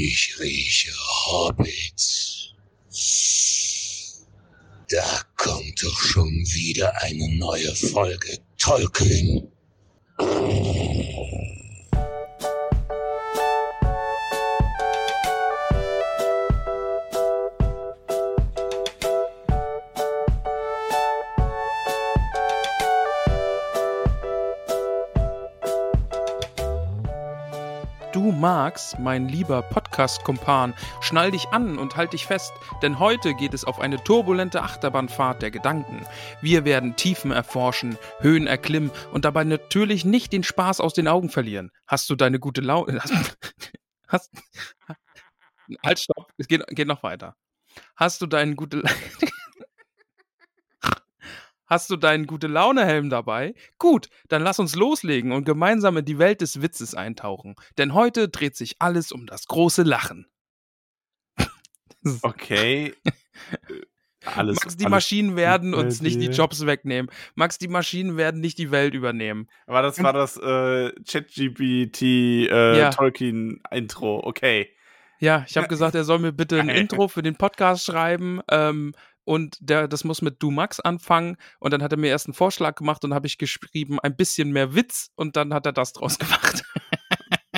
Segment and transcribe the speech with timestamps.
[0.00, 0.92] Ich rieche
[1.26, 2.52] Hobbits.
[4.88, 9.50] Da kommt doch schon wieder eine neue Folge Tolkien.
[28.12, 29.62] Du Max, mein lieber
[29.98, 34.62] Podcast-Kumpan, schnall dich an und halt dich fest, denn heute geht es auf eine turbulente
[34.62, 36.06] Achterbahnfahrt der Gedanken.
[36.40, 41.30] Wir werden Tiefen erforschen, Höhen erklimmen und dabei natürlich nicht den Spaß aus den Augen
[41.30, 41.72] verlieren.
[41.88, 43.00] Hast du deine gute Laune?
[44.08, 44.30] Hast,
[45.84, 47.34] halt, stopp, es geht, geht noch weiter.
[47.96, 48.84] Hast du deinen gute
[51.68, 53.54] Hast du deinen gute Laune-Helm dabei?
[53.78, 57.54] Gut, dann lass uns loslegen und gemeinsam in die Welt des Witzes eintauchen.
[57.76, 60.26] Denn heute dreht sich alles um das große Lachen.
[62.22, 62.94] Okay.
[64.24, 66.26] alles, Max, die alles Maschinen werden uns nicht die.
[66.26, 67.10] Jobs wegnehmen.
[67.34, 69.48] Max, die Maschinen werden nicht die Welt übernehmen.
[69.66, 72.90] Aber das war das äh, ChatGPT äh, Ja.
[72.90, 74.20] Tolkien-Intro.
[74.24, 74.70] Okay.
[75.20, 76.68] Ja, ich habe gesagt, er soll mir bitte ein.
[76.68, 78.40] Intro für den Podcast schreiben.
[78.48, 78.94] Ähm,
[79.28, 81.36] und der, das muss mit Du Max anfangen.
[81.60, 84.52] Und dann hat er mir erst einen Vorschlag gemacht und habe ich geschrieben, ein bisschen
[84.52, 85.10] mehr Witz.
[85.16, 86.64] Und dann hat er das draus gemacht.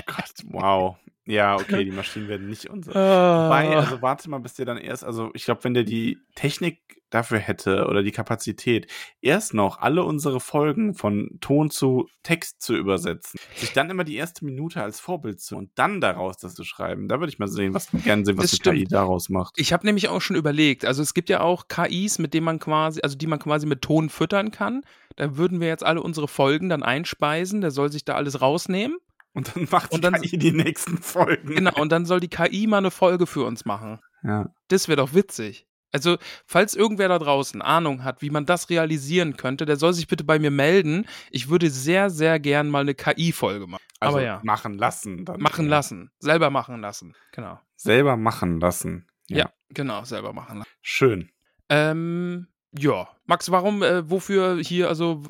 [0.05, 0.97] Gott, wow.
[1.31, 2.95] Ja, okay, die Maschinen werden nicht unser.
[2.95, 3.47] Ah.
[3.47, 7.01] Wobei, also warte mal, bis der dann erst, also ich glaube, wenn der die Technik
[7.11, 8.87] dafür hätte oder die Kapazität,
[9.21, 14.17] erst noch alle unsere Folgen von Ton zu Text zu übersetzen, sich dann immer die
[14.17, 17.49] erste Minute als Vorbild zu und dann daraus das zu schreiben, da würde ich mal
[17.49, 18.77] sehen, was gerne sehen, was Das die stimmt.
[18.79, 19.55] KI daraus macht.
[19.57, 22.59] Ich habe nämlich auch schon überlegt, also es gibt ja auch KIs, mit denen man
[22.61, 24.83] quasi, also die man quasi mit Ton füttern kann.
[25.17, 28.97] Da würden wir jetzt alle unsere Folgen dann einspeisen, der soll sich da alles rausnehmen.
[29.33, 31.55] Und dann macht Und die dann- KI die nächsten Folgen.
[31.55, 34.01] Genau, und dann soll die KI mal eine Folge für uns machen.
[34.23, 34.47] Ja.
[34.69, 35.67] Das wäre doch witzig.
[35.93, 40.07] Also, falls irgendwer da draußen Ahnung hat, wie man das realisieren könnte, der soll sich
[40.07, 41.07] bitte bei mir melden.
[41.33, 43.83] Ich würde sehr, sehr gern mal eine KI-Folge machen.
[43.99, 45.25] Also Aber ja, machen lassen.
[45.25, 45.41] Dann.
[45.41, 45.71] machen Ja.
[45.73, 46.11] lassen.
[46.21, 47.15] Selber machen lassen.
[47.33, 47.59] Genau.
[47.77, 49.09] Selber machen lassen.
[49.29, 50.71] Ja, genau, selber machen lassen.
[50.81, 51.31] Schön.
[51.69, 52.47] Ähm,
[52.79, 53.09] ja.
[53.27, 55.23] Max, warum, äh, wofür hier, also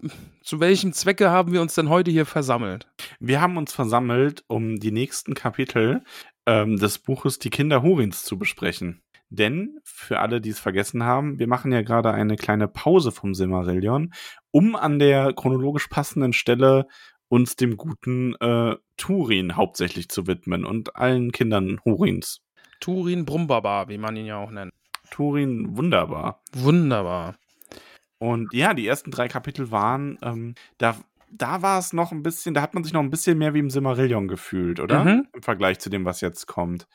[0.42, 2.86] zu welchem Zwecke haben wir uns denn heute hier versammelt?
[3.18, 6.02] Wir haben uns versammelt, um die nächsten Kapitel
[6.46, 9.02] ähm, des Buches Die Kinder Hurins zu besprechen.
[9.28, 13.32] Denn, für alle, die es vergessen haben, wir machen ja gerade eine kleine Pause vom
[13.34, 14.12] Silmarillion,
[14.50, 16.88] um an der chronologisch passenden Stelle
[17.28, 22.42] uns dem guten äh, Turin hauptsächlich zu widmen und allen Kindern Hurins.
[22.80, 24.72] Turin Brumbaba, wie man ihn ja auch nennt.
[25.10, 26.40] Turin, wunderbar.
[26.52, 27.36] Wunderbar.
[28.18, 30.96] Und ja, die ersten drei Kapitel waren, ähm, da,
[31.32, 33.60] da war es noch ein bisschen, da hat man sich noch ein bisschen mehr wie
[33.60, 35.04] im Silmarillion gefühlt, oder?
[35.04, 35.28] Mhm.
[35.32, 36.86] Im Vergleich zu dem, was jetzt kommt.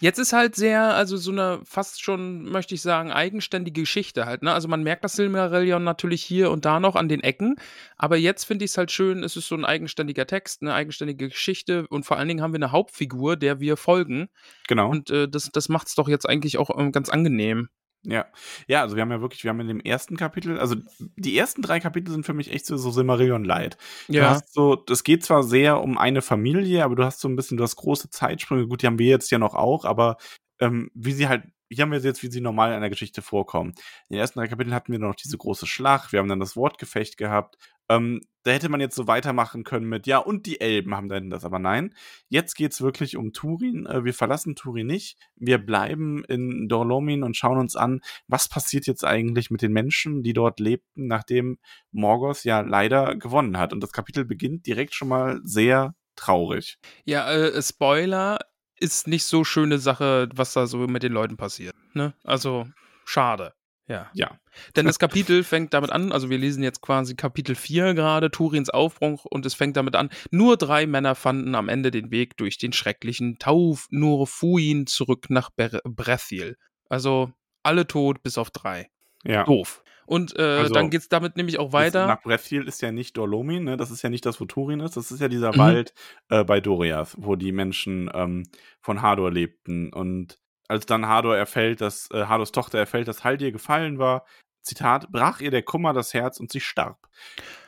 [0.00, 4.42] Jetzt ist halt sehr, also so eine fast schon, möchte ich sagen, eigenständige Geschichte halt.
[4.42, 4.52] Ne?
[4.52, 7.56] Also man merkt das Silmarillion natürlich hier und da noch an den Ecken,
[7.96, 11.28] aber jetzt finde ich es halt schön, es ist so ein eigenständiger Text, eine eigenständige
[11.28, 14.28] Geschichte und vor allen Dingen haben wir eine Hauptfigur, der wir folgen
[14.68, 14.90] Genau.
[14.90, 17.68] und äh, das, das macht es doch jetzt eigentlich auch ähm, ganz angenehm.
[18.04, 18.26] Ja.
[18.66, 20.74] Ja, also wir haben ja wirklich, wir haben in dem ersten Kapitel, also
[21.16, 23.78] die ersten drei Kapitel sind für mich echt so, so Silmarillion Light.
[24.16, 27.28] Du Ja, hast so, das geht zwar sehr um eine Familie, aber du hast so
[27.28, 28.66] ein bisschen, du hast große Zeitsprünge.
[28.66, 30.16] Gut, die haben wir jetzt ja noch auch, aber
[30.60, 33.22] ähm, wie sie halt, hier haben wir sie jetzt, wie sie normal in einer Geschichte
[33.22, 33.70] vorkommen.
[34.08, 36.56] In den ersten drei Kapiteln hatten wir noch diese große Schlacht, wir haben dann das
[36.56, 37.56] Wortgefecht gehabt.
[37.88, 41.30] Ähm, da hätte man jetzt so weitermachen können mit, ja, und die Elben haben dann
[41.30, 41.94] das, aber nein.
[42.28, 43.86] Jetzt geht's wirklich um Turin.
[43.86, 45.16] Äh, wir verlassen Turin nicht.
[45.36, 50.22] Wir bleiben in Dorlomin und schauen uns an, was passiert jetzt eigentlich mit den Menschen,
[50.22, 51.58] die dort lebten, nachdem
[51.92, 53.72] Morgoth ja leider gewonnen hat.
[53.72, 56.78] Und das Kapitel beginnt direkt schon mal sehr traurig.
[57.04, 58.38] ja äh, Spoiler
[58.78, 61.74] ist nicht so schöne Sache, was da so mit den Leuten passiert.
[61.94, 62.14] Ne?
[62.24, 62.66] Also
[63.04, 63.54] schade.
[63.92, 64.10] Ja.
[64.14, 64.38] Ja.
[64.76, 68.70] Denn das Kapitel fängt damit an, also wir lesen jetzt quasi Kapitel 4 gerade, Turins
[68.70, 72.58] Aufbruch, und es fängt damit an, nur drei Männer fanden am Ende den Weg durch
[72.58, 76.56] den schrecklichen Tauf Nurfuin zurück nach Ber Brethil.
[76.88, 78.90] Also alle tot bis auf drei.
[79.24, 79.44] Ja.
[79.44, 79.82] Doof.
[80.04, 82.06] Und äh, Also, dann geht's damit nämlich auch weiter.
[82.08, 83.76] nach Breathfield ist ja nicht Dorlomin, ne?
[83.76, 84.96] Das ist ja nicht das, wo Turin ist.
[84.96, 85.58] Das ist ja dieser Mhm.
[85.58, 85.94] Wald
[86.28, 88.42] äh, bei Doriath, wo die Menschen ähm,
[88.80, 89.92] von Hador lebten.
[89.92, 94.24] Und als dann Hador erfällt, dass äh, Hadors Tochter erfällt, dass Haldir gefallen war,
[94.62, 96.98] Zitat, brach ihr der Kummer das Herz und sie starb.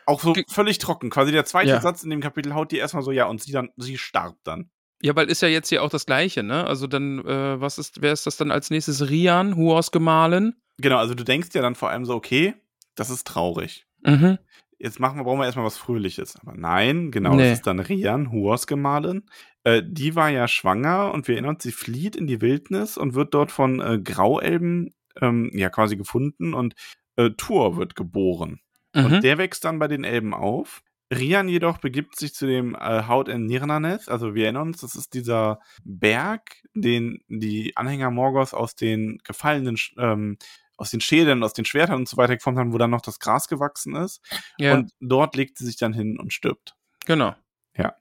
[0.06, 1.10] Auch so Ge- völlig trocken.
[1.10, 1.80] Quasi der zweite Ja.
[1.80, 4.70] Satz in dem Kapitel haut die erstmal so, ja, und sie dann, sie starb dann.
[5.02, 6.66] Ja, weil ist ja jetzt hier auch das Gleiche, ne?
[6.66, 9.10] Also dann, äh, was ist, wer ist das dann als nächstes?
[9.10, 10.54] Rian, Huos gemahlen.
[10.78, 12.54] Genau, also du denkst ja dann vor allem so, okay,
[12.94, 13.86] das ist traurig.
[14.02, 14.38] Mhm.
[14.78, 16.36] jetzt machen wir, brauchen wir erstmal was Fröhliches.
[16.40, 17.48] Aber nein, genau, Nee.
[17.50, 19.24] das ist dann Rian, Huos gemahlin.
[19.64, 23.14] Äh, die war ja schwanger und wir erinnern uns, sie flieht in die Wildnis und
[23.14, 26.74] wird dort von äh, Grauelben ähm, ja quasi gefunden und
[27.16, 28.60] äh, Tur wird geboren.
[28.94, 29.04] Mhm.
[29.06, 30.82] Und der wächst dann bei den Elben auf.
[31.12, 34.08] Rian jedoch begibt sich zu dem äh, Haut in Nirnaneth.
[34.08, 39.76] Also wir erinnern uns, das ist dieser Berg, den die Anhänger Morgoth aus den gefallenen,
[39.98, 40.38] ähm,
[40.76, 43.20] aus den Schädeln, aus den Schwertern und so weiter geformt haben, wo dann noch das
[43.20, 44.20] Gras gewachsen ist.
[44.58, 46.74] ja, Und dort legt sie sich dann hin und stirbt.
[47.06, 47.34] genau.
[47.76, 47.94] Ja.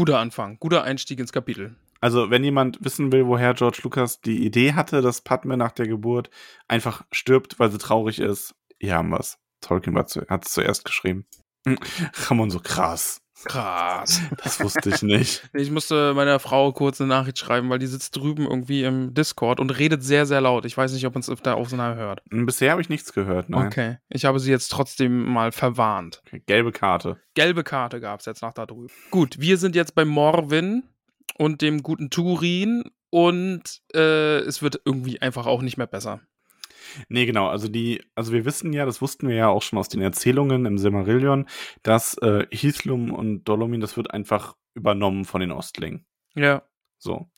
[0.00, 1.76] Guter Anfang, guter Einstieg ins Kapitel.
[2.00, 5.86] Also, wenn jemand wissen will, woher George Lucas die Idee hatte, dass Padme nach der
[5.86, 6.30] Geburt
[6.68, 9.36] einfach stirbt, weil sie traurig ist, hier haben wir's.
[9.60, 11.26] Tolkien hat es zuerst geschrieben.
[11.66, 11.76] Hm,
[12.14, 13.20] Ramon so krass.
[13.44, 14.20] Krass.
[14.42, 15.48] Das wusste ich nicht.
[15.52, 19.60] Ich musste meiner Frau kurz eine Nachricht schreiben, weil die sitzt drüben irgendwie im Discord
[19.60, 20.64] und redet sehr, sehr laut.
[20.64, 22.22] Ich weiß nicht, ob man es da Aufnahme hört.
[22.30, 23.66] Bisher habe ich nichts gehört, nein.
[23.66, 23.98] Okay.
[24.08, 26.22] Ich habe sie jetzt trotzdem mal verwarnt.
[26.26, 27.18] Okay, Gelbe Karte.
[27.34, 28.92] Gelbe Karte gab es jetzt nach da drüben.
[29.10, 30.84] Gut, wir sind jetzt bei Morwin
[31.36, 36.20] und dem guten Turin und äh, es wird irgendwie einfach auch nicht mehr besser.
[37.08, 37.48] Nee, genau.
[37.48, 40.66] Also die, also wir wissen ja, das wussten wir ja auch schon aus den Erzählungen
[40.66, 41.46] im Silmarillion,
[41.82, 46.06] dass äh, Hithlum und Dolomin, das wird einfach übernommen von den Ostlingen.
[46.34, 46.62] Ja.
[46.98, 47.30] So.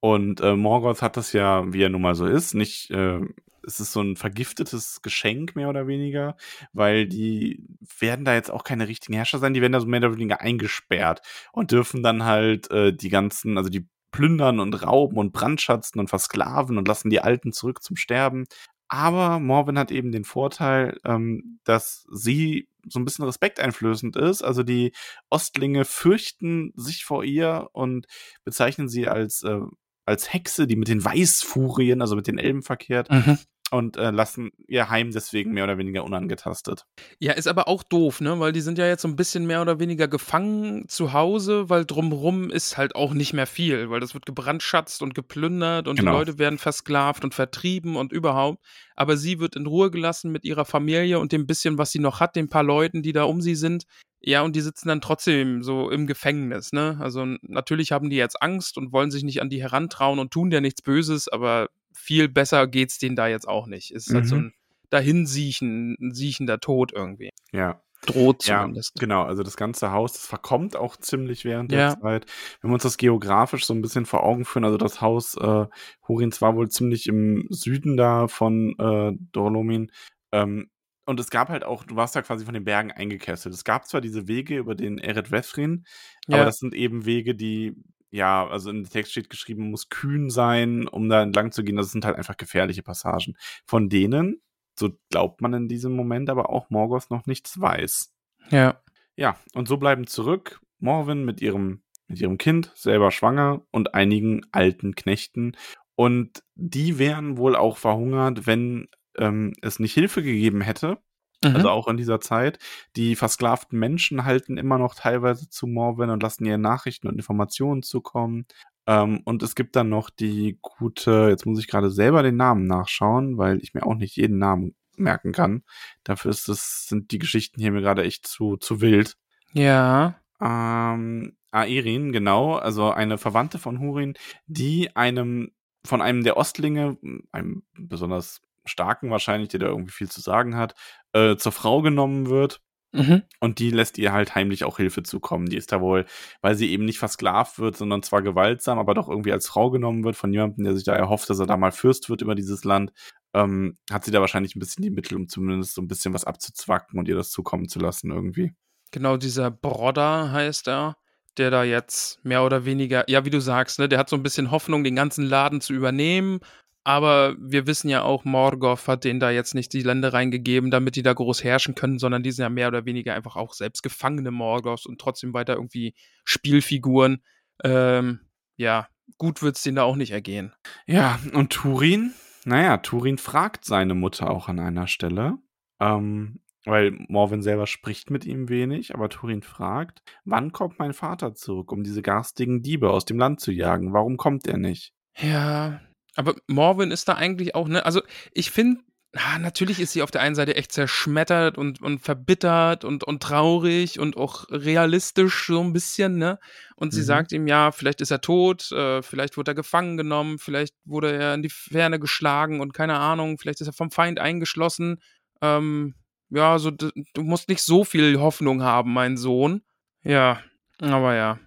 [0.00, 3.20] Und äh, Morgoth hat das ja, wie er nun mal so ist, nicht, äh,
[3.66, 6.36] es ist so ein vergiftetes Geschenk mehr oder weniger,
[6.72, 7.64] weil die
[7.98, 10.40] werden da jetzt auch keine richtigen Herrscher sein, die werden da so mehr oder weniger
[10.40, 11.22] eingesperrt
[11.52, 16.08] und dürfen dann halt äh, die ganzen, also die plündern und rauben und brandschatzen und
[16.08, 18.46] versklaven und lassen die Alten zurück zum Sterben.
[18.88, 24.42] Aber Morwen hat eben den Vorteil, ähm, dass sie so ein bisschen respekteinflößend ist.
[24.42, 24.92] Also die
[25.28, 28.06] Ostlinge fürchten sich vor ihr und
[28.44, 29.60] bezeichnen sie als, äh,
[30.06, 33.38] als Hexe, die mit den Weißfurien, also mit den Elben verkehrt, Mhm.
[33.70, 36.84] Und äh, lassen ihr Heim deswegen mehr oder weniger unangetastet.
[37.18, 38.38] Ja, ist aber auch doof, ne?
[38.40, 41.84] Weil die sind ja jetzt so ein bisschen mehr oder weniger gefangen zu Hause, weil
[41.84, 46.12] drumrum ist halt auch nicht mehr viel, weil das wird gebrandschatzt und geplündert und Genau.
[46.12, 48.64] die Leute werden versklavt und vertrieben und überhaupt.
[48.96, 52.20] Aber sie wird in Ruhe gelassen mit ihrer Familie und dem bisschen, was sie noch
[52.20, 53.84] hat, den paar Leuten, die da um sie sind.
[54.20, 56.98] Ja, und die sitzen dann trotzdem so im Gefängnis, ne?
[57.00, 60.50] Also natürlich haben die jetzt Angst und wollen sich nicht an die herantrauen und tun
[60.50, 63.90] ja nichts Böses, aber viel besser geht's denen da jetzt auch nicht.
[63.90, 64.40] Es ist halt so Mhm.
[64.46, 64.52] ein
[64.90, 67.30] Dahinsiechen, ein siechender Tod irgendwie.
[67.52, 67.80] Ja.
[68.06, 68.94] Droht Ja, zumindest.
[69.00, 69.24] genau.
[69.24, 71.94] Also das ganze Haus, das verkommt auch ziemlich während Ja.
[71.94, 72.26] der Zeit.
[72.60, 75.66] Wenn wir uns das geografisch so ein bisschen vor Augen führen, also das Haus äh,
[76.06, 79.90] Hurins war wohl ziemlich im Süden da von äh, Dolomin.
[80.32, 80.70] Ähm,
[81.06, 83.52] und es gab halt auch, du warst da quasi von den Bergen eingekesselt.
[83.54, 85.84] Es gab zwar diese Wege über den Eret Vethrin,
[86.28, 86.44] aber Ja.
[86.44, 87.74] das sind eben Wege, die,
[88.10, 91.76] ja, also im Text steht geschrieben, muss kühn sein, um da entlang zu gehen.
[91.76, 93.36] Das sind halt einfach gefährliche Passagen.
[93.66, 94.40] Von denen,
[94.78, 98.12] so glaubt man in diesem Moment, aber auch Morgoth noch nichts weiß.
[98.50, 98.80] Ja.
[99.16, 104.42] Ja, und so bleiben zurück Morwen mit ihrem, mit ihrem Kind, selber schwanger, und einigen
[104.52, 105.56] alten Knechten.
[105.96, 110.98] Und die wären wohl auch verhungert, wenn ähm, es nicht Hilfe gegeben hätte.
[111.44, 111.56] Mhm.
[111.56, 112.58] Also auch in dieser Zeit.
[112.96, 117.82] Die versklavten Menschen halten immer noch teilweise zu Morwen und lassen ihr Nachrichten und Informationen
[117.82, 118.46] zukommen.
[118.86, 122.66] Ähm, und es gibt dann noch die gute, jetzt muss ich gerade selber den Namen
[122.66, 125.62] nachschauen, weil ich mir auch nicht jeden Namen merken kann.
[126.04, 129.16] Dafür ist das, sind die Geschichten hier mir gerade echt zu, zu wild.
[129.52, 130.16] ja.
[130.40, 134.14] Ähm, Aerin, genau, also eine Verwandte von Hurin,
[134.46, 135.50] die einem,
[135.84, 136.98] von einem der Ostlinge,
[137.32, 140.74] einem besonders starken wahrscheinlich, der da irgendwie viel zu sagen hat,
[141.12, 142.60] äh, zur Frau genommen wird.
[142.92, 143.22] Mhm.
[143.40, 145.46] Und die lässt ihr halt heimlich auch Hilfe zukommen.
[145.46, 146.06] Die ist da wohl,
[146.40, 150.04] weil sie eben nicht versklavt wird, sondern zwar gewaltsam, aber doch irgendwie als Frau genommen
[150.04, 152.64] wird von jemandem, der sich da erhofft, dass er da mal Fürst wird über dieses
[152.64, 152.92] Land,
[153.34, 156.24] ähm, hat sie da wahrscheinlich ein bisschen die Mittel, um zumindest so ein bisschen was
[156.24, 158.54] abzuzwacken und ihr das zukommen zu lassen irgendwie.
[158.90, 160.96] Genau, dieser Brodder heißt er,
[161.36, 164.22] der da jetzt mehr oder weniger, ja, wie du sagst, ne, der hat so ein
[164.22, 166.40] bisschen Hoffnung, den ganzen Laden zu übernehmen.
[166.88, 170.96] Aber wir wissen ja auch, Morgoth hat denen da jetzt nicht die Länder reingegeben, damit
[170.96, 173.82] die da groß herrschen können, sondern die sind ja mehr oder weniger einfach auch selbst
[173.82, 175.92] Gefangene Morgoths und trotzdem weiter irgendwie
[176.24, 177.22] Spielfiguren.
[177.62, 178.20] Ähm,
[178.56, 180.54] ja, gut wird's denen da auch nicht ergehen.
[180.86, 182.14] Ja, und Turin,
[182.46, 185.36] naja, Turin fragt seine Mutter auch an einer Stelle.
[185.80, 191.34] Ähm, weil Morven selber spricht mit ihm wenig, aber Turin fragt, wann kommt mein Vater
[191.34, 193.92] zurück, um diese garstigen Diebe aus dem Land zu jagen?
[193.92, 194.94] Warum kommt er nicht?
[195.18, 195.82] Ja,
[196.14, 198.80] aber Morven ist da eigentlich auch, ne, also ich finde,
[199.16, 203.22] ah, natürlich ist sie auf der einen Seite echt zerschmettert und, und verbittert und, und
[203.22, 206.38] traurig und auch realistisch so ein bisschen, ne?
[206.76, 207.04] Und sie Mhm.
[207.06, 211.12] sagt ihm, ja, vielleicht ist er tot, äh, vielleicht wurde er gefangen genommen, vielleicht wurde
[211.12, 215.00] er in die Ferne geschlagen und keine Ahnung, vielleicht ist er vom Feind eingeschlossen.
[215.40, 215.94] Ähm,
[216.30, 216.90] ja, so, du
[217.22, 219.62] musst nicht so viel Hoffnung haben, mein Sohn.
[220.02, 220.42] Ja,
[220.80, 221.38] aber ja.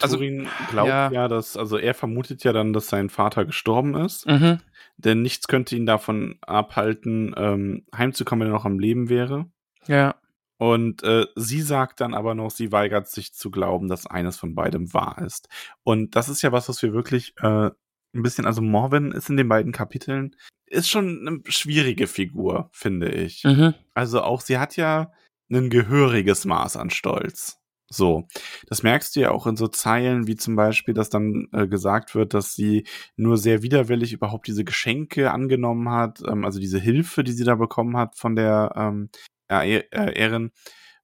[0.00, 1.10] Also, Turin glaubt ja.
[1.10, 1.28] ja.
[1.28, 4.60] dass, also er vermutet ja dann, dass sein Vater gestorben ist, Mhm.
[4.98, 9.46] denn nichts könnte ihn davon abhalten, ähm, heimzukommen, wenn er noch am Leben wäre.
[9.86, 10.16] Ja.
[10.58, 14.54] Und äh, sie sagt dann aber noch, sie weigert sich zu glauben, dass eines von
[14.54, 15.48] beidem wahr ist.
[15.84, 17.70] Und das ist ja was, was wir wirklich äh,
[18.14, 23.08] ein bisschen, also Morven ist in den beiden Kapiteln, ist schon eine schwierige Figur, finde
[23.08, 23.42] ich.
[23.44, 23.74] Mhm.
[23.94, 25.12] Also auch sie hat ja
[25.50, 27.59] ein gehöriges Maß an Stolz.
[27.92, 28.28] So,
[28.68, 32.14] das merkst du ja auch in so Zeilen, wie zum Beispiel, dass dann äh, gesagt
[32.14, 37.24] wird, dass sie nur sehr widerwillig überhaupt diese Geschenke angenommen hat, ähm, also diese Hilfe,
[37.24, 39.10] die sie da bekommen hat von der ähm,
[39.50, 40.52] ja, äh, Erin,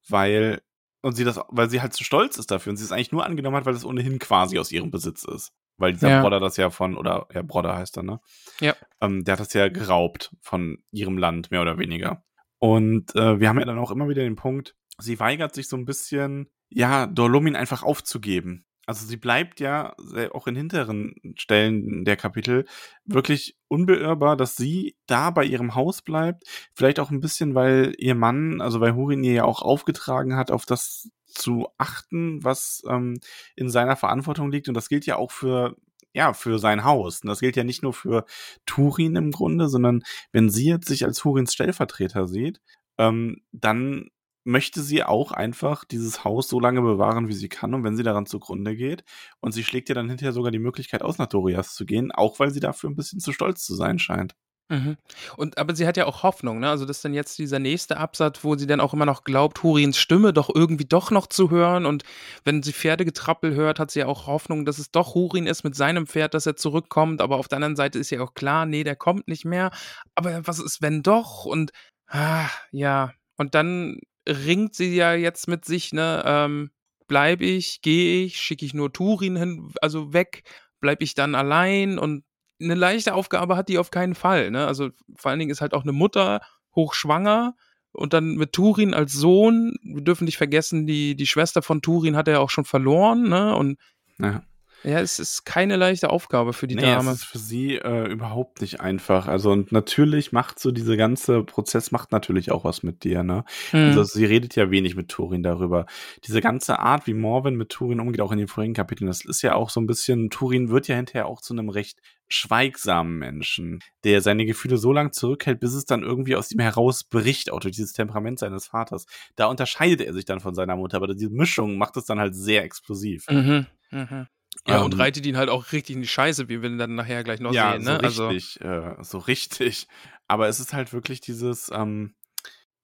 [0.07, 0.61] weil
[1.01, 3.25] und sie das, weil sie halt zu stolz ist dafür und sie es eigentlich nur
[3.25, 5.51] angenommen hat, weil es ohnehin quasi aus ihrem Besitz ist.
[5.77, 6.21] Weil dieser Ja.
[6.21, 8.19] Brodder das ja von, oder ja, Brodder heißt er, ne?
[8.61, 8.75] Ja.
[8.99, 12.23] Ähm, der hat das ja geraubt von ihrem Land, mehr oder weniger.
[12.59, 15.77] Und äh, wir haben ja dann auch immer wieder den Punkt, sie weigert sich so
[15.77, 18.65] ein bisschen, ja, Dolomin einfach aufzugeben.
[18.87, 19.95] Also sie bleibt ja
[20.31, 22.65] auch in hinteren Stellen der Kapitel
[23.03, 26.43] wirklich unbeirrbar, dass sie da bei ihrem Haus bleibt.
[26.73, 30.51] Vielleicht auch ein bisschen, weil ihr Mann, also weil Hurin ihr ja auch aufgetragen hat,
[30.51, 33.19] auf das zu achten, was ähm,
[33.57, 34.69] in seiner Verantwortung liegt.
[34.69, 35.75] Und das gilt ja auch für
[36.13, 37.21] ja, für sein Haus.
[37.21, 38.25] Und das gilt ja nicht nur für
[38.65, 42.59] Turin im Grunde, sondern wenn sie jetzt sich als Hurins Stellvertreter sieht,
[42.97, 44.09] ähm, dann
[44.47, 47.73] möchte sie auch einfach dieses Haus so lange bewahren, wie sie kann.
[47.73, 49.03] Und wenn sie daran zugrunde geht,
[49.41, 52.39] und sie schlägt ja dann hinterher sogar die Möglichkeit aus, nach Dorias zu gehen, auch
[52.39, 54.35] weil sie dafür ein bisschen zu stolz zu sein scheint.
[54.69, 54.97] Mhm.
[55.35, 56.69] Und aber sie hat ja auch Hoffnung, ne?
[56.69, 59.63] Also das ist dann jetzt dieser nächste Absatz, wo sie dann auch immer noch glaubt,
[59.63, 61.85] Hurins Stimme doch irgendwie doch noch zu hören.
[61.85, 62.03] Und
[62.45, 65.75] wenn sie Pferdegetrappel hört, hat sie ja auch Hoffnung, dass es doch Hurin ist mit
[65.75, 67.21] seinem Pferd, dass er zurückkommt.
[67.21, 69.71] Aber auf der anderen Seite ist ja auch klar, nee, der kommt nicht mehr.
[70.15, 71.45] Aber was ist, wenn doch?
[71.45, 71.71] Und
[72.07, 73.13] ah, ja.
[73.37, 76.23] Und dann ringt sie ja jetzt mit sich, ne?
[76.25, 76.71] Ähm,
[77.07, 80.43] bleib ich, gehe ich, schicke ich nur Turin hin, also weg,
[80.79, 82.23] bleib ich dann allein und
[82.61, 84.51] eine leichte Aufgabe hat die auf keinen Fall.
[84.51, 84.65] Ne?
[84.65, 86.41] Also vor allen Dingen ist halt auch eine Mutter
[86.75, 87.55] hochschwanger
[87.91, 89.75] und dann mit Turin als Sohn.
[89.83, 93.29] Wir dürfen nicht vergessen, die, die Schwester von Turin hat er ja auch schon verloren.
[93.29, 93.55] Ne?
[93.55, 93.79] Und
[94.19, 94.43] Ja.
[94.83, 97.11] Ja, es ist keine leichte Aufgabe für die nee, Dame.
[97.11, 99.27] es ist für sie äh, überhaupt nicht einfach.
[99.27, 103.43] Also und natürlich macht so dieser ganze Prozess macht natürlich auch was mit dir, ne?
[103.71, 103.89] Hm.
[103.89, 105.85] Also sie redet ja wenig mit Turin darüber.
[106.25, 109.41] Diese ganze Art, wie Morven mit Turin umgeht, auch in den vorigen Kapiteln, das ist
[109.41, 113.79] ja auch so ein bisschen, Turin wird ja hinterher auch zu einem recht schweigsamen Menschen,
[114.03, 117.75] der seine Gefühle so lange zurückhält, bis es dann irgendwie aus ihm herausbricht, auch durch
[117.75, 119.05] dieses Temperament seines Vaters.
[119.35, 122.35] Da unterscheidet er sich dann von seiner Mutter, aber diese Mischung macht es dann halt
[122.35, 123.25] sehr explosiv.
[123.29, 123.65] Mhm.
[123.91, 124.27] Mhm.
[124.67, 127.23] Ja, und Ähm, reitet ihn halt auch richtig in die Scheiße, wie wir dann nachher
[127.23, 127.83] gleich noch ja, sehen.
[127.83, 127.99] so Ne?
[128.03, 129.87] Also, richtig, äh, so richtig.
[130.27, 132.15] Aber es ist halt wirklich dieses, ähm,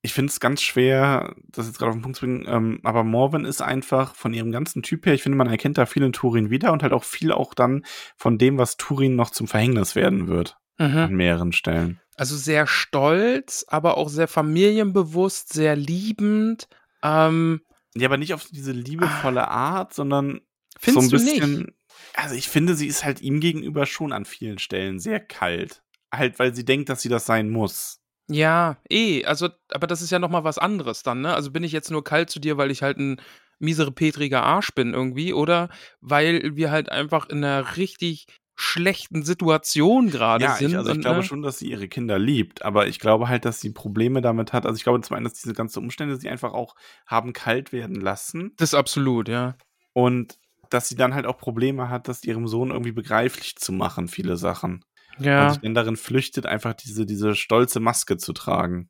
[0.01, 3.03] ich finde es ganz schwer, das jetzt gerade auf den Punkt zu bringen, ähm, aber
[3.03, 6.11] Morven ist einfach von ihrem ganzen Typ her, ich finde, man erkennt da viel in
[6.11, 7.85] Turin wieder und halt auch viel auch dann
[8.17, 10.57] von dem, was Turin noch zum Verhängnis werden wird.
[10.77, 10.97] mhm.
[10.97, 11.99] An mehreren Stellen.
[12.17, 16.67] also sehr stolz, aber auch sehr familienbewusst, sehr liebend.
[17.01, 17.61] Ähm,
[17.95, 20.41] Ja, aber nicht auf diese liebevolle Art, sondern
[20.83, 21.39] Findest so du ein nicht?
[21.39, 21.75] bisschen.
[22.15, 25.83] Also ich finde, sie ist halt ihm gegenüber schon an vielen Stellen sehr kalt.
[26.13, 27.99] Halt, weil sie denkt, dass sie das sein muss.
[28.29, 31.33] Ja, eh, also, aber das ist ja nochmal was anderes dann, ne?
[31.33, 33.19] Also bin ich jetzt nur kalt zu dir, weil ich halt ein
[33.59, 35.69] miserepetriger Arsch bin irgendwie, oder
[36.01, 40.71] weil wir halt einfach in einer richtig schlechten Situation gerade Ja, sind.
[40.71, 41.23] ich, also ich und, glaube ne?
[41.23, 44.65] schon, dass sie ihre Kinder liebt, aber ich glaube halt, dass sie Probleme damit hat.
[44.65, 46.75] Also ich glaube zum einen, dass diese ganzen Umstände sie einfach auch
[47.07, 49.55] haben kalt werden lassen Das ist absolut, ja.
[49.93, 50.37] und
[50.73, 54.37] dass sie dann halt auch Probleme hat, das ihrem Sohn irgendwie begreiflich zu machen, viele
[54.37, 54.83] Sachen.
[55.17, 58.89] Und Ja, sich dann darin flüchtet, einfach diese, diese stolze Maske zu tragen.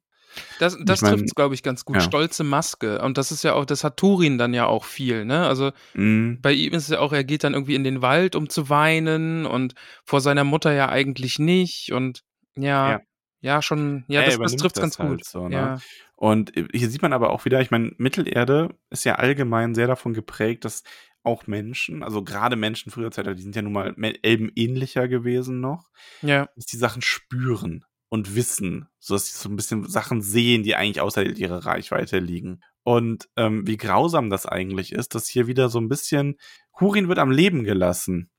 [0.60, 1.98] das, das mein, trifft es, glaube ich, ganz gut.
[1.98, 2.02] ja.
[2.02, 3.02] Stolze Maske.
[3.02, 5.46] Und das ist ja auch, das hat Turin dann ja auch viel, ne?
[5.48, 6.40] Also Mhm.
[6.42, 8.70] bei ihm ist es ja auch, er geht dann irgendwie in den Wald, um zu
[8.70, 9.75] weinen und
[10.06, 11.92] vor seiner Mutter ja eigentlich nicht.
[11.92, 12.22] Und
[12.56, 13.00] ja, Ja.
[13.42, 15.25] ja, schon, ja, das, das trifft das ganz halt gut.
[15.25, 15.56] so, ne?
[15.56, 15.78] Ja.
[16.16, 19.88] Und äh, hier sieht man aber auch wieder, ich meine, Mittelerde ist ja allgemein sehr
[19.88, 20.84] davon geprägt, dass
[21.24, 25.62] auch Menschen, also gerade Menschen früher Zeit, die sind ja nun mal Elben ähnlicher gewesen
[25.62, 25.89] noch,
[26.22, 26.48] Ja.
[26.56, 31.01] dass die Sachen spüren und Wissen, sodass sie so ein bisschen Sachen sehen, die eigentlich
[31.01, 32.60] außerhalb ihrer Reichweite liegen.
[32.84, 36.36] Und ähm, wie grausam das eigentlich ist, dass hier wieder so ein bisschen
[36.80, 38.30] Hurin wird am Leben gelassen.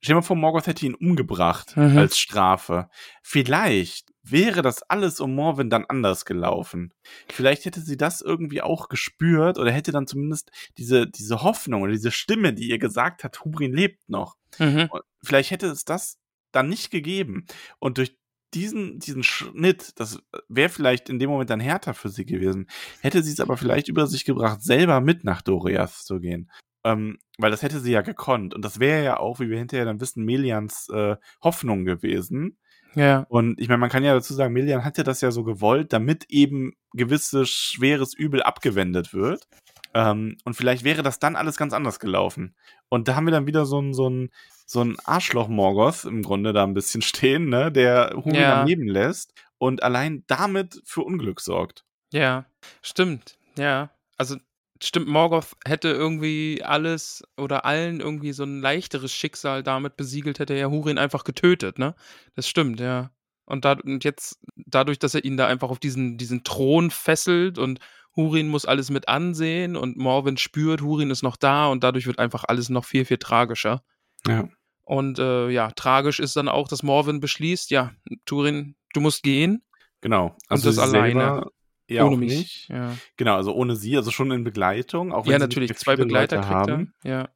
[0.00, 1.98] Stell dir mal vor, Morgoth hätte ihn umgebracht Mhm.
[1.98, 2.88] als Strafe.
[3.22, 6.92] Vielleicht wäre das alles um Morwen dann anders gelaufen.
[7.28, 11.92] Vielleicht hätte sie das irgendwie auch gespürt oder hätte dann zumindest diese, diese Hoffnung oder
[11.92, 14.36] diese Stimme, die ihr gesagt hat, Hurin lebt noch.
[14.58, 14.88] Mhm.
[15.22, 16.18] Vielleicht hätte es das
[16.52, 17.46] dann nicht gegeben.
[17.78, 18.16] Und durch
[18.54, 22.68] diesen, diesen Schnitt, das wäre vielleicht in dem Moment dann härter für sie gewesen,
[23.00, 26.50] hätte sie es aber vielleicht über sich gebracht, selber mit nach Doriath zu gehen.
[26.84, 28.54] Ähm, weil das hätte sie ja gekonnt.
[28.54, 32.58] Und das wäre ja auch, wie wir hinterher dann wissen, Melians äh, Hoffnung gewesen.
[32.94, 33.26] Ja.
[33.28, 35.92] Und ich meine, man kann ja dazu sagen, Melian hat ja das ja so gewollt,
[35.92, 39.48] damit eben gewisses schweres Übel abgewendet wird.
[39.94, 42.54] Ähm, und vielleicht wäre das dann alles ganz anders gelaufen.
[42.88, 44.30] Und da haben wir dann wieder so ein, so ein,
[44.66, 48.60] so ein Arschloch-Morgoth im Grunde da ein bisschen stehen, ne, der Hurin Ja.
[48.60, 51.84] am Leben lässt und allein damit für Unglück sorgt.
[52.12, 52.46] Ja,
[52.82, 53.38] stimmt.
[53.56, 54.36] Ja, also
[54.84, 60.54] stimmt, Morgoth hätte irgendwie alles oder allen irgendwie so ein leichteres Schicksal damit besiegelt, hätte
[60.54, 61.94] er Hurin einfach getötet, ne?
[62.34, 63.10] Das stimmt, ja.
[63.44, 67.58] Und, da, und jetzt, dadurch, dass er ihn da einfach auf diesen, diesen Thron fesselt
[67.58, 67.80] und
[68.14, 72.18] Hurin muss alles mit ansehen und Morwen spürt, Hurin ist noch da und dadurch wird
[72.18, 73.82] einfach alles noch viel, viel tragischer.
[74.26, 74.48] Ja.
[74.82, 77.92] Und äh, ja, tragisch ist dann auch, dass Morwen beschließt, ja,
[78.26, 79.62] Turin, du musst gehen.
[80.00, 80.36] Genau.
[80.48, 81.20] Also das sie alleine.
[81.20, 81.52] selber
[81.88, 82.36] ja ohne mich.
[82.36, 82.68] nicht.
[82.68, 86.36] Ja, Genau, also ohne sie, also schon in Begleitung, auch wenn ja natürlich, zwei Begleiter
[86.36, 86.94] Leute kriegt haben.
[87.02, 87.10] er.
[87.10, 87.28] Ja.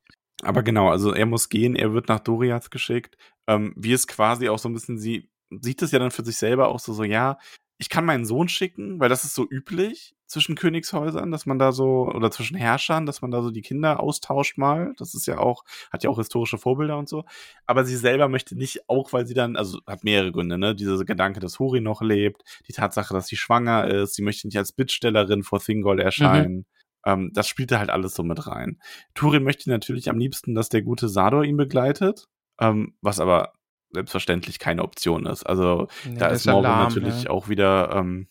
[0.43, 3.17] Aber genau, also er muss gehen, er wird nach Doriath geschickt.
[3.47, 6.37] Ähm, wie es quasi auch so ein bisschen, sie sieht es ja dann für sich
[6.37, 7.39] selber auch so, so, ja,
[7.79, 11.73] ich kann meinen Sohn schicken, weil das ist so üblich zwischen Königshäusern, dass man da
[11.73, 14.93] so, oder zwischen Herrschern, dass man da so die Kinder austauscht mal.
[14.99, 17.25] Das ist ja auch, hat ja auch historische Vorbilder und so.
[17.67, 20.75] Aber sie selber möchte nicht, auch weil sie dann, also hat mehrere Gründe, ne?
[20.75, 24.59] Dieser Gedanke, dass Hori noch lebt, die Tatsache, dass sie schwanger ist, sie möchte nicht
[24.59, 26.67] als Bittstellerin vor Thingol erscheinen.
[27.05, 28.81] Ähm, das spielte halt alles so mit rein.
[29.15, 32.27] Turin möchte natürlich am liebsten, dass der gute Sador ihn begleitet,
[32.61, 33.53] ähm, was aber
[33.93, 35.45] selbstverständlich keine Option ist.
[35.45, 37.31] Also Nee, da ist ja Morgan natürlich ja.
[37.31, 38.29] auch wieder, ähm,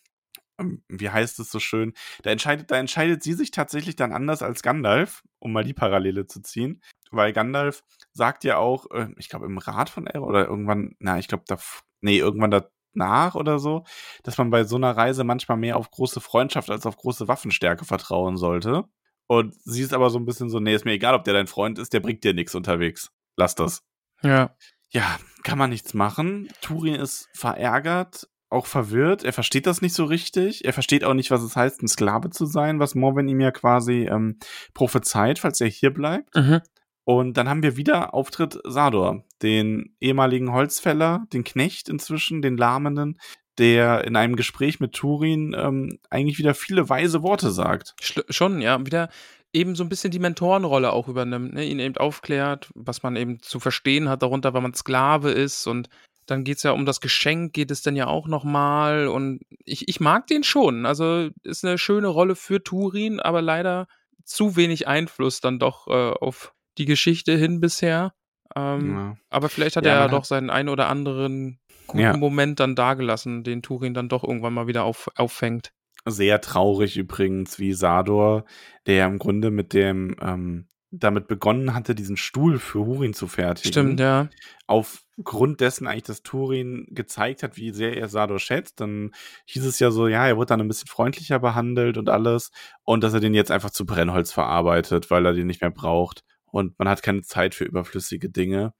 [0.87, 4.61] wie heißt es so schön, da entscheidet, da entscheidet sie sich tatsächlich dann anders als
[4.61, 9.45] Gandalf, um mal die Parallele zu ziehen, weil Gandalf sagt ja auch, äh, ich glaube
[9.45, 11.57] im Rat von Elrond oder irgendwann, na, ich glaube da,
[12.01, 12.63] nee, irgendwann
[12.95, 13.83] danach oder so,
[14.23, 17.85] dass man bei so einer Reise manchmal mehr auf große Freundschaft als auf große Waffenstärke
[17.85, 18.85] vertrauen sollte.
[19.27, 21.47] Und sie ist aber so ein bisschen so, nee, ist mir egal, ob der dein
[21.47, 23.11] Freund ist, der bringt dir nichts unterwegs.
[23.35, 23.83] Lass das.
[24.21, 24.55] Ja.
[24.91, 26.47] Ja, kann man nichts machen.
[26.61, 29.23] Turin ist verärgert, auch verwirrt.
[29.23, 30.65] Er versteht das nicht so richtig.
[30.65, 33.51] Er versteht auch nicht, was es heißt, ein Sklave zu sein, was Morwen ihm ja
[33.51, 34.37] quasi ähm,
[34.73, 36.35] prophezeit, falls er hier bleibt.
[36.35, 36.61] Mhm.
[37.03, 43.19] Und dann haben wir wieder Auftritt Sador, den ehemaligen Holzfäller, den Knecht inzwischen, den Lahmenden,
[43.57, 47.93] der in einem Gespräch mit Turin ähm, eigentlich wieder viele weise Worte sagt.
[48.29, 48.83] Schon, ja.
[48.85, 49.09] Wieder
[49.53, 51.63] eben so ein bisschen die Mentorenrolle auch übernimmt, ne?
[51.63, 55.87] ihn eben aufklärt, was man eben zu verstehen hat darunter, weil man Sklave ist und
[56.25, 59.87] dann geht es ja um das Geschenk, geht es dann ja auch nochmal und ich,
[59.87, 60.85] ich mag den schon.
[60.85, 63.87] Also ist eine schöne Rolle für Turin, aber leider
[64.23, 68.13] zu wenig Einfluss dann doch äh, auf die Geschichte hin bisher.
[68.55, 69.17] Ähm, Ja.
[69.29, 72.17] Aber vielleicht hat Ja, er ja doch seinen einen oder anderen guten Ja.
[72.17, 75.71] Moment dann dagelassen, den Turin dann doch irgendwann mal wieder auf, auffängt.
[76.07, 78.45] Sehr traurig übrigens, wie Sador,
[78.85, 80.67] der im Grunde mit dem ähm,
[80.99, 83.71] damit begonnen hatte, diesen Stuhl für Hurin zu fertigen.
[83.71, 84.29] Stimmt, ja.
[84.67, 89.11] Aufgrund dessen eigentlich, dass Turin gezeigt hat, wie sehr er Sador schätzt, dann
[89.45, 92.51] hieß es ja so, ja, er wird dann ein bisschen freundlicher behandelt und alles
[92.83, 96.23] und dass er den jetzt einfach zu Brennholz verarbeitet, weil er den nicht mehr braucht
[96.45, 98.73] und man hat keine Zeit für überflüssige Dinge.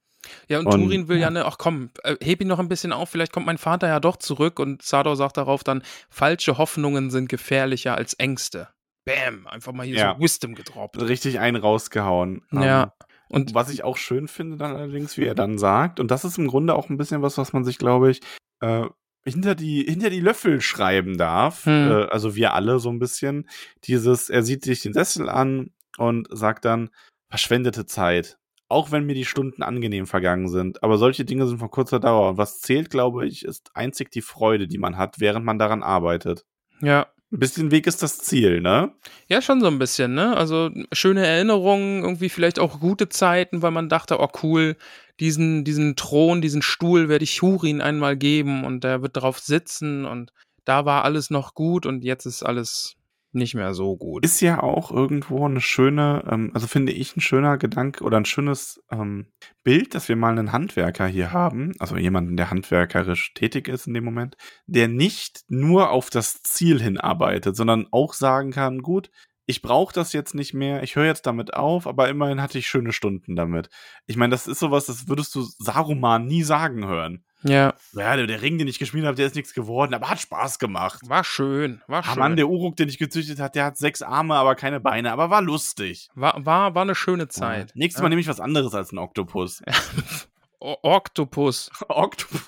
[0.48, 1.30] Ja, und, Und- Turin will ja, ja.
[1.30, 4.00] ne, ach komm, äh, heb ihn noch ein bisschen auf, vielleicht kommt mein Vater ja
[4.00, 8.68] doch zurück und Sador sagt darauf dann, falsche Hoffnungen sind gefährlicher als Ängste.
[9.06, 10.14] Bam, einfach mal hier Ja.
[10.18, 11.00] so Wisdom gedroppt.
[11.00, 12.42] Richtig einen rausgehauen.
[12.52, 12.82] Ja.
[12.82, 12.90] Ähm,
[13.28, 16.36] Und Was ich auch schön finde dann allerdings, wie er dann sagt, und das ist
[16.38, 18.20] im Grunde auch ein bisschen was, was man sich, glaube ich,
[18.60, 18.84] äh,
[19.24, 21.64] hinter die, hinter die Löffel schreiben darf.
[21.66, 21.90] Hm.
[21.90, 23.48] Äh, also wir alle so ein bisschen.
[23.84, 26.90] Dieses, er sieht sich den Sessel an und sagt dann,
[27.30, 28.38] verschwendete Zeit.
[28.68, 30.82] Auch wenn mir die Stunden angenehm vergangen sind.
[30.84, 32.30] Aber solche Dinge sind von kurzer Dauer.
[32.30, 35.82] Und was zählt, glaube ich, ist einzig die Freude, die man hat, während man daran
[35.84, 36.44] arbeitet.
[36.80, 37.06] ja.
[37.32, 38.92] Ein bisschen Weg ist das Ziel, ne?
[39.28, 40.36] Ja, schon so ein bisschen, ne?
[40.36, 44.76] Also schöne Erinnerungen, irgendwie vielleicht auch gute Zeiten, weil man dachte, oh cool,
[45.18, 50.04] diesen, diesen Thron, diesen Stuhl werde ich Hurin einmal geben und der wird drauf sitzen
[50.04, 50.32] und
[50.64, 52.96] da war alles noch gut und jetzt ist alles
[53.32, 54.24] nicht mehr so gut.
[54.24, 58.24] Ist ja auch irgendwo eine schöne, ähm, also finde ich ein schöner Gedanke oder ein
[58.24, 59.26] schönes ähm,
[59.62, 63.94] Bild, dass wir mal einen Handwerker hier haben, also jemanden, der handwerkerisch tätig ist in
[63.94, 64.36] dem Moment,
[64.66, 69.10] der nicht nur auf das Ziel hinarbeitet, sondern auch sagen kann, gut,
[69.46, 72.66] ich brauche das jetzt nicht mehr, ich höre jetzt damit auf, aber immerhin hatte ich
[72.66, 73.70] schöne Stunden damit.
[74.06, 77.24] Ich meine, das ist sowas, das würdest du Saruman nie sagen hören.
[77.42, 80.20] Ja, Ja, der, der Ring, den ich geschmiedet habe, der ist nichts geworden, aber hat
[80.20, 81.00] Spaß gemacht.
[81.06, 82.18] war schön, war Ah schön.
[82.18, 85.30] Mann, der Uruk, den ich gezüchtet hat, der hat sechs Arme, aber keine Beine, aber
[85.30, 86.08] war lustig.
[86.14, 87.72] war, war, war eine schöne Zeit.
[87.74, 88.02] Nächstes Ja.
[88.04, 89.62] Mal nehme ich was anderes als ein Oktopus.
[90.58, 91.70] Oktopus.
[91.88, 92.42] Oktopus.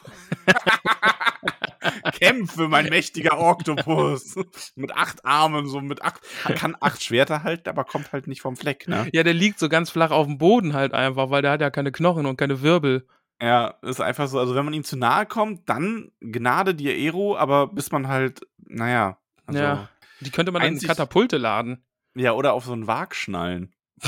[2.18, 4.35] Kämpfe, mein mächtiger Oktopus.
[4.74, 6.20] mit acht Armen, so mit acht,
[6.57, 9.09] kann acht Schwerter halten, aber kommt halt nicht vom Fleck, ne?
[9.12, 11.70] Ja, der liegt so ganz flach auf dem Boden halt einfach, weil der hat ja
[11.70, 13.07] keine Knochen und keine Wirbel.
[13.40, 17.37] Ja, ist einfach so, also wenn man ihm zu nahe kommt, dann Gnade dir Ero,
[17.37, 19.88] aber bis man halt, naja, also, Ja.
[20.20, 21.85] Die könnte man in Katapulte laden.
[22.16, 23.72] ja, oder auf so einen Wag schnallen.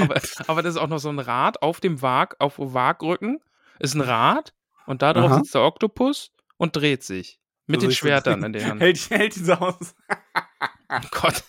[0.00, 3.40] Aber, aber das ist auch noch so ein Rad auf dem Wag, auf dem Wagrücken.
[3.80, 4.54] Ist ein Rad
[4.86, 7.40] und da drauf sitzt der Oktopus und dreht sich.
[7.66, 8.78] Mit Also den so- Schwertern in den Händen.
[8.78, 9.94] Hält, hält diese aus.
[10.90, 11.44] Oh Gott.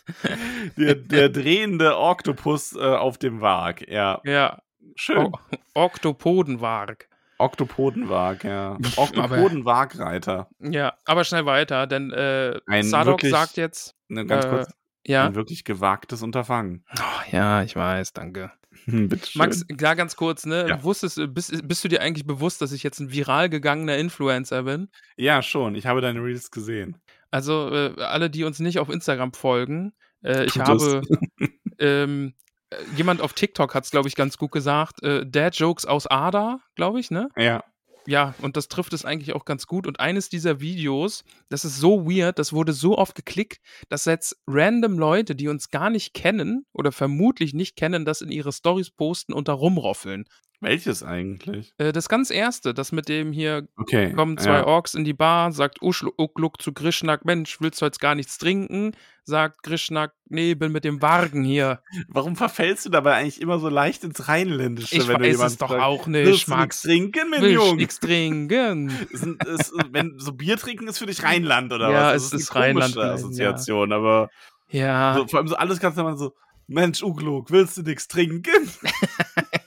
[0.75, 4.19] Der, der drehende Oktopus äh, auf dem Wag, ja.
[4.25, 4.61] Ja.
[4.95, 5.17] Schön.
[5.27, 5.31] O
[5.75, 7.07] Oktopodenwarg.
[7.37, 8.77] Oktopodenwag, ja.
[8.97, 10.49] Oktopodenwagreiter.
[10.59, 13.95] Ja, aber schnell weiter, denn äh, Ein Sadok wirklich- sagt jetzt.
[14.09, 14.73] Ne, ganz Äh, kurz,
[15.05, 15.25] Ja.
[15.25, 16.83] ein wirklich gewagtes Unterfangen.
[16.99, 18.51] Oh, ja, ich weiß, danke.
[18.85, 19.09] Hm.
[19.35, 20.67] Max, klar, ganz kurz, ne?
[20.67, 20.83] Ja.
[20.83, 24.63] Wusstest, du- bist, bist du dir eigentlich bewusst, dass ich jetzt ein viral gegangener Influencer
[24.63, 24.89] bin?
[25.17, 25.75] Ja, schon.
[25.75, 26.97] Ich habe deine Reels gesehen.
[27.31, 31.01] Also, äh, alle, die uns nicht auf Instagram folgen, äh, ich Tut habe
[31.79, 32.48] ähm, äh,
[32.95, 35.03] jemand auf TikTok hat es, glaube ich, ganz gut gesagt.
[35.03, 37.29] Äh, Dad Jokes aus Ada, glaube ich, ne?
[37.37, 37.63] Ja.
[38.07, 39.85] Ja, und das trifft es eigentlich auch ganz gut.
[39.85, 44.35] Und eines dieser Videos, das ist so weird, das wurde so oft geklickt, dass jetzt
[44.47, 48.89] random Leute, die uns gar nicht kennen oder vermutlich nicht kennen, das in ihre Stories
[48.89, 50.25] posten und da rumroffeln.
[50.61, 51.73] Welches eigentlich?
[51.77, 54.11] Äh, das ganz erste, das mit dem hier Okay.
[54.13, 54.65] kommen zwei ja.
[54.67, 58.91] Orks in die Bar, sagt Ugluk zu Grishnak, Mensch, willst du jetzt gar nichts trinken?
[59.23, 61.81] Sagt Grishnak, nee, bin mit dem Wargen hier.
[62.09, 65.57] Warum verfällst du dabei eigentlich immer so leicht ins Rheinländische, Ich wenn du jemanden es
[65.59, 66.63] doch fragst, auch nicht, du Max.
[66.63, 67.75] nix trinken, mein ich Junge?
[67.75, 68.89] nichts trinken.
[69.11, 72.23] Ist, ist, wenn so Bier trinken ist für dich Rheinland oder Ja, was?
[72.23, 73.13] es Das ist komische Rheinland, ja.
[73.13, 74.29] Assoziation, aber
[74.71, 76.33] Ja, so, vor allem so alles kannst du mal so,
[76.67, 78.69] Mensch, Ugluk, willst du nichts trinken?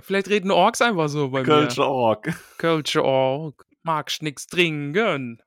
[0.00, 1.44] vielleicht reden Orks einfach so bei mir.
[1.46, 2.32] Kölsche Ork.
[2.58, 3.66] Kölsche Ork.
[3.82, 5.42] Magst nix trinken.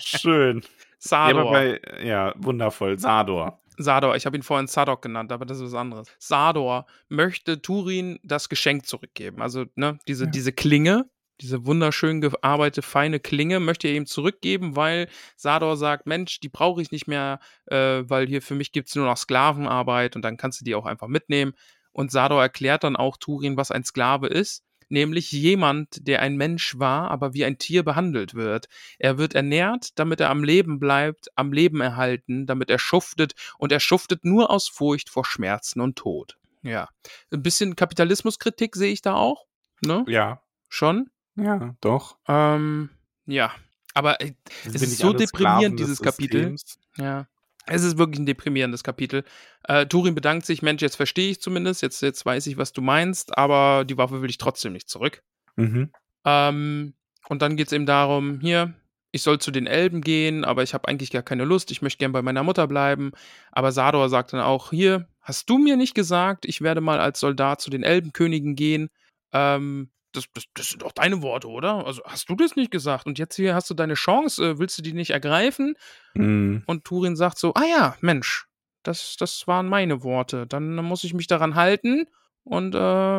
[0.00, 0.60] Schön.
[0.62, 1.40] ja, Sador.
[1.42, 2.98] aber bei, ja, wundervoll.
[2.98, 3.60] Sador.
[3.78, 6.08] Sador, ich habe ihn vorhin Sadok genannt, aber das ist was anderes.
[6.18, 9.42] Sador möchte Turin das Geschenk zurückgeben.
[9.42, 10.30] Also, ne, diese, Ja.
[10.30, 11.10] diese Klinge,
[11.42, 16.80] diese wunderschön gearbeitete, feine Klinge möchte er ihm zurückgeben, weil Sador sagt, Mensch, die brauche
[16.80, 20.38] ich nicht mehr, äh, weil hier für mich gibt es nur noch Sklavenarbeit und dann
[20.38, 21.52] kannst du die auch einfach mitnehmen.
[21.96, 24.62] Und Sador erklärt dann auch Turin, was ein Sklave ist.
[24.90, 28.66] Nämlich jemand, der ein Mensch war, aber wie ein Tier behandelt wird.
[28.98, 33.72] Er wird ernährt, damit er am Leben bleibt, am Leben erhalten, damit er schuftet und
[33.72, 36.36] er schuftet nur aus Furcht vor Schmerzen und Tod.
[36.60, 36.90] Ja.
[37.32, 39.46] Ein bisschen Kapitalismuskritik sehe ich da auch.
[39.80, 40.04] Ne?
[40.06, 40.42] Ja.
[40.68, 41.08] Schon.
[41.34, 42.18] Ja, doch.
[42.28, 42.90] Ähm,
[43.24, 43.52] ja.
[43.94, 44.34] Aber äh,
[44.66, 46.42] Es ist so deprimierend, Sklaven dieses Kapitel.
[46.42, 46.78] Systems.
[46.98, 47.26] ja.
[47.66, 49.24] Es ist wirklich ein deprimierendes Kapitel.
[49.64, 52.80] Äh, Turin bedankt sich, Mensch, jetzt verstehe ich zumindest, jetzt, jetzt weiß ich, was du
[52.80, 55.22] meinst, aber die Waffe will ich trotzdem nicht zurück.
[55.56, 55.90] Mhm.
[56.24, 56.94] Ähm,
[57.28, 58.74] und dann geht es eben darum, hier,
[59.10, 61.98] ich soll zu den Elben gehen, aber ich habe eigentlich gar keine Lust, ich möchte
[61.98, 63.12] gern bei meiner Mutter bleiben.
[63.50, 67.18] Aber Sador sagt dann auch, hier, hast du mir nicht gesagt, ich werde mal als
[67.18, 68.90] Soldat zu den Elbenkönigen gehen?
[69.32, 71.86] Ähm, das, das, das sind doch deine Worte, oder?
[71.86, 73.06] Also hast du das nicht gesagt?
[73.06, 75.74] Und jetzt hier hast du deine Chance, äh, willst du die nicht ergreifen?
[76.14, 76.62] Mhm.
[76.66, 78.46] Und Turin sagt so, ah ja, Mensch,
[78.82, 80.46] das, das waren meine Worte.
[80.46, 82.06] Dann muss ich mich daran halten
[82.44, 82.78] und äh,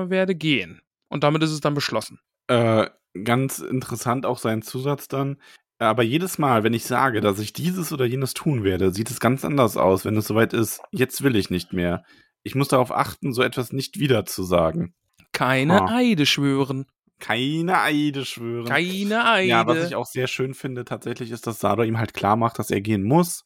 [0.10, 0.82] werde gehen.
[1.10, 2.20] Und damit ist es dann beschlossen.
[2.48, 2.90] Äh,
[3.24, 5.38] ganz interessant auch sein Zusatz dann.
[5.80, 9.20] Aber jedes Mal, wenn ich sage, dass ich dieses oder jenes tun werde, sieht es
[9.20, 12.04] ganz anders aus, wenn es soweit ist, jetzt will ich nicht mehr.
[12.42, 14.96] Ich muss darauf achten, so etwas nicht wieder zu sagen.
[15.38, 15.96] Keine Ah.
[15.98, 16.86] Eide schwören.
[17.20, 18.66] Keine Eide schwören.
[18.66, 19.48] Keine Eide.
[19.50, 22.58] Ja, was ich auch sehr schön finde tatsächlich, ist, dass Sador ihm halt klar macht,
[22.58, 23.44] dass er gehen muss.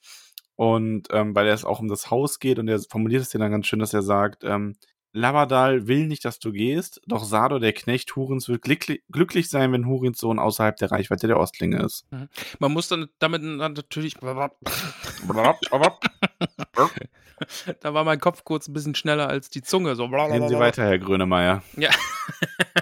[0.56, 3.51] Und ähm, weil es auch um das Haus geht und er formuliert es ja dann
[3.51, 4.75] ganz schön, dass er sagt, ähm,
[5.13, 9.73] Lavadal will nicht, dass du gehst, doch Sador, der Knecht Hurins, wird glücklich, glücklich sein,
[9.73, 12.06] wenn Hurins Sohn außerhalb der Reichweite der Ostlinge ist.
[12.60, 14.15] Man muss dann damit natürlich.
[17.82, 19.95] da war mein Kopf kurz ein bisschen schneller als die Zunge.
[19.95, 20.06] So.
[20.06, 21.63] Reden Sie weiter, Herr Grönemeyer.
[21.77, 21.89] Ja.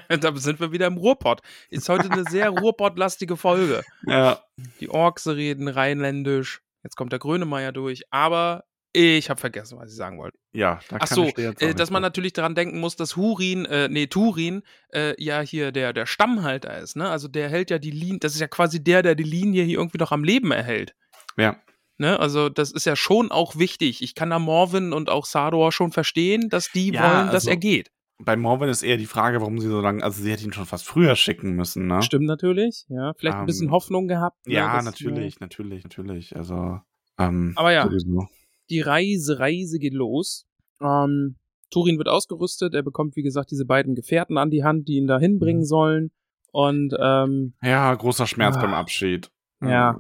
[0.20, 1.42] da sind wir wieder im Ruhrpott.
[1.70, 3.84] Ist heute eine sehr Ruhrpott-lastige Folge.
[4.06, 4.40] Ja,
[4.80, 6.62] Die Orks reden rheinländisch.
[6.84, 10.40] Jetzt kommt der Grönemeyer durch, aber ich habe vergessen, was ich sagen wollte.
[10.52, 13.88] Ja, da Ach kann so, äh, dass man natürlich daran denken muss, dass Hurin, äh,
[13.88, 17.08] nee, Turin, äh, ja hier der, der Stammhalter ist, ne?
[17.08, 19.78] Also der hält ja die Linie, das ist ja quasi der, der die Linie hier
[19.78, 20.96] irgendwie noch am Leben erhält.
[21.38, 21.58] Ja,
[22.00, 22.20] Ne?
[22.20, 24.02] Also das ist ja schon auch wichtig.
[24.02, 27.50] Ich kann da Morvin und auch Sador schon verstehen, dass die Ja, wollen, dass also-
[27.52, 27.92] er geht.
[28.22, 30.66] bei Morven ist eher die Frage, warum sie so lange, also sie hätte ihn schon
[30.66, 32.02] fast früher schicken müssen, ne?
[32.02, 33.14] Stimmt natürlich, ja.
[33.18, 34.46] Vielleicht ein bisschen Ähm, Hoffnung gehabt.
[34.48, 36.36] ne, Ja, dass, natürlich, natürlich, natürlich.
[36.36, 36.80] Also,
[37.18, 37.84] ähm, Aber ja.
[37.86, 38.28] sowieso.
[38.70, 40.46] die Reise, Reise geht los.
[40.82, 41.36] Ähm,
[41.72, 45.08] Turin wird ausgerüstet, er bekommt, wie gesagt, diese beiden Gefährten an die Hand, die ihn
[45.08, 45.66] da hinbringen Mhm.
[45.68, 46.12] sollen.
[46.52, 48.62] Und ähm, Ja, großer Schmerz Ah.
[48.62, 49.30] beim Abschied.
[49.62, 49.98] Ja.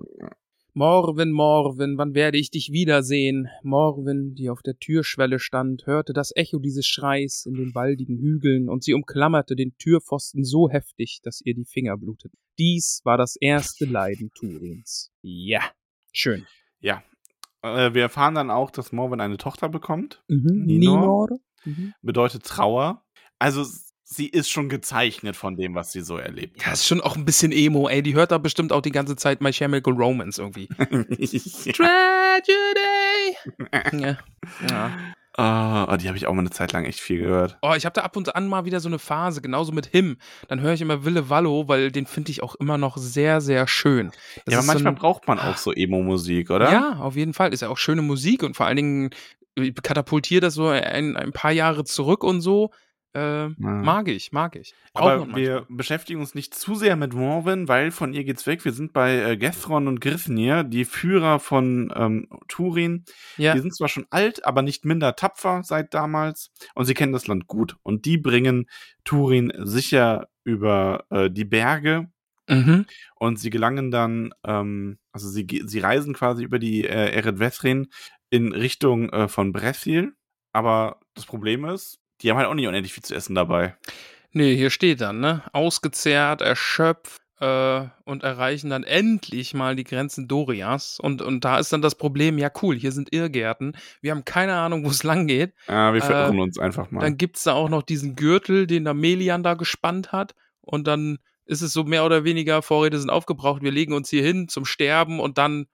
[0.79, 3.49] Morwen, Morwen, wann werde ich dich wiedersehen?
[3.63, 8.69] Morwen, die auf der Türschwelle stand, hörte das Echo dieses Schreis in den waldigen Hügeln,
[8.69, 12.39] und sie umklammerte den Türpfosten so heftig, dass ihr die Finger bluteten.
[12.57, 15.11] Dies war das erste Leiden Turins.
[15.21, 15.63] Ja,
[16.13, 16.47] schön.
[16.79, 17.03] Ja.
[17.61, 20.23] Äh, wir erfahren dann auch, dass Morven eine Tochter bekommt.
[20.29, 20.63] Mhm.
[20.65, 21.27] Ninor?
[21.65, 21.93] Mhm.
[22.01, 23.03] Bedeutet Trauer.
[23.37, 23.65] Also,
[24.11, 26.73] sie ist schon gezeichnet von dem, was sie so erlebt Ja, hat.
[26.73, 28.01] ist schon auch ein bisschen Emo, ey.
[28.01, 30.67] Die hört da bestimmt auch die ganze Zeit My Chemical Romance irgendwie.
[31.73, 33.35] Tragedy!
[34.03, 34.17] ja.
[34.67, 34.91] ja.
[35.37, 37.57] Ah, die habe ich auch mal eine Zeit lang echt viel gehört.
[37.61, 40.17] Oh, ich habe da ab und an mal wieder so eine Phase, genauso mit Him.
[40.49, 43.65] Dann höre ich immer Wille Wallo, weil den finde ich auch immer noch sehr, sehr
[43.67, 44.11] schön.
[44.45, 46.69] Das ja, aber ist so manchmal ein- braucht man auch so Emo-Musik, oder?
[46.71, 47.53] Ja, auf jeden Fall.
[47.53, 49.09] Ist ja auch schöne Musik und vor allen Dingen
[49.81, 52.71] katapultiert das so ein, ein paar Jahre zurück und so.
[53.13, 54.75] Äh, Mag ich, mag ich.
[54.93, 58.63] Aber wir beschäftigen uns nicht zu sehr mit Morven, weil von ihr geht's weg.
[58.63, 63.05] Wir sind bei äh, Gethron und Gryffnir, die Führer von ähm, Turin.
[63.37, 63.53] Ja.
[63.53, 66.51] Die sind zwar schon alt, aber nicht minder tapfer seit damals.
[66.75, 67.77] Und sie kennen das Land gut.
[67.81, 68.69] Und die bringen
[69.03, 72.11] Turin sicher über äh, die Berge.
[72.47, 72.85] Mhm.
[73.15, 77.87] Und sie gelangen dann, ähm, also sie, sie reisen quasi über die äh, Eredvethrin
[78.29, 80.13] in Richtung äh, von Brethil.
[80.51, 83.75] Aber das Problem ist, die haben halt auch nicht unendlich viel zu essen dabei.
[84.31, 85.43] Nee, hier steht dann, ne?
[85.53, 90.99] Ausgezehrt, erschöpft äh, und erreichen dann endlich mal die Grenzen Dorias.
[90.99, 93.75] Und, und da ist dann das Problem, ja cool, hier sind Irrgärten.
[94.01, 95.53] Wir haben keine Ahnung, wo es lang geht.
[95.67, 97.01] Ja, wir Äh, verirren uns einfach mal.
[97.01, 100.35] Dann gibt's da auch noch diesen Gürtel, den da Melian da gespannt hat.
[100.61, 104.21] Und dann ist es so mehr oder weniger, Vorräte sind aufgebraucht, wir legen uns hier
[104.21, 105.65] hin zum Sterben und dann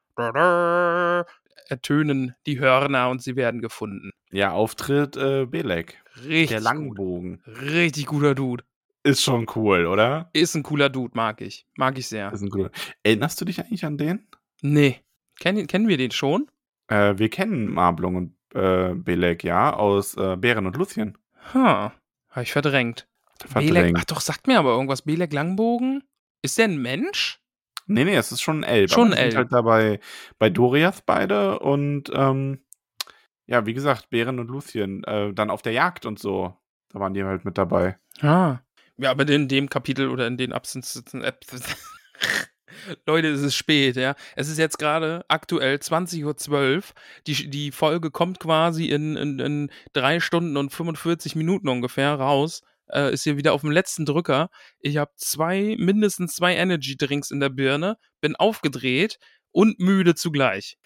[1.67, 4.11] ertönen die Hörner und sie werden gefunden.
[4.31, 6.01] Ja, Auftritt äh, Belek.
[6.23, 6.63] Richtig Der gut.
[6.65, 7.41] Langbogen.
[7.45, 8.63] Richtig guter Dude.
[9.03, 10.29] Ist schon cool, oder?
[10.33, 11.67] Ist ein cooler Dude, mag ich.
[11.77, 12.31] Mag ich sehr.
[12.33, 12.71] Ist ein cooler.
[13.03, 14.27] Erinnerst du dich eigentlich an den?
[14.61, 15.01] Nee.
[15.39, 16.47] Kennen, kennen wir den schon?
[16.87, 21.17] Äh, wir kennen Marblung und äh, Belek, ja, aus äh, Bären und Luthien.
[21.53, 21.93] Ha.
[22.29, 23.07] Hab ich verdrängt.
[23.53, 23.97] Belek, Verdrängt.
[23.99, 25.03] ach doch, sagt mir aber irgendwas.
[25.03, 26.03] Belek Langbogen?
[26.41, 27.39] Ist der ein Mensch?
[27.87, 28.89] Nee, nee, es ist schon ein Elb.
[28.89, 29.99] Schon ein sind halt dabei
[30.39, 32.59] bei Doriath beide und ähm,
[33.47, 36.55] ja, wie gesagt, Bären und Luthien, äh, dann auf der Jagd und so.
[36.89, 37.97] Da waren die halt mit dabei.
[38.21, 38.59] Ah.
[38.97, 41.23] Ja, aber in dem Kapitel oder in den Absnitten.
[43.05, 44.15] Leute, es ist spät, ja.
[44.35, 46.83] Es ist jetzt gerade aktuell 20.12 Uhr.
[47.27, 52.63] Die, die Folge kommt quasi in, in, in drei Stunden und 45 Minuten ungefähr raus.
[52.91, 54.49] Äh, ist hier wieder auf dem letzten Drücker.
[54.79, 59.17] Ich habe zwei, mindestens zwei Energy Drinks in der Birne, bin aufgedreht
[59.51, 60.77] und müde zugleich.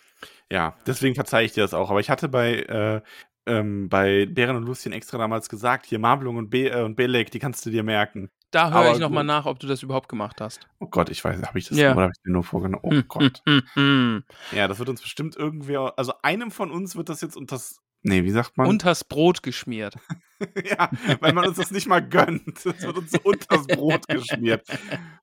[0.52, 1.90] Ja, deswegen verzeihe ich dir das auch.
[1.90, 3.02] Aber ich hatte bei, äh,
[3.46, 7.32] ähm, bei Bären und Luthien extra damals gesagt, hier Marblung und, Be äh, und Belek,
[7.32, 8.30] die kannst du dir merken.
[8.52, 10.68] Da höre ich nochmal nach, ob du das überhaupt gemacht hast.
[10.80, 11.92] Oh Gott, ich weiß, habe ich das Ja.
[11.94, 12.82] oder habe ich dir nur vorgenommen?
[12.84, 13.42] Oh Hm, Gott.
[13.46, 14.24] hm, hm, hm.
[14.58, 18.24] Ja, das wird uns bestimmt irgendwer, also einem von uns wird das jetzt unters, nee,
[18.24, 18.68] wie sagt man?
[18.68, 19.96] Unters Brot geschmiert.
[20.64, 22.66] ja, weil man uns das nicht mal gönnt.
[22.66, 24.64] Das wird uns so unters Brot geschmiert.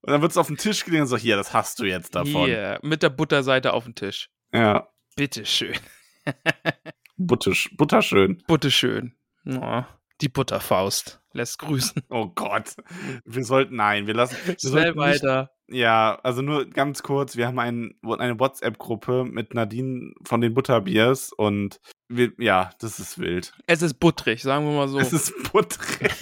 [0.02, 2.14] Und dann wird es auf den Tisch gelegt und so, hier, das hast du jetzt
[2.14, 2.46] davon.
[2.46, 4.30] Hier, mit der Butterseite auf den Tisch.
[4.52, 5.78] Ja, Bitteschön.
[7.16, 8.42] buttisch, butterschön.
[8.46, 9.14] Butteschön.
[9.46, 9.82] Oh,
[10.20, 12.02] die Butterfaust lässt grüßen.
[12.08, 12.74] Oh Gott.
[13.24, 15.50] Wir sollten, nein, wir lassen, wir Schnell nicht, weiter.
[15.68, 21.32] Ja, also nur ganz kurz, wir haben ein, eine WhatsApp-Gruppe mit Nadine von den Butterbiers
[21.32, 23.52] und wir, ja, das ist wild.
[23.66, 24.98] Es ist buttrig, sagen wir mal so.
[24.98, 26.12] Es ist butterig.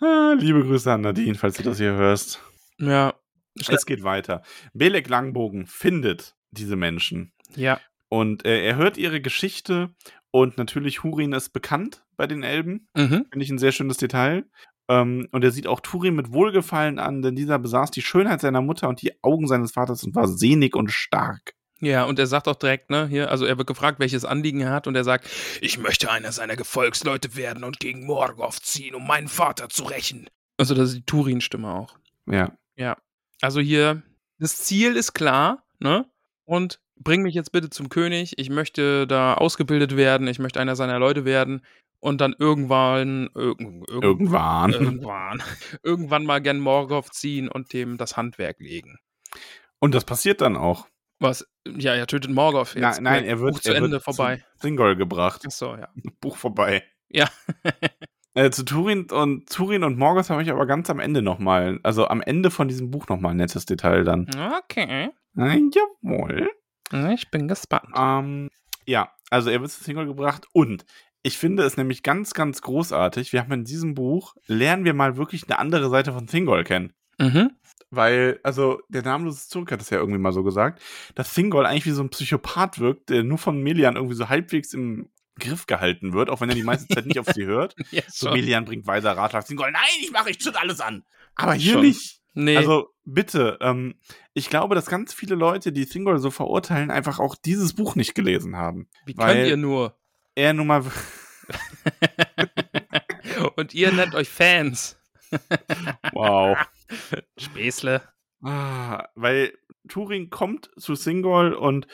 [0.00, 2.40] Ah, Liebe Grüße an Nadine, falls du das hier hörst.
[2.78, 3.14] ja.
[3.68, 4.42] Es geht weiter.
[4.72, 7.78] Belek Langbogen findet diese Menschen Ja.
[8.08, 9.90] und äh, er hört ihre Geschichte
[10.30, 12.88] und natürlich Hurin ist bekannt bei den Elben.
[12.94, 13.26] Mhm.
[13.30, 14.44] Finde ich ein sehr schönes Detail.
[14.88, 18.60] Ähm, und er sieht auch Turin mit Wohlgefallen an, denn dieser besaß die Schönheit seiner
[18.60, 21.54] Mutter und die Augen seines Vaters und war sehnig und stark.
[21.80, 24.70] Ja, und er sagt auch direkt, ne, hier, also er wird gefragt, welches Anliegen er
[24.70, 25.26] hat, und er sagt,
[25.62, 30.28] ich möchte einer seiner Gefolgsleute werden und gegen Morgoth ziehen, um meinen Vater zu rächen.
[30.58, 31.96] Also das ist die Turin-Stimme auch.
[32.76, 32.98] Ja.
[33.40, 34.02] Also hier,
[34.38, 36.04] das Ziel ist klar, ne?
[36.50, 38.34] und bring mich jetzt bitte zum König.
[38.38, 40.28] Ich möchte da ausgebildet werden.
[40.28, 41.62] Ich möchte einer seiner Leute werden
[42.00, 44.72] und dann irgendwann, irg irg Irgendwann.
[44.72, 45.42] irgendwann,
[45.82, 48.98] irgendwann mal gern Morgoth ziehen und dem das Handwerk legen.
[49.78, 50.86] Und das passiert dann auch.
[51.18, 51.46] Was?
[51.68, 53.00] Ja, er tötet Morgoth Na, jetzt.
[53.02, 54.42] nein, er wird, Buch zu Ende wird vorbei.
[54.56, 55.42] zu Thingol gebracht.
[55.44, 55.88] Achso, ja.
[56.20, 56.82] Buch vorbei.
[57.08, 57.28] Ja.
[58.34, 62.06] Äh, zu Turin und Turin und Morgoth habe ich aber ganz am Ende nochmal, also
[62.06, 64.30] am Ende von diesem Buch nochmal ein nettes Detail dann.
[64.62, 65.10] Okay.
[65.36, 66.48] Äh, jawohl.
[66.92, 67.88] Ich bin gespannt.
[67.96, 68.50] Ähm,
[68.86, 70.84] ja, also er wird zu Thingol gebracht und
[71.22, 73.32] ich finde es nämlich ganz, ganz großartig.
[73.32, 76.94] Wir haben in diesem Buch, lernen wir mal wirklich eine andere Seite von Thingol kennen.
[77.18, 77.50] Mhm.
[77.90, 80.80] Weil, also, der namenlose Zurück hat es ja irgendwie mal so gesagt,
[81.14, 84.72] dass Thingol eigentlich wie so ein Psychopath wirkt, der nur von Melian irgendwie so halbwegs
[84.72, 87.74] im Griff gehalten wird, auch wenn er die meiste Zeit nicht auf sie hört.
[87.90, 88.30] Ja, So.
[88.30, 89.44] Melian bringt weiser Ratschlag.
[89.46, 91.04] Thingol, nein, ich mache, ich zünd alles an.
[91.34, 91.82] Aber hier Schon.
[91.82, 92.19] nicht.
[92.32, 92.56] Nee.
[92.56, 93.96] Also, bitte, ähm,
[94.34, 98.14] ich glaube, dass ganz viele Leute, die Thingol so verurteilen, einfach auch dieses Buch nicht
[98.14, 98.88] gelesen haben.
[99.04, 99.96] Wie könnt ihr nur?
[100.36, 100.84] Er nun mal,
[103.56, 104.98] Und ihr nennt euch Fans.
[106.12, 106.58] wow.
[107.38, 108.02] Späßle.
[108.42, 109.52] Ah, weil
[109.88, 111.86] Turin kommt zu Thingol und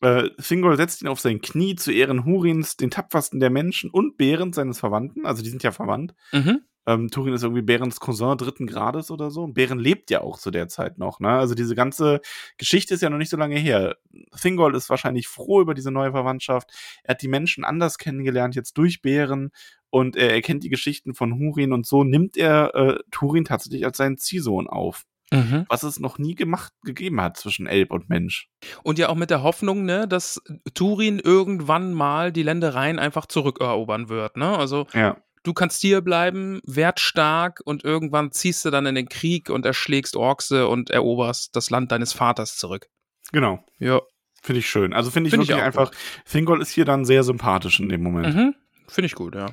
[0.00, 4.16] äh, Thingol setzt ihn auf sein Knie zu Ehren Hurins, den tapfersten der Menschen und
[4.16, 5.26] Behrens, seines Verwandten.
[5.26, 6.14] Also die sind ja verwandt.
[6.32, 6.62] Mhm.
[6.86, 9.44] Ähm, Turin ist irgendwie Behrens Cousin dritten Grades oder so.
[9.44, 11.20] Und Beren lebt ja auch zu der Zeit noch.
[11.20, 11.28] Ne?
[11.30, 12.20] Also diese ganze
[12.58, 13.96] Geschichte ist ja noch nicht so lange her.
[14.40, 16.70] Thingol ist wahrscheinlich froh über diese neue Verwandtschaft.
[17.02, 19.50] Er hat die Menschen anders kennengelernt, jetzt durch Beren.
[19.90, 23.96] Und er erkennt die Geschichten von Hurin und so nimmt er äh, Turin tatsächlich als
[23.96, 25.64] seinen Ziehsohn auf Mhm.
[25.68, 28.50] was es noch nie gemacht gegeben hat zwischen Elb und Mensch.
[28.84, 30.40] Und ja auch mit der Hoffnung, ne, dass
[30.74, 34.56] Turin irgendwann mal die Ländereien einfach zurückerobern wird, ne?
[34.56, 35.16] Also Ja.
[35.44, 40.16] Du kannst hier bleiben, wertstark und irgendwann ziehst du dann in den Krieg und erschlägst
[40.16, 42.88] Orkse und eroberst das Land deines Vaters zurück.
[43.32, 43.64] Genau.
[43.78, 44.00] Ja.
[44.42, 44.92] Finde ich schön.
[44.92, 45.90] Also finde ich Finde ich wirklich auch einfach,
[46.30, 48.34] Thingol ist hier dann sehr sympathisch in dem Moment.
[48.34, 48.54] Mhm.
[48.88, 49.46] Finde ich gut, ja.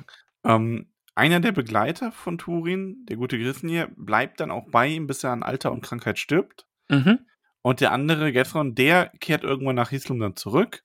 [0.44, 5.24] Ähm, einer der Begleiter von Turin, der gute Grisnir, bleibt dann auch bei ihm, bis
[5.24, 6.66] er an Alter und Krankheit stirbt.
[6.88, 7.20] Mhm.
[7.62, 10.82] Und der andere, Gethron, der kehrt irgendwann nach Hislum dann zurück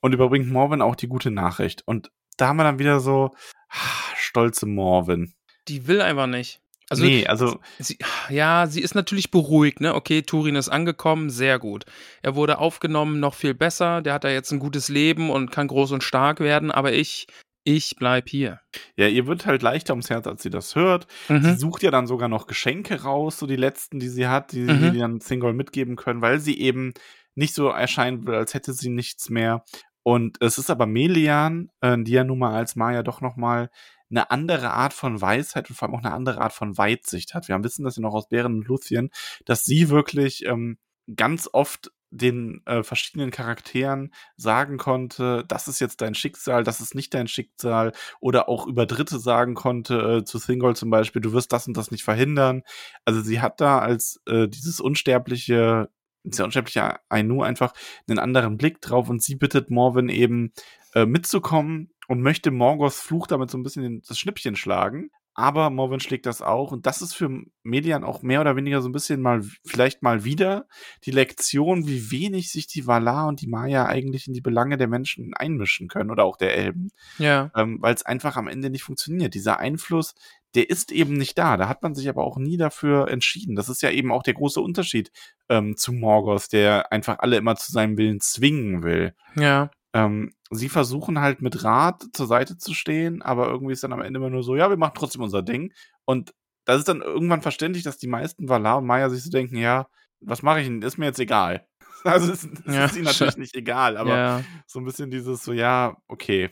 [0.00, 1.82] und überbringt Morwen auch die gute Nachricht.
[1.86, 3.30] Und da haben wir dann wieder so,
[3.70, 5.34] ah, stolze Morwen.
[5.68, 6.60] Die will einfach nicht.
[6.88, 9.94] Also, nee, also sie, ja, sie ist natürlich beruhigt, ne?
[9.96, 11.84] Okay, Turin ist angekommen, sehr gut.
[12.22, 14.02] Er wurde aufgenommen, noch viel besser.
[14.02, 17.26] Der hat da jetzt ein gutes Leben und kann groß und stark werden, aber ich,
[17.64, 18.60] ich bleib hier.
[18.96, 21.08] ja, ihr wird halt leichter ums Herz, als sie das hört.
[21.26, 21.56] Sie Mhm.
[21.56, 24.92] sucht ja dann sogar noch Geschenke raus, so die letzten, die sie hat, die Mhm.
[24.92, 26.92] die dann Thingol mitgeben können, weil sie eben
[27.34, 29.64] nicht so erscheinen will, als hätte sie nichts mehr.
[30.06, 33.70] Und es ist aber Melian, äh, die ja nun mal als Maya doch noch mal
[34.08, 37.48] eine andere Art von Weisheit und vor allem auch eine andere Art von Weitsicht hat.
[37.48, 39.10] Wir haben wissen das ja noch aus Bären und Luthien,
[39.46, 40.78] dass sie wirklich ähm,
[41.16, 46.94] ganz oft den äh, verschiedenen Charakteren sagen konnte, das ist jetzt dein Schicksal, das ist
[46.94, 47.90] nicht dein Schicksal,
[48.20, 51.76] oder auch über Dritte sagen konnte, äh, zu Thingol zum Beispiel, du wirst das und
[51.76, 52.62] das nicht verhindern.
[53.04, 55.90] Also sie hat da als äh, dieses unsterbliche,
[56.30, 57.72] dieser unsterbliche Ainu einfach
[58.08, 60.52] einen anderen Blick drauf und sie bittet Morwen eben
[60.94, 65.10] äh, mitzukommen und möchte Morgoths Fluch damit so ein bisschen das Schnippchen schlagen.
[65.38, 67.28] Aber Morwen schlägt das auch und das ist für
[67.62, 70.66] Median auch mehr oder weniger so ein bisschen mal, vielleicht mal wieder
[71.04, 74.88] die Lektion, wie wenig sich die Valar und die Maya eigentlich in die Belange der
[74.88, 77.50] Menschen einmischen können oder auch der Elben Ja.
[77.54, 79.34] ähm, weil es einfach am Ende nicht funktioniert.
[79.34, 80.14] Dieser Einfluss,
[80.56, 81.56] der ist eben nicht da.
[81.56, 83.54] Da hat man sich aber auch nie dafür entschieden.
[83.54, 85.10] Das ist ja eben auch der große Unterschied
[85.48, 89.14] ähm, zu Morgoth, der einfach alle immer zu seinem Willen zwingen will.
[89.36, 89.70] Ja.
[89.92, 94.00] Ähm, sie versuchen halt mit Rat zur Seite zu stehen, aber irgendwie ist dann am
[94.02, 95.72] Ende immer nur so, ja, wir machen trotzdem unser Ding.
[96.04, 99.56] Und das ist dann irgendwann verständlich, dass die meisten Valar und Maya sich so denken,
[99.56, 99.86] ja,
[100.20, 100.82] was mache ich denn?
[100.82, 101.66] Ist mir jetzt egal.
[102.04, 102.84] Also es, es Ja.
[102.84, 104.44] ist ihnen natürlich nicht egal, aber ja.
[104.66, 106.50] so ein bisschen dieses so, ja, okay,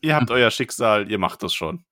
[0.00, 1.84] ihr habt euer Schicksal, ihr macht das schon.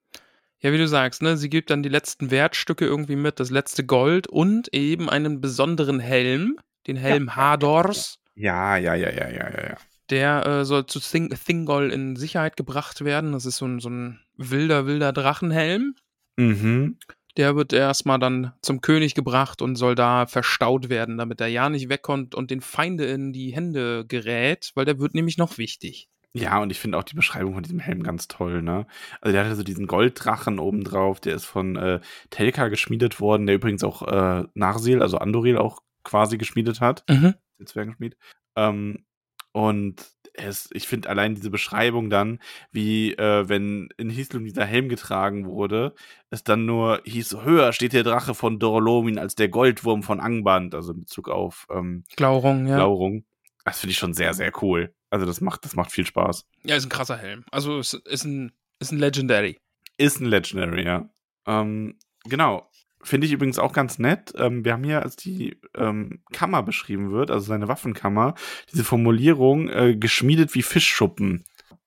[0.62, 3.84] Ja, wie du sagst, ne, sie gibt dann die letzten Wertstücke irgendwie mit, das letzte
[3.84, 8.18] Gold und eben einen besonderen Helm, den Helm Hadors.
[8.34, 9.76] Ja, ja, ja, ja, ja, ja, ja.
[10.10, 13.32] Der äh, soll zu Thing Thingol in Sicherheit gebracht werden.
[13.32, 15.94] Das ist so ein, so ein wilder, wilder Drachenhelm.
[16.36, 16.98] Mhm.
[17.36, 21.70] Der wird erstmal dann zum König gebracht und soll da verstaut werden, damit er ja
[21.70, 26.08] nicht wegkommt und den Feinde in die Hände gerät, weil der wird nämlich noch wichtig.
[26.32, 28.86] Ja, und ich finde auch die Beschreibung von diesem Helm ganz toll, ne?
[29.20, 32.00] Also der hatte so diesen Golddrachen obendrauf, der ist von äh,
[32.30, 37.04] Telka geschmiedet worden, der übrigens auch äh, Narsil, also Andoril auch quasi geschmiedet hat.
[37.08, 37.34] Mhm.
[37.58, 38.16] den Zwergenschmied.
[38.56, 39.04] Ähm,
[39.52, 42.38] und es, ich finde allein diese Beschreibung dann,
[42.70, 45.94] wie äh, wenn in Hislum dieser Helm getragen wurde,
[46.30, 50.74] es dann nur hieß, höher steht der Drache von Dorolomin als der Goldwurm von Angband,
[50.74, 52.76] also in Bezug auf ähm, Glaurung, ja.
[52.76, 53.24] Glaurung.
[53.64, 54.94] Das finde ich schon sehr, sehr cool.
[55.10, 56.46] Also das macht, das macht viel Spaß.
[56.64, 57.44] Ja, ist ein krasser Helm.
[57.50, 59.58] Also es ist ein, ist ein Legendary.
[59.98, 61.10] Ist ein Legendary, ja.
[61.46, 62.70] Ähm, genau.
[63.02, 64.32] Finde ich übrigens auch ganz nett.
[64.36, 68.34] Ähm, wir haben hier, als die ähm, Kammer beschrieben wird, also seine Waffenkammer,
[68.70, 71.44] diese Formulierung äh, geschmiedet wie Fischschuppen.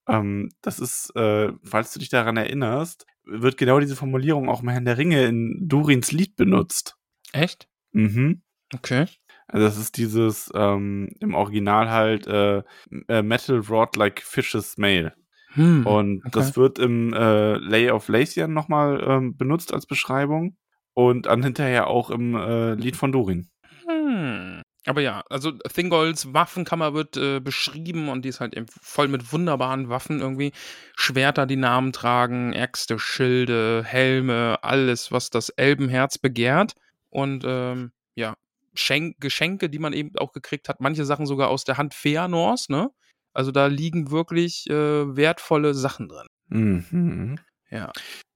[0.08, 4.70] Ähm, das ist, äh, falls du dich daran erinnerst, wird genau diese Formulierung auch im
[4.70, 6.98] Herrn der Ringe in Durins Lied benutzt.
[7.32, 7.70] Echt?
[7.92, 8.42] Mhm.
[8.74, 9.06] Okay.
[9.54, 12.64] Also das ist dieses ähm, im Original halt äh,
[13.08, 15.14] äh, Metal Rod like Fish's Mail.
[15.54, 15.86] Hm.
[15.86, 16.30] Und okay.
[16.32, 20.58] das wird im äh, Lay of Lacian nochmal ähm, benutzt als Beschreibung.
[20.96, 23.50] Und dann hinterher auch im äh, Lied von Durin.
[23.88, 24.62] Hm.
[24.86, 29.32] Aber ja, also Thingolds Waffenkammer wird äh, beschrieben und die ist halt eben voll mit
[29.32, 30.52] wunderbaren Waffen irgendwie.
[30.96, 36.74] Schwerter, die Namen tragen, Äxte, Schilde, Helme, alles, was das Elbenherz begehrt.
[37.10, 38.36] Und ähm, ja,
[38.74, 40.80] Schenk Geschenke, die man eben auch gekriegt hat.
[40.80, 42.90] Manche Sachen sogar aus der Hand Feanors, ne?
[43.34, 46.28] Also da liegen wirklich äh, wertvolle Sachen drin.
[46.50, 47.40] Mhm.
[47.70, 47.92] Ja.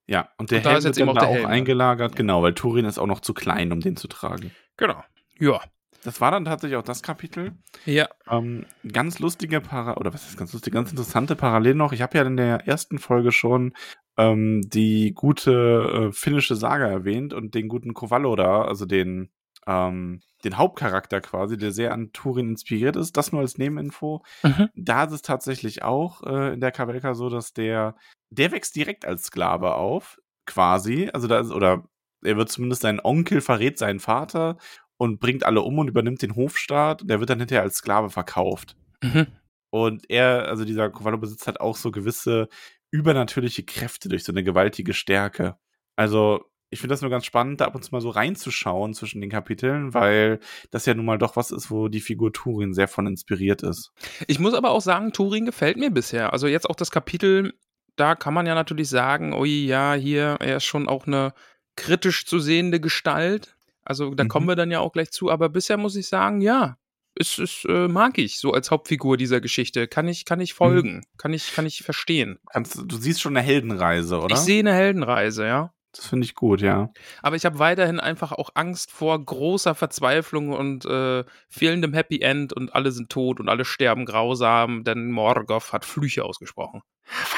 [0.08, 1.50] Ja, und der Und da Helm ist jetzt eben auch auch Helm, ne?
[1.50, 4.52] eingelagert, genau, weil Turin ist auch noch zu klein, um den zu tragen.
[4.78, 5.04] Genau.
[5.38, 5.62] Ja.
[6.04, 7.58] Das war dann tatsächlich auch das Kapitel.
[7.86, 8.08] Ja.
[8.30, 11.92] Ähm, ganz lustige Para oder was ist ganz lustig, ganz interessante Parallel noch.
[11.92, 13.74] Ich habe ja in der ersten Folge schon
[14.16, 19.32] ähm, die gute äh, finnische Saga erwähnt und den guten Kovallo da, also den
[19.68, 23.18] ähm, den Hauptcharakter quasi, der sehr an Turin inspiriert ist.
[23.18, 24.24] Das nur als Nebeninfo.
[24.43, 24.70] Mhm.
[24.76, 27.95] Da ist es tatsächlich auch äh, in der Kavelka so, dass der
[28.30, 31.09] der wächst direkt als Sklave auf, quasi.
[31.13, 31.88] Also da ist, oder
[32.24, 34.57] er wird zumindest sein Onkel verrät seinen Vater
[34.97, 37.01] und bringt alle um und übernimmt den Hofstaat.
[37.09, 38.76] Der wird dann hinterher als Sklave verkauft.
[39.03, 39.28] Mhm.
[39.70, 42.47] Und er, also dieser Kovallo besitzt halt auch so gewisse
[42.89, 45.57] übernatürliche Kräfte durch so eine gewaltige Stärke.
[45.95, 49.22] Also, ich finde das nur ganz spannend, da ab und zu mal so reinzuschauen zwischen
[49.22, 50.39] den Kapiteln, weil
[50.72, 53.91] das ja nun mal doch was ist, wo die Figur Turin sehr von inspiriert ist.
[54.28, 56.34] Ich muss aber auch sagen, Turin gefällt mir bisher.
[56.34, 57.53] Also jetzt auch das Kapitel,
[57.95, 61.34] da kann man ja natürlich sagen, ui, ja, hier, er ist schon auch eine
[61.76, 63.55] kritisch zu sehende Gestalt.
[63.86, 64.28] Also da Mhm.
[64.28, 65.32] kommen wir dann ja auch gleich zu.
[65.32, 66.78] Aber bisher muss ich sagen, ja,
[67.15, 69.88] es, es äh, mag ich so als Hauptfigur dieser Geschichte.
[69.88, 72.38] Kann ich, kann ich folgen, kann ich, kann ich verstehen.
[72.51, 74.36] Kannst, du du siehst schon eine Heldenreise, oder?
[74.36, 75.74] Ich sehe eine Heldenreise, ja.
[75.94, 76.92] Das finde ich gut, ja.
[77.22, 82.54] Aber ich habe weiterhin einfach auch Angst vor großer Verzweiflung und äh, fehlendem Happy End
[82.54, 86.82] und alle sind tot und alle sterben grausam, denn Morgoth hat Flüche ausgesprochen.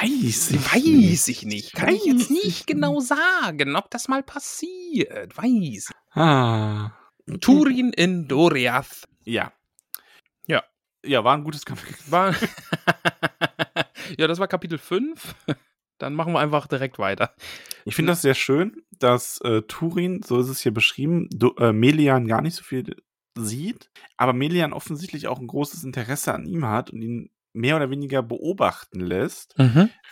[0.01, 1.73] Weiß Weiß ich nicht.
[1.73, 5.37] Kann ich jetzt Weiß ich nicht genau sagen, ob das mal passiert.
[5.37, 5.91] Weiß.
[6.11, 6.91] Ah.
[7.39, 9.07] Turin in Doriath.
[9.23, 9.53] Ja.
[10.47, 10.63] Ja.
[11.05, 11.95] Ja, war ein gutes Kapitel.
[12.07, 12.33] War
[14.17, 15.35] ja, das war Kapitel 5.
[15.99, 17.35] Dann machen wir einfach direkt weiter.
[17.89, 21.73] Ich finde das sehr schön, dass äh, Turin, so ist es hier beschrieben, du, äh,
[21.73, 22.95] Melian gar nicht so viel
[23.37, 27.89] sieht, aber Melian offensichtlich auch ein großes Interesse an ihm hat und ihn mehr oder
[27.89, 29.55] weniger beobachten lässt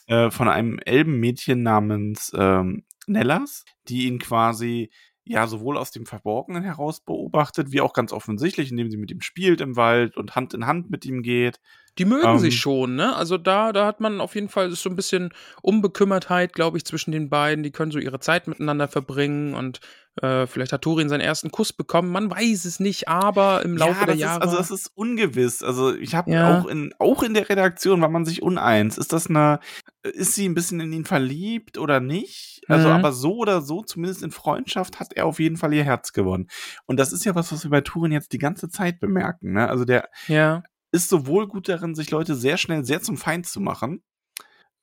[0.08, 4.90] äh, von einem Elbenmädchen namens ähm, Nellas, die ihn quasi
[5.24, 9.22] ja sowohl aus dem Verborgenen heraus beobachtet, wie auch ganz offensichtlich, indem sie mit ihm
[9.22, 11.60] spielt im Wald und Hand in Hand mit ihm geht.
[12.00, 12.40] Die mögen Ähm.
[12.40, 13.16] sich schon, ne?
[13.16, 15.32] Also da, da hat man auf jeden Fall so ein bisschen
[15.62, 17.64] Unbekümmertheit, glaube ich, zwischen den beiden.
[17.64, 19.80] Die können so ihre Zeit miteinander verbringen und
[20.22, 22.12] äh, vielleicht hat Turin seinen ersten Kuss bekommen.
[22.12, 24.38] Man weiß es nicht, aber im Laufe ja, der Jahre.
[24.40, 25.62] Ist, also das ist ungewiss.
[25.62, 26.60] Also ich habe Ja.
[26.60, 28.98] auch in auch in der Redaktion war man sich uneins.
[28.98, 29.60] Ist das eine
[30.04, 32.62] ist sie ein bisschen in ihn verliebt oder nicht?
[32.68, 32.96] Also Mhm.
[32.96, 36.48] aber so oder so zumindest in Freundschaft hat er auf jeden Fall ihr Herz gewonnen.
[36.88, 39.54] Und das ist ja was, was wir bei Turin jetzt die ganze Zeit bemerken.
[39.54, 39.70] Ne?
[39.70, 40.64] Also der ja.
[40.92, 44.02] Ist sowohl gut darin, sich Leute sehr schnell sehr zum Feind zu machen.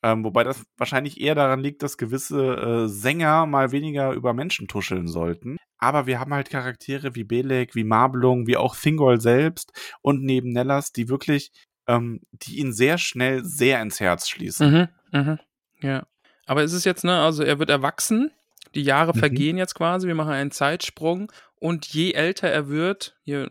[0.02, 4.68] Ähm, wobei das wahrscheinlich eher daran liegt, dass gewisse äh, Sänger mal weniger über Menschen
[4.68, 5.56] tuscheln sollten.
[5.78, 10.50] Aber wir haben halt Charaktere wie Belek, wie Marblung, wie auch Thingol selbst und neben
[10.50, 11.52] Nellas, die wirklich,
[11.86, 14.88] ähm, die ihn sehr schnell sehr ins Herz schließen.
[15.12, 15.38] Mhm, mhm.
[15.80, 16.06] Ja.
[16.46, 18.30] Aber es ist jetzt, ne, also er wird erwachsen,
[18.74, 19.18] die Jahre Mhm.
[19.18, 23.48] vergehen jetzt quasi, wir machen einen Zeitsprung und je älter er wird, hier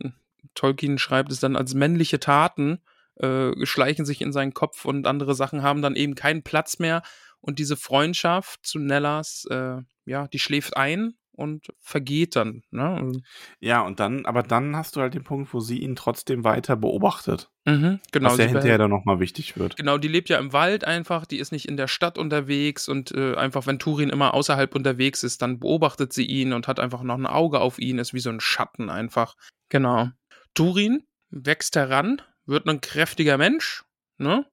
[0.55, 2.79] Tolkien schreibt es dann als männliche Taten,
[3.15, 7.01] äh, schleichen sich in seinen Kopf und andere Sachen haben dann eben keinen Platz mehr
[7.41, 12.93] und diese Freundschaft zu Nellas, äh, ja, die schläft ein und vergeht dann, ne?
[12.95, 13.23] Und-
[13.59, 16.75] Ja, und dann, aber dann hast du halt den Punkt, wo sie ihn trotzdem weiter
[16.75, 17.49] beobachtet.
[17.65, 18.29] Mhm, genau.
[18.31, 19.75] was ja hinterher dann nochmal wichtig wird.
[19.77, 23.11] Genau, die lebt ja im Wald einfach, die ist nicht in der Stadt unterwegs und
[23.13, 27.01] äh, einfach, wenn Turin immer außerhalb unterwegs ist, dann beobachtet sie ihn und hat einfach
[27.03, 29.35] noch ein Auge auf ihn, ist wie so ein Schatten einfach.
[29.69, 30.09] Genau.
[30.53, 33.83] Turin wächst heran, wird ein kräftiger Mensch,
[34.17, 34.45] ne?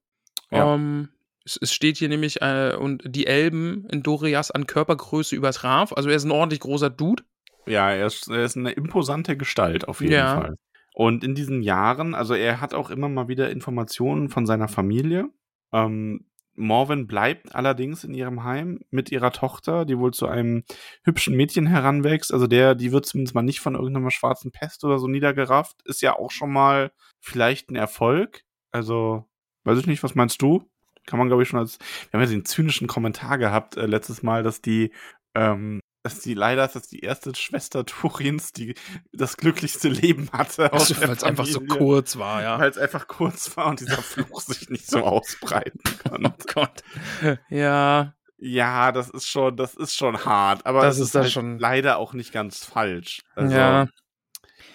[0.50, 0.74] Ja.
[0.74, 1.10] Ähm,
[1.44, 6.08] es, es steht hier nämlich, äh, und die Elben in Dorias an Körpergröße übertraf, also
[6.08, 7.22] er ist ein ordentlich großer Dude.
[7.66, 10.34] Ja, er ist, er ist eine imposante Gestalt auf jeden Ja.
[10.40, 10.56] Fall.
[10.94, 15.30] Und in diesen Jahren, also er hat auch immer mal wieder Informationen von seiner Familie.
[15.72, 16.26] Ähm,
[16.60, 20.64] Morven bleibt allerdings in ihrem Heim mit ihrer Tochter, die wohl zu einem
[21.02, 22.32] hübschen Mädchen heranwächst.
[22.32, 25.82] Also der, die wird zumindest mal nicht von irgendeiner schwarzen Pest oder so niedergerafft.
[25.84, 28.44] Ist ja auch schon mal vielleicht ein Erfolg.
[28.70, 29.26] Also,
[29.64, 30.64] weiß ich nicht, was meinst du?
[31.06, 31.78] Kann man, glaube ich, schon als.
[32.10, 34.92] Wir haben ja den zynischen Kommentar gehabt äh, letztes Mal, dass die
[35.34, 38.74] ähm, dass die leider ist das die erste Schwester Turins, die
[39.12, 40.72] das glücklichste Leben hatte.
[40.72, 42.58] Also, weil es einfach so kurz war, ja.
[42.58, 46.26] Weil es einfach kurz war und dieser Fluch sich nicht so ausbreiten kann.
[46.26, 46.82] Oh Gott.
[47.50, 48.14] Ja.
[48.42, 51.58] Ja, das ist schon, das ist schon hart, aber das es ist das halt schon-
[51.58, 53.20] leider auch nicht ganz falsch.
[53.34, 53.88] Also, ja.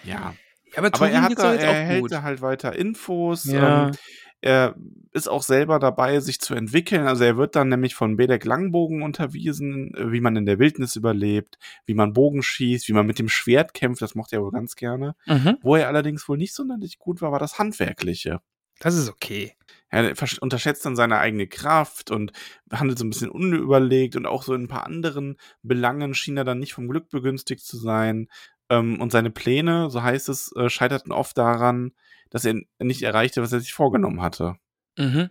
[0.04, 0.36] ja.
[0.78, 3.46] Aber, Aber er, hat da, er hält da halt weiter Infos.
[3.46, 3.88] Ja.
[3.88, 3.96] Ähm,
[4.46, 4.76] er
[5.12, 7.08] ist auch selber dabei, sich zu entwickeln.
[7.08, 10.96] Also er wird dann nämlich von Bedek Langbogen unterwiesen, äh, wie man in der Wildnis
[10.96, 14.04] überlebt, wie man Bogen schießt, wie man mit dem Schwert kämpft.
[14.04, 15.16] Das mochte er wohl ganz gerne.
[15.26, 15.58] Mhm.
[15.64, 18.39] Wo er allerdings wohl nicht sonderlich gut war, war das Handwerkliche.
[18.80, 19.54] Das ist okay.
[19.89, 22.32] Er unterschätzt dann seine eigene Kraft und
[22.72, 26.43] handelt so ein bisschen unüberlegt und auch so in ein paar anderen Belangen schien er
[26.43, 28.28] dann nicht vom Glück begünstigt zu sein.
[28.70, 31.93] Ähm, und seine Pläne, so heißt es, äh, scheiterten oft daran,
[32.36, 34.58] dass er nicht erreichte, was er sich vorgenommen hatte.
[34.98, 35.30] Mhm.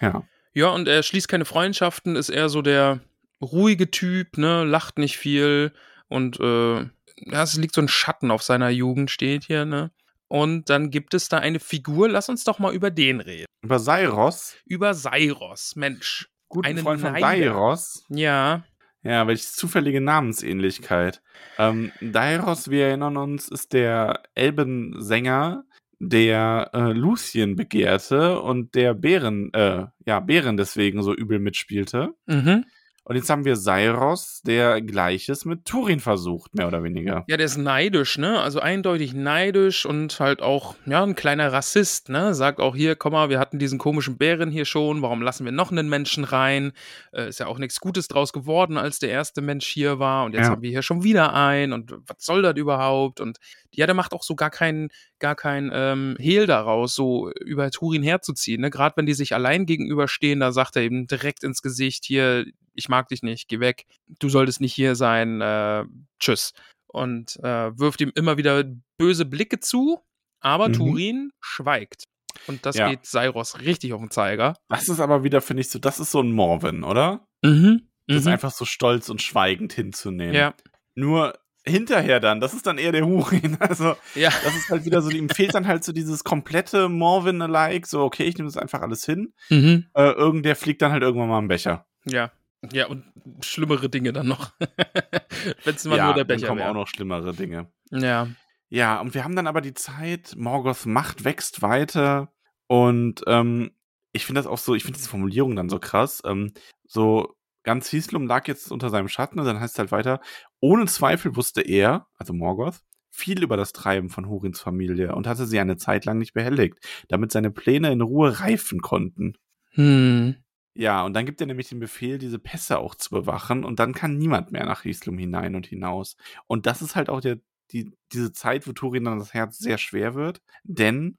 [0.00, 0.22] Ja.
[0.54, 3.00] Ja, und er schließt keine Freundschaften, ist eher so der
[3.42, 5.72] ruhige Typ, ne, lacht nicht viel
[6.08, 9.90] und äh, ja, es liegt so ein Schatten auf seiner Jugend, steht hier, ne?
[10.26, 13.44] Und dann gibt es da eine Figur, lass uns doch mal über den reden.
[13.60, 16.30] Über Sairos, Über Sairos, Mensch.
[16.48, 17.26] guten Einen Freund von Neider.
[17.26, 18.06] Dairos.
[18.08, 18.64] Ja.
[19.02, 21.20] Ja, welche zufällige Namensähnlichkeit.
[21.58, 25.64] Ähm, Dairos, wir erinnern uns, ist der Elbensänger,
[26.00, 32.10] der äh, Lucien begehrte und der Bären, äh, ja, Bären deswegen so übel mitspielte.
[32.26, 32.64] Mhm.
[33.08, 37.24] Und jetzt haben wir Sairos, der Gleiches mit Turin versucht, mehr oder weniger.
[37.26, 38.38] Ja, der ist neidisch, ne?
[38.38, 42.34] Also eindeutig neidisch und halt auch, ja, ein kleiner Rassist, ne?
[42.34, 45.52] Sagt auch hier, komm mal, wir hatten diesen komischen Bären hier schon, warum lassen wir
[45.52, 46.72] noch einen Menschen rein?
[47.12, 50.34] Äh, ist ja auch nichts Gutes draus geworden, als der erste Mensch hier war und
[50.34, 50.50] jetzt Ja.
[50.50, 53.20] haben wir hier schon wieder einen und was soll das überhaupt?
[53.20, 53.38] Und
[53.72, 58.02] ja, der macht auch so gar keinen, gar kein ähm, Hehl daraus, so über Turin
[58.02, 58.68] herzuziehen, ne?
[58.68, 62.44] Gerade wenn die sich allein gegenüberstehen, da sagt er eben direkt ins Gesicht, hier,
[62.78, 63.84] ich mag dich nicht, geh weg,
[64.20, 65.84] du solltest nicht hier sein, äh,
[66.20, 66.52] tschüss
[66.86, 68.64] und äh, wirft ihm immer wieder
[68.96, 70.00] böse Blicke zu,
[70.40, 70.72] aber Mhm.
[70.74, 72.04] Turin schweigt.
[72.46, 72.88] Und das Ja.
[72.90, 74.54] geht Sairos richtig auf den Zeiger.
[74.68, 77.26] Das ist aber wieder, finde ich, so, das ist so ein Morven, oder?
[77.42, 77.88] Mhm.
[78.06, 80.34] Das ist einfach so stolz und schweigend hinzunehmen.
[80.34, 80.54] Ja,
[80.94, 83.58] Nur hinterher dann, das ist dann eher der Hurin.
[83.60, 84.30] Also, ja.
[84.44, 88.24] das ist halt wieder so, ihm fehlt dann halt so dieses komplette Morven-alike, so, okay,
[88.24, 89.34] ich nehme das einfach alles hin.
[89.50, 89.86] Mhm.
[89.94, 91.86] Äh, irgendwer fliegt dann halt irgendwann mal im Becher.
[92.06, 92.32] Ja.
[92.72, 93.04] Ja, und
[93.40, 94.52] schlimmere Dinge dann noch.
[95.64, 96.74] Wenn es immer ja, nur der dann Becher kommen auch wäre.
[96.74, 97.70] noch schlimmere Dinge.
[97.90, 98.28] Ja.
[98.70, 102.32] Ja, und wir haben dann aber die Zeit, Morgoths Macht wächst weiter
[102.66, 103.70] und ähm,
[104.12, 106.20] ich finde das auch so, ich finde diese Formulierung dann so krass.
[106.26, 106.52] Ähm,
[106.84, 110.20] so, ganz Hislum lag jetzt unter seinem Schatten und dann heißt es halt weiter,
[110.60, 115.46] ohne Zweifel wusste er, also Morgoth, viel über das Treiben von Hurins Familie und hatte
[115.46, 116.78] sie eine Zeit lang nicht behelligt,
[117.08, 119.34] damit seine Pläne in Ruhe reifen konnten.
[119.70, 120.36] Hm.
[120.78, 123.94] Ja, und dann gibt er nämlich den Befehl, diese Pässe auch zu bewachen und dann
[123.94, 126.16] kann niemand mehr nach Hislum hinein und hinaus.
[126.46, 127.40] Und das ist halt auch der,
[127.72, 131.18] die, diese Zeit, wo Turin dann das Herz sehr schwer wird, denn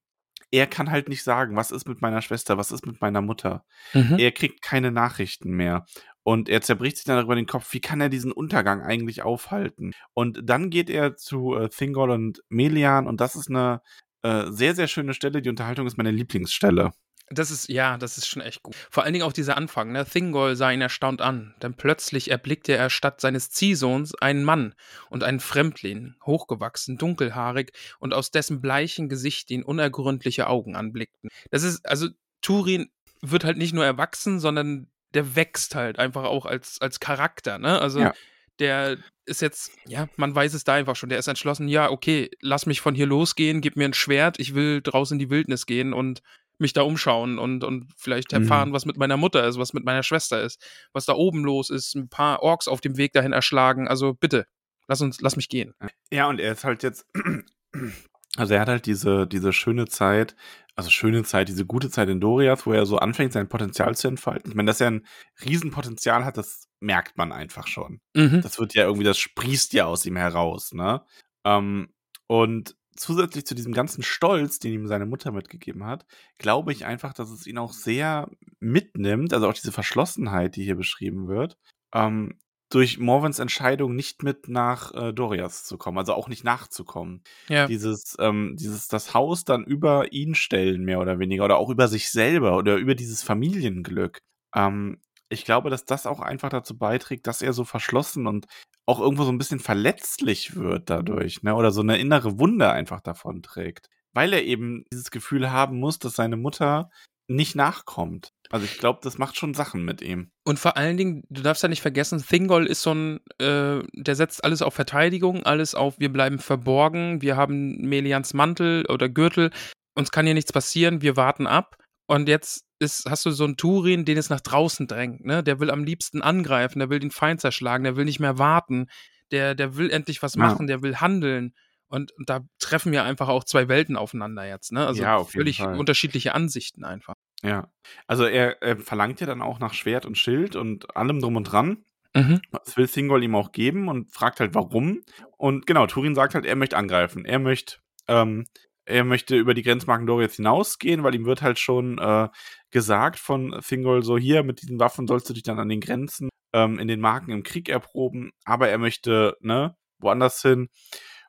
[0.49, 3.65] er kann halt nicht sagen, was ist mit meiner Schwester, was ist mit meiner Mutter.
[3.93, 4.15] Mhm.
[4.17, 5.85] Er kriegt keine Nachrichten mehr.
[6.23, 9.91] Und er zerbricht sich dann darüber den Kopf, wie kann er diesen Untergang eigentlich aufhalten?
[10.13, 13.81] Und dann geht er zu äh, Thingol und Melian und das ist eine
[14.21, 15.41] äh, sehr, sehr schöne Stelle.
[15.41, 16.93] Die Unterhaltung ist meine Lieblingsstelle.
[17.31, 18.75] Das ist, ja, das ist schon echt gut.
[18.89, 20.05] Vor allen Dingen auch dieser Anfang, ne?
[20.05, 24.73] Thingol sah ihn erstaunt an, denn plötzlich erblickte er statt seines Ziehsohns einen Mann
[25.09, 31.29] und einen Fremdling, hochgewachsen, dunkelhaarig und aus dessen bleichen Gesicht ihn unergründliche Augen anblickten.
[31.51, 32.07] Das ist, also
[32.41, 32.89] Turin
[33.21, 37.79] wird halt nicht nur erwachsen, sondern der wächst halt einfach auch als, als Charakter, ne?
[37.81, 38.13] Also Ja.
[38.59, 42.31] der ist jetzt, ja, man weiß es da einfach schon, der ist entschlossen, ja, okay,
[42.41, 45.65] lass mich von hier losgehen, gib mir ein Schwert, ich will draußen in die Wildnis
[45.67, 46.21] gehen und
[46.59, 48.43] mich da umschauen und, und vielleicht Mhm.
[48.43, 50.61] erfahren, was mit meiner Mutter ist, was mit meiner Schwester ist,
[50.93, 53.87] was da oben los ist, ein paar Orks auf dem Weg dahin erschlagen.
[53.87, 54.45] Also bitte,
[54.87, 55.73] lass uns, lass mich gehen.
[56.11, 57.05] Ja, und er ist halt jetzt,
[58.37, 60.35] also er hat halt diese, diese schöne Zeit,
[60.75, 64.07] also schöne Zeit, diese gute Zeit in Doriath, wo er so anfängt, sein Potenzial zu
[64.07, 64.51] entfalten.
[64.51, 65.05] Ich meine, dass er ein
[65.43, 67.99] Riesenpotenzial hat, das merkt man einfach schon.
[68.15, 68.41] Mhm.
[68.41, 71.03] Das wird ja irgendwie, das sprießt ja aus ihm heraus, ne?
[71.45, 71.89] Ähm,
[72.27, 76.05] und zusätzlich zu diesem ganzen Stolz, den ihm seine Mutter mitgegeben hat,
[76.37, 78.29] glaube ich einfach, dass es ihn auch sehr
[78.59, 81.57] mitnimmt, also auch diese Verschlossenheit, die hier beschrieben wird,
[81.93, 82.37] ähm,
[82.69, 87.23] durch Morvens Entscheidung nicht mit nach äh, Dorias zu kommen, also auch nicht nachzukommen.
[87.47, 87.65] Ja.
[87.65, 91.87] Dieses, ähm, dieses, das Haus dann über ihn stellen, mehr oder weniger, oder auch über
[91.87, 94.19] sich selber oder über dieses Familienglück.
[94.53, 94.99] Ähm,
[95.29, 98.47] ich glaube, dass das auch einfach dazu beiträgt, dass er so verschlossen und
[98.85, 101.55] auch irgendwo so ein bisschen verletzlich wird dadurch, ne?
[101.55, 103.87] Oder so eine innere Wunde einfach davon trägt.
[104.13, 106.89] Weil er eben dieses Gefühl haben muss, dass seine Mutter
[107.27, 108.33] nicht nachkommt.
[108.49, 110.31] Also ich glaube, das macht schon Sachen mit ihm.
[110.43, 114.15] Und vor allen Dingen, du darfst ja nicht vergessen, Thingol ist so ein, äh, der
[114.15, 119.51] setzt alles auf Verteidigung, alles auf, wir bleiben verborgen, wir haben Melians Mantel oder Gürtel,
[119.95, 121.77] uns kann hier nichts passieren, wir warten ab.
[122.07, 125.43] Und jetzt ist, hast du so einen Turin, den es nach draußen drängt, ne?
[125.43, 128.87] Der will am liebsten angreifen, der will den Feind zerschlagen, der will nicht mehr warten,
[129.31, 130.43] der, der will endlich was Ja.
[130.43, 131.53] machen, der will handeln.
[131.87, 134.85] Und, und da treffen ja einfach auch zwei Welten aufeinander jetzt, ne?
[134.85, 135.77] Also Ja, auf jeden völlig Fall.
[135.77, 137.13] unterschiedliche Ansichten einfach.
[137.41, 137.71] Ja.
[138.07, 141.45] Also er, er verlangt ja dann auch nach Schwert und Schild und allem drum und
[141.45, 141.83] dran.
[142.15, 142.41] Mhm.
[142.51, 145.01] Das will Thingol ihm auch geben und fragt halt, warum.
[145.37, 147.25] Und genau, Turin sagt halt, er möchte angreifen.
[147.25, 147.77] Er möchte,
[148.07, 148.45] ähm,
[148.89, 152.27] er möchte über die Grenzmarken Doriath hinausgehen, weil ihm wird halt schon äh,
[152.71, 156.29] gesagt von Thingol so, hier, mit diesen Waffen sollst du dich dann an den Grenzen
[156.53, 158.31] ähm, in den Marken im Krieg erproben.
[158.45, 160.69] Aber er möchte, ne, woanders hin.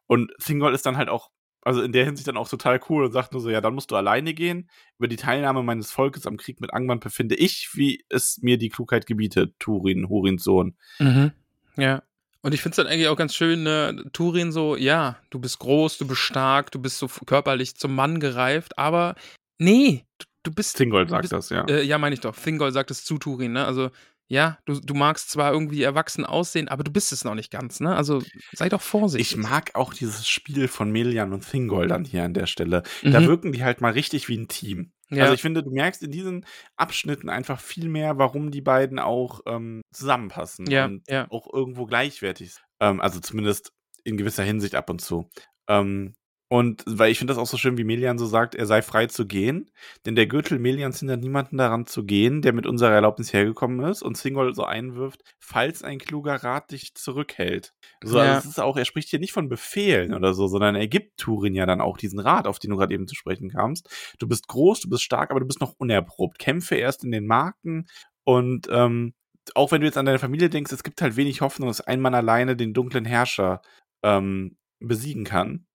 [0.07, 1.31] Und Thingol ist dann halt auch,
[1.63, 3.91] also in der Hinsicht dann auch total cool und sagt nur so, ja, dann musst
[3.91, 4.71] du alleine gehen.
[4.99, 8.71] Über die Teilnahme meines Volkes am Krieg mit Angban befinde ich, wie es mir die
[8.71, 10.77] Klugheit gebietet, Turin, Hurins Sohn.
[10.99, 11.33] Mhm.
[11.77, 12.03] Ja.
[12.43, 15.59] Und ich finde es dann eigentlich auch ganz schön, ne, Turin so, ja, du bist
[15.59, 19.15] groß, du bist stark, du bist so körperlich zum Mann gereift, aber
[19.59, 20.77] nee, du, du bist.
[20.77, 21.65] Thingol sagt bist, das, ja.
[21.67, 22.35] Äh, ja, meine ich doch.
[22.35, 23.67] Thingol sagt es zu Turin, ne?
[23.67, 23.91] Also,
[24.29, 27.81] ja, du, du magst zwar irgendwie erwachsen aussehen, aber du bist es noch nicht ganz,
[27.81, 27.95] ne?
[27.97, 28.23] Also
[28.53, 29.33] sei doch vorsichtig.
[29.33, 32.85] Ich mag auch dieses Spiel von Melian und Thingol dann hier an der Stelle.
[33.03, 33.27] Da Mhm.
[33.27, 34.93] wirken die halt mal richtig wie ein Team.
[35.11, 35.25] Ja.
[35.25, 36.47] Also ich finde, du merkst in diesen
[36.77, 41.27] Abschnitten einfach viel mehr, warum die beiden auch ähm, zusammenpassen Ja, und ja.
[41.31, 42.65] auch irgendwo gleichwertig sind.
[42.81, 43.73] Ähm, also zumindest
[44.05, 45.29] in gewisser Hinsicht ab und zu.
[45.69, 46.15] Ähm,
[46.53, 49.07] und weil ich finde das auch so schön, wie Melian so sagt, er sei frei
[49.07, 49.71] zu gehen,
[50.05, 54.03] denn der Gürtel Melians hindert niemanden daran zu gehen, der mit unserer Erlaubnis hergekommen ist
[54.03, 57.73] und Singol so einwirft, falls ein kluger Rat dich zurückhält.
[58.03, 58.35] So, Ja.
[58.35, 61.19] also es ist auch, er spricht hier nicht von Befehlen oder so, sondern er gibt
[61.19, 63.89] Turin ja dann auch diesen Rat, auf den du gerade eben zu sprechen kamst.
[64.19, 66.41] Du bist groß, du bist stark, aber du bist noch unerprobt.
[66.41, 67.87] Kämpfe erst in den Marken
[68.25, 69.15] und ähm,
[69.55, 72.01] auch wenn du jetzt an deine Familie denkst, es gibt halt wenig Hoffnung, dass ein
[72.01, 73.63] Mann alleine den dunklen Herrscher
[74.05, 75.67] ähm, besiegen kann.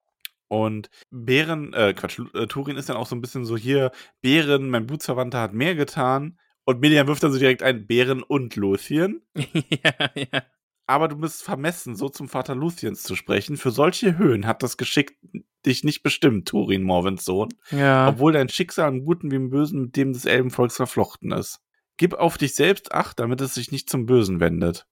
[0.55, 3.91] Und Bären, äh, Quatsch, äh, Turin ist dann auch so ein bisschen so hier,
[4.21, 6.39] Bären, mein Blutsverwandter hat mehr getan.
[6.63, 9.21] Und Melian wirft dann so direkt ein Bären und Luthien.
[9.35, 10.43] ja, ja.
[10.87, 13.57] Aber du bist vermessen, so zum Vater Luthiens zu sprechen.
[13.57, 15.17] Für solche Höhen hat das Geschick
[15.65, 17.49] dich nicht bestimmt, Turin, Morvens Sohn.
[17.71, 18.07] Ja.
[18.07, 21.59] Obwohl dein Schicksal im Guten wie im Bösen mit dem des Elbenvolks verflochten ist.
[21.97, 24.87] Gib auf dich selbst Acht, damit es sich nicht zum Bösen wendet.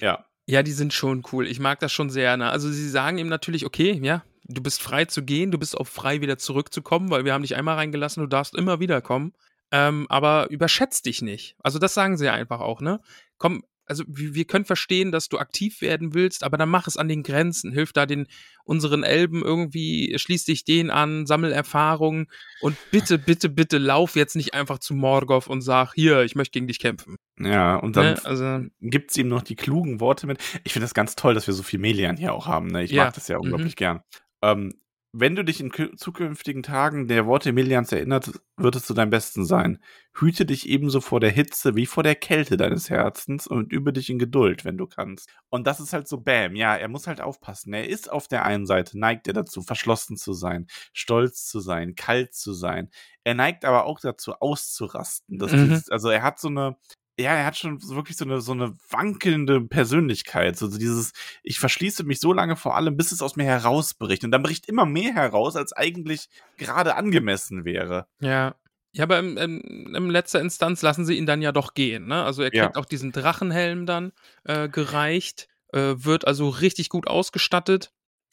[0.00, 0.26] Ja.
[0.46, 1.48] Ja, die sind schon cool.
[1.48, 2.36] Ich mag das schon sehr.
[2.36, 2.50] Ne?
[2.50, 5.86] Also sie sagen ihm natürlich, okay, ja, du bist frei zu gehen, du bist auch
[5.86, 9.32] frei wieder zurückzukommen, weil wir haben dich einmal reingelassen, du darfst immer wieder kommen.
[9.72, 11.54] Ähm, aber überschätzt dich nicht.
[11.62, 13.00] Also das sagen sie einfach auch, ne?
[13.38, 17.08] Komm, also wir, können verstehen, dass du aktiv werden willst, aber dann mach es an
[17.08, 17.72] den Grenzen.
[17.72, 18.26] Hilf da den
[18.64, 22.26] unseren Elben irgendwie, schließ dich denen an, sammel Erfahrungen
[22.60, 26.52] und bitte, bitte, bitte lauf jetzt nicht einfach zu Morgoth und sag, hier, ich möchte
[26.52, 27.16] gegen dich kämpfen.
[27.40, 28.24] Ja, und dann Ne?
[28.24, 30.38] Also, gibt's ihm noch die klugen Worte mit.
[30.62, 32.68] Ich finde das ganz toll, dass wir so viel Melian hier auch haben.
[32.68, 32.84] Ne?
[32.84, 33.04] Ich Ja.
[33.06, 33.42] mag das ja Mhm.
[33.42, 34.02] unglaublich gern.
[34.42, 34.74] Ähm,
[35.12, 39.10] wenn du dich in kü- zukünftigen Tagen der Worte Melians erinnert, wird es zu deinem
[39.10, 39.82] Besten sein.
[40.16, 44.08] Hüte dich ebenso vor der Hitze wie vor der Kälte deines Herzens und übe dich
[44.08, 45.28] in Geduld, wenn du kannst.
[45.48, 46.54] Und das ist halt so Bam.
[46.54, 47.72] Ja, er muss halt aufpassen.
[47.74, 51.96] Er ist auf der einen Seite, neigt er dazu, verschlossen zu sein, stolz zu sein,
[51.96, 52.88] kalt zu sein.
[53.24, 55.38] Er neigt aber auch dazu, auszurasten.
[55.40, 55.70] Das Mhm.
[55.70, 56.76] dieses, also er hat so eine,
[57.20, 60.56] ja, er hat schon wirklich so eine, so eine wankelnde Persönlichkeit.
[60.56, 61.12] So, dieses,
[61.42, 64.24] ich verschließe mich so lange vor allem, bis es aus mir herausbricht.
[64.24, 68.06] Und dann bricht immer mehr heraus, als eigentlich gerade angemessen wäre.
[68.20, 68.54] Ja.
[68.92, 72.24] Ja, aber im, im, im letzter Instanz lassen sie ihn dann ja doch gehen, ne?
[72.24, 72.64] Also er Ja.
[72.64, 74.10] kriegt auch diesen Drachenhelm dann
[74.42, 77.92] äh, gereicht, äh, wird also richtig gut ausgestattet.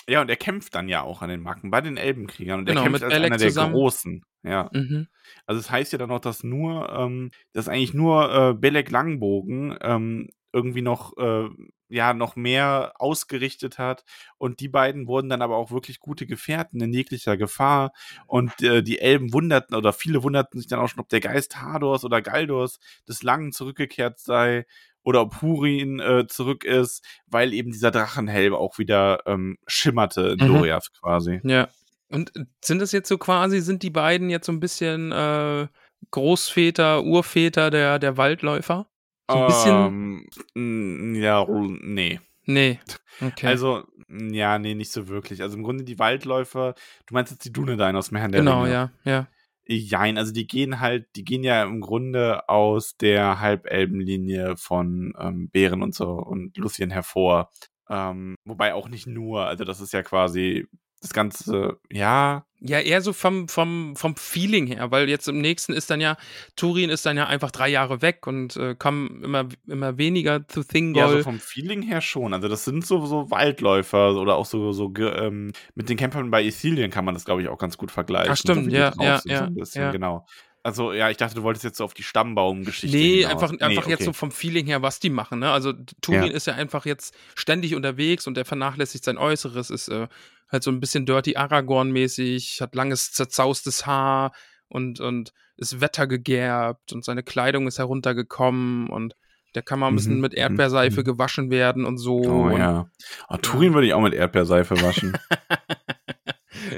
[0.10, 2.60] Ja, und er kämpft dann ja auch an den Marken bei den Elbenkriegern.
[2.62, 3.74] Und er Genau, kämpft mit als Alec einer der zusammen.
[3.74, 4.24] Großen.
[4.43, 4.70] Ja.
[4.74, 5.08] Mhm.
[5.45, 9.78] Also es heißt ja dann auch, dass nur, ähm, dass eigentlich nur äh, Belek Langbogen
[9.82, 11.49] ähm, irgendwie noch, äh,
[11.89, 14.03] ja, noch mehr ausgerichtet hat.
[14.38, 17.91] Und die beiden wurden dann aber auch wirklich gute Gefährten in jeglicher Gefahr.
[18.28, 21.58] Und äh, die Elben wunderten, oder viele wunderten sich dann auch schon, ob der Geist
[21.62, 22.80] Hadors oder Galdors
[23.10, 24.66] des Langen zurückgekehrt sei
[25.08, 30.45] oder ob Hurin äh, zurück ist, weil eben dieser Drachenhelm auch wieder ähm, schimmerte in
[30.45, 30.53] Mhm.
[30.53, 31.39] Doriath quasi.
[31.45, 31.70] Ja.
[32.10, 35.68] Und äh, sind das jetzt so quasi, sind die beiden jetzt so ein bisschen äh,
[36.12, 38.88] Großväter, Urväter der, der Waldläufer?
[39.32, 40.26] So ein bisschen.
[40.55, 42.20] Ähm, ja, nee.
[42.45, 42.80] Nee.
[43.20, 43.47] Okay.
[43.47, 45.41] Also, ja, nee, nicht so wirklich.
[45.41, 46.76] Also im Grunde die Waldläufer,
[47.08, 48.72] du meinst jetzt die Dunedain aus Herrn der genau, Ringe.
[48.72, 49.28] ja, ja.
[49.68, 55.49] Jein, also die gehen halt, die gehen ja im Grunde aus der Halbelbenlinie von ähm,
[55.49, 57.51] Bären und so und Lucien hervor.
[57.89, 60.68] Ähm, wobei auch nicht nur, also das ist ja quasi
[61.08, 62.43] das Ganze, ja.
[62.60, 66.18] Ja, eher so vom, vom, vom Feeling her, weil jetzt im nächsten ist dann ja,
[66.55, 70.64] Turin ist dann ja einfach drei Jahre weg und äh, kam immer, immer weniger zu
[70.64, 71.01] Thingol.
[71.01, 72.34] Ja, so vom Feeling her schon.
[72.34, 76.43] Also das sind so, so Waldläufer oder auch so, so ähm, mit den Kämpfern bei
[76.43, 78.32] Ithilien kann man das, glaube ich, auch ganz gut vergleichen.
[78.32, 79.91] Ach, stimmt, so, ja, ja, ja, ja.
[79.91, 80.26] Genau.
[80.68, 83.32] Also ja, ich dachte, du wolltest jetzt so auf die Stammbaumgeschichte Nee, hinaus.
[83.32, 84.18] einfach, einfach Nee, jetzt so okay.
[84.18, 85.39] vom Feeling her, was die machen.
[85.39, 85.49] Ne?
[85.49, 86.28] Also Turin Ja.
[86.32, 90.09] ist ja einfach jetzt ständig unterwegs und er vernachlässigt sein Äußeres, ist äh,
[90.51, 94.34] halt so ein bisschen Dirty Aragorn-mäßig, hat langes, zerzaustes Haar
[94.68, 99.15] und, und ist wettergegerbt und seine Kleidung ist heruntergekommen und
[99.55, 101.05] der kann mal ein bisschen Mhm, mit mhm, Erdbeerseife mhm.
[101.05, 102.18] gewaschen werden und so.
[102.26, 102.89] Oh und ja.
[103.30, 105.18] Oh, Turin würde ich auch mit Erdbeerseife waschen.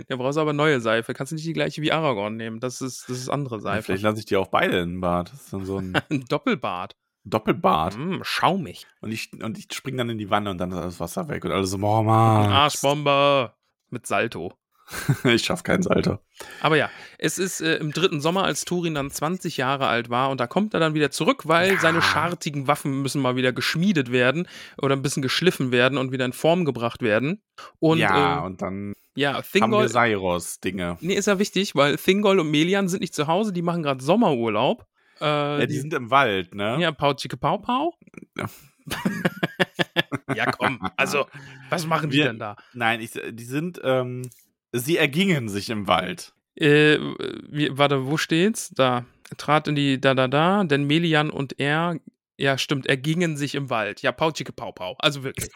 [0.08, 1.14] Der brauchst aber neue Seife.
[1.14, 2.60] Kannst du nicht die gleiche wie Aragorn nehmen.
[2.60, 3.84] Das ist, das ist andere Ja, Seife.
[3.84, 5.32] Vielleicht lasse ich die auch beide in den Bad.
[5.32, 6.96] Das ist dann so ein Ein Doppelbart.
[7.26, 7.98] Doppelbad.
[7.98, 8.88] Mm, schaumig.
[9.02, 11.44] Und ich, und ich spring dann in die Wanne und dann ist alles Wasser weg.
[11.46, 12.50] Und alle so, boah, Mann.
[12.50, 13.54] Arschbombe.
[13.90, 14.54] Mit Salto.
[15.24, 16.18] ich schaff kein Salto.
[16.62, 16.90] Aber ja,
[17.20, 20.48] es ist äh, im dritten Sommer, als Turin dann 20 Jahre alt war und da
[20.48, 21.80] kommt er dann wieder zurück, weil Ja.
[21.80, 24.48] seine schartigen Waffen müssen mal wieder geschmiedet werden
[24.82, 27.42] oder ein bisschen geschliffen werden und wieder in Form gebracht werden.
[27.78, 30.98] Und ja, äh, und dann ja, haben wir Thingol, Sairos-Dinge.
[31.02, 34.04] nee, ist ja wichtig, weil Thingol und Melian sind nicht zu Hause, die machen gerade
[34.04, 34.86] Sommerurlaub.
[35.22, 35.26] Äh,
[35.60, 36.78] Ja, die sind im Wald, ne?
[36.80, 37.94] ja, Pau Chicke Pau Pau.
[38.38, 38.46] Ja.
[40.36, 41.26] ja, komm, also,
[41.70, 42.56] was machen die Wir- denn da?
[42.74, 44.30] Nein, ich, die sind, ähm,
[44.72, 46.34] sie ergingen sich im Wald.
[46.56, 46.98] Äh,
[47.50, 48.70] wie, warte, wo steht's?
[48.72, 49.06] Da.
[49.38, 51.98] Trat in die da da da, denn Melian und er,
[52.38, 54.02] ja, stimmt, ergingen sich im Wald.
[54.02, 54.96] Ja, Pau Chicke Pau Pau.
[55.00, 55.52] Also wirklich.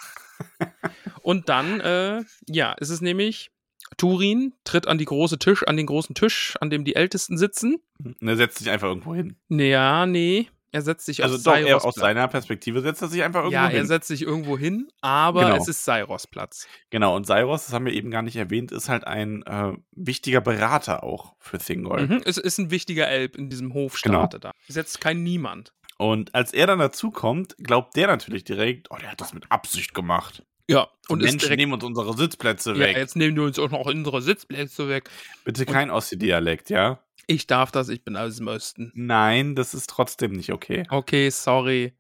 [1.24, 3.50] und dann, äh, ja, es ist nämlich,
[3.98, 7.78] Turin tritt an die große Tisch, an den großen Tisch, an dem die Ältesten sitzen.
[8.04, 9.36] Und er setzt sich einfach irgendwo hin.
[9.50, 10.48] Ja, nee.
[10.72, 13.66] Er setzt sich Also doch, er, aus seiner Perspektive setzt er sich einfach irgendwo Ja,
[13.70, 13.86] er hin.
[13.86, 15.58] setzt sich irgendwo hin, aber Genau.
[15.58, 16.68] es ist Sairos Platz.
[16.90, 20.42] Genau, und Sairos, das haben wir eben gar nicht erwähnt, ist halt ein äh, wichtiger
[20.42, 22.08] Berater auch für Thingol.
[22.08, 24.52] Mhm, es ist ein wichtiger Elb in diesem Hofstaate da.
[24.68, 25.74] Setzt kein Niemand.
[26.00, 29.94] Und als er dann dazukommt, glaubt der natürlich direkt, oh, der hat das mit Absicht
[29.94, 30.44] gemacht.
[30.70, 32.98] Ja, Und Menschen direkt nehmen uns unsere Sitzplätze Ja, weg.
[32.98, 35.10] jetzt nehmen die uns auch noch unsere Sitzplätze weg.
[35.44, 37.04] Bitte kein Ossi-Dialekt, ja?
[37.28, 38.92] Ich darf das, ich bin aus dem Osten.
[38.96, 40.86] Nein, das ist trotzdem nicht okay.
[40.90, 41.94] Okay, sorry.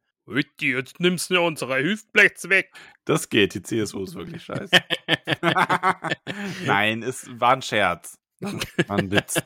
[0.60, 2.72] Jetzt nimmst du unsere Hüftplätze weg.
[3.06, 4.72] Das geht, die CSU ist wirklich scheiße.
[6.66, 8.18] Nein, es war ein Scherz.
[8.40, 9.42] War ein Witz.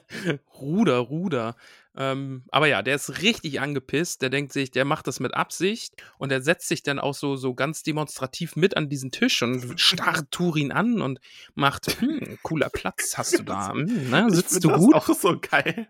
[0.59, 1.55] Ruder, Ruder.
[1.97, 4.21] Ähm, aber ja, der ist richtig angepisst.
[4.21, 7.35] Der denkt sich, der macht das mit Absicht und er setzt sich dann auch so,
[7.35, 11.19] so ganz demonstrativ mit an diesen Tisch und starrt Turin an und
[11.55, 13.73] macht, hm, cooler Platz hast du da.
[13.73, 14.93] Hm, ne, sitzt du das gut?
[14.95, 15.87] auch so geil.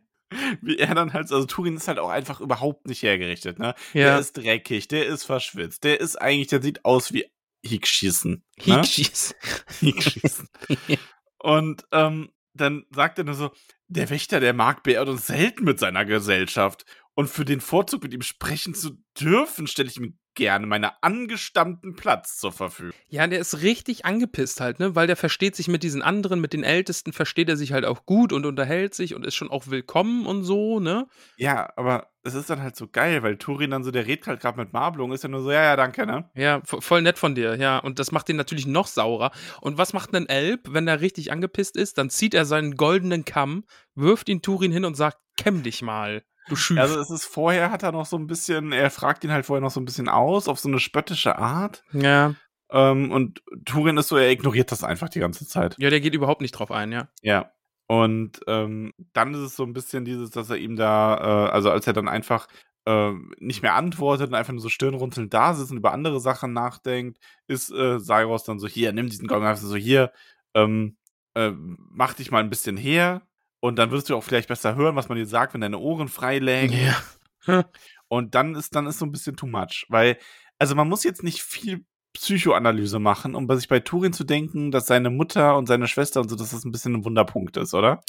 [0.61, 3.75] Wie er dann halt, also Turin ist halt auch einfach überhaupt nicht hergerichtet, ne?
[3.93, 4.17] Der Ja.
[4.17, 7.25] ist dreckig, der ist verschwitzt, der ist eigentlich, der sieht aus wie
[7.65, 8.31] Hickschießen.
[8.31, 8.63] Ne?
[8.63, 9.35] Hiekschieß.
[9.79, 10.47] Hickschießen.
[11.39, 13.51] Und ähm, dann sagt er nur so,
[13.87, 16.85] der Wächter der Mark beehrt uns selten mit seiner Gesellschaft.
[17.15, 21.95] Und für den Vorzug, mit ihm sprechen zu dürfen, stelle ich mir gerne meinen angestammten
[21.95, 22.93] Platz zur Verfügung.
[23.09, 24.95] Ja, der ist richtig angepisst halt, ne?
[24.95, 28.05] Weil der versteht sich mit diesen anderen, mit den Ältesten, versteht er sich halt auch
[28.05, 31.07] gut und unterhält sich und ist schon auch willkommen und so, ne?
[31.35, 34.39] Ja, aber es ist dann halt so geil, weil Turin dann so, der redet halt
[34.39, 36.29] gerade mit Marblung, ist ja nur so, ja, ja, danke, ne?
[36.35, 37.79] Ja, vo- voll nett von dir, ja.
[37.79, 39.31] Und das macht ihn natürlich noch saurer.
[39.61, 41.97] Und was macht ein Elb, wenn er richtig angepisst ist?
[41.97, 43.63] Dann zieht er seinen goldenen Kamm,
[43.95, 46.77] wirft ihn Turin hin und sagt, kämm dich mal, du Schüf.
[46.77, 49.61] Also es ist vorher, hat er noch so ein bisschen, er fragt ihn halt vorher
[49.61, 51.83] noch so ein bisschen aus, auf so eine spöttische Art.
[51.93, 52.35] ja.
[52.69, 55.77] Ähm, und Turin ist so, er ignoriert das einfach die ganze Zeit.
[55.79, 57.07] ja, der geht überhaupt nicht drauf ein, ja.
[57.21, 57.51] Ja.
[57.87, 61.71] Und ähm, dann ist es so ein bisschen dieses, dass er ihm da, äh, also
[61.71, 62.47] als er dann einfach
[62.85, 66.51] äh, nicht mehr antwortet und einfach nur so stirnrunzelnd da sitzt und über andere Sachen
[66.51, 70.11] nachdenkt, ist äh, Cyrus dann so, hier, nimm diesen Gong, so, hier,
[70.53, 70.97] ähm,
[71.35, 73.21] äh, mach dich mal ein bisschen her
[73.59, 76.07] und dann wirst du auch vielleicht besser hören, was man dir sagt, wenn deine Ohren
[76.07, 76.73] frei lägen.
[76.73, 77.65] Ja.
[78.09, 80.17] Und dann ist, dann ist so ein bisschen too much, weil,
[80.59, 81.83] also man muss jetzt nicht viel
[82.13, 86.21] Psychoanalyse machen, um bei sich bei Turin zu denken, dass seine Mutter und seine Schwester
[86.21, 88.01] und so, dass das ein bisschen ein Wunderpunkt ist, oder?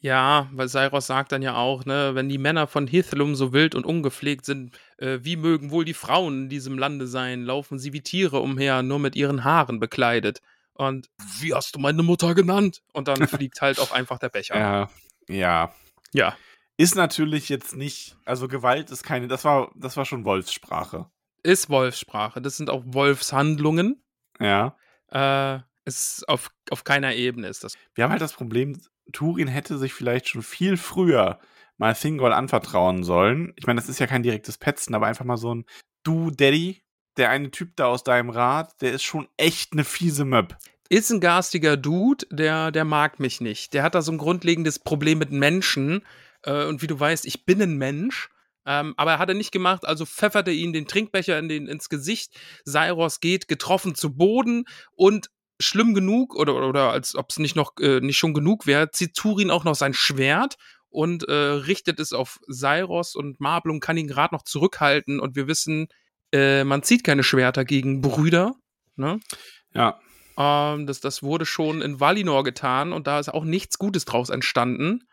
[0.00, 3.74] Ja, weil Cyrus sagt dann ja auch, ne, wenn die Männer von Hithlum so wild
[3.74, 7.42] und ungepflegt sind, äh, wie mögen wohl die Frauen in diesem Lande sein?
[7.44, 10.42] Laufen sie wie Tiere umher, nur mit ihren Haaren bekleidet.
[10.74, 11.08] Und
[11.38, 12.82] wie hast du meine Mutter genannt?
[12.92, 14.58] Und dann fliegt halt auch einfach der Becher.
[14.58, 14.90] Ja,
[15.28, 15.74] ja.
[16.12, 16.36] Ja.
[16.76, 21.10] ist natürlich jetzt nicht, also Gewalt ist keine, das war, das war schon Wolfssprache.
[21.42, 22.40] Ist Wolfssprache.
[22.40, 24.02] Das sind auch Wolfshandlungen.
[24.40, 24.76] Ja.
[25.10, 27.74] Äh, ist auf, auf keiner Ebene ist das.
[27.94, 28.80] Wir haben halt das Problem,
[29.12, 31.38] Turin hätte sich vielleicht schon viel früher
[31.76, 33.52] mal Thingol anvertrauen sollen.
[33.56, 35.66] Ich meine, das ist ja kein direktes Petzen, aber einfach mal so ein
[36.04, 36.83] Du, Daddy,
[37.16, 40.56] der eine Typ da aus deinem Rat, der ist schon echt eine fiese Möb.
[40.88, 43.72] Ist ein garstiger Dude, der, der mag mich nicht.
[43.72, 46.04] Der hat da so ein grundlegendes Problem mit Menschen.
[46.42, 48.28] Äh, und wie du weißt, ich bin ein Mensch.
[48.66, 51.88] Ähm, aber er hat er nicht gemacht, also pfefferte ihn den Trinkbecher in den, ins
[51.88, 52.34] Gesicht.
[52.64, 57.72] Sairos geht getroffen zu Boden und schlimm genug oder, oder als ob es nicht noch
[57.80, 60.56] äh, nicht schon genug wäre, zieht Turin auch noch sein Schwert
[60.88, 65.46] und äh, richtet es auf Sairos und Marblung kann ihn gerade noch zurückhalten und wir
[65.46, 65.88] wissen,
[66.34, 68.56] äh, man zieht keine Schwerter gegen Brüder.
[68.96, 69.20] Ne?
[69.72, 70.00] Ja.
[70.36, 74.30] Ähm, das, das wurde schon in Valinor getan und da ist auch nichts Gutes draus
[74.30, 75.04] entstanden.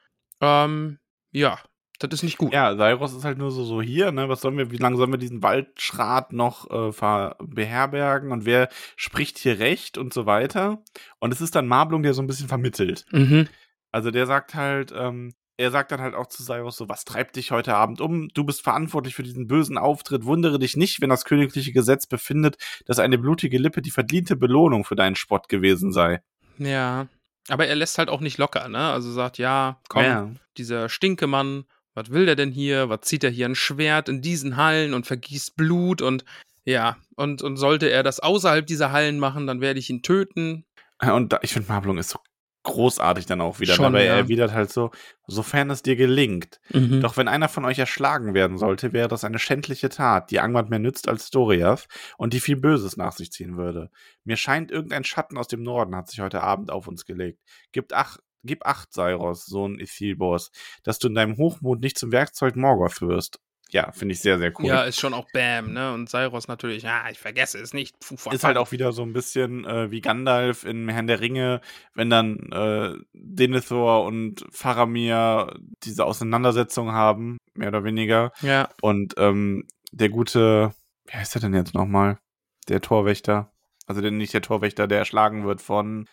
[0.41, 0.97] Ähm,
[1.31, 1.59] ja,
[1.99, 2.51] das ist nicht gut.
[2.51, 4.27] Ja, Sairos ist halt nur so, so hier, ne?
[4.27, 9.37] Was sollen wir, wie lange sollen wir diesen Waldschrat noch äh, beherbergen und wer spricht
[9.37, 10.83] hier recht und so weiter.
[11.19, 13.05] Und es ist dann Marblung, der so ein bisschen vermittelt.
[13.11, 13.47] Mhm.
[13.91, 17.35] Also der sagt halt, ähm, er sagt dann halt auch zu Sairos so, was treibt
[17.35, 18.29] dich heute Abend um?
[18.29, 20.25] Du bist verantwortlich für diesen bösen Auftritt.
[20.25, 24.83] Wundere dich nicht, wenn das königliche Gesetz befindet, dass eine blutige Lippe die verdiente Belohnung
[24.83, 26.21] für deinen Spott gewesen sei.
[26.57, 27.07] Ja.
[27.47, 28.91] Aber er lässt halt auch nicht locker, ne?
[28.91, 30.29] Also sagt, ja, komm, Ja.
[30.57, 32.89] dieser Stinkemann, was will der denn hier?
[32.89, 36.25] Was zieht er hier ein Schwert in diesen Hallen und vergießt Blut und
[36.63, 40.65] ja, und, und sollte er das außerhalb dieser Hallen machen, dann werde ich ihn töten.
[41.01, 42.19] Und da, ich finde, Marblung ist so
[42.63, 43.73] großartig dann auch wieder.
[43.73, 44.11] Schon, aber ja.
[44.11, 44.91] er erwidert halt so,
[45.27, 46.59] sofern es dir gelingt.
[46.69, 47.01] Mhm.
[47.01, 50.67] Doch wenn einer von euch erschlagen werden sollte, wäre das eine schändliche Tat, die Angmar
[50.69, 51.87] mehr nützt als Doriath
[52.17, 53.89] und die viel Böses nach sich ziehen würde.
[54.23, 57.39] Mir scheint, irgendein Schatten aus dem Norden hat sich heute Abend auf uns gelegt.
[57.71, 60.51] Gib acht, gib acht, Sairos, Sohn Ithilbos,
[60.83, 63.39] dass du in deinem Hochmut nicht zum Werkzeug Morgoth wirst.
[63.73, 64.67] Ja, finde ich sehr, sehr cool.
[64.67, 65.93] Ja, ist schon auch Bam, ne?
[65.93, 67.95] Und Cyrus natürlich, ja, ich vergesse es nicht.
[67.99, 71.61] Puh, ist halt auch wieder so ein bisschen äh, wie Gandalf in Herrn der Ringe,
[71.93, 75.53] wenn dann äh, Denethor und Faramir
[75.83, 78.31] diese Auseinandersetzung haben, mehr oder weniger.
[78.41, 80.73] Ja, Und ähm, der gute,
[81.07, 82.19] wie heißt er denn jetzt nochmal?
[82.67, 83.51] Der Torwächter.
[83.87, 86.07] Also der, nicht der Torwächter, der erschlagen wird von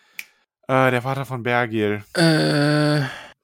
[0.67, 2.03] äh, der Vater von Bergil.
[2.13, 3.01] äh,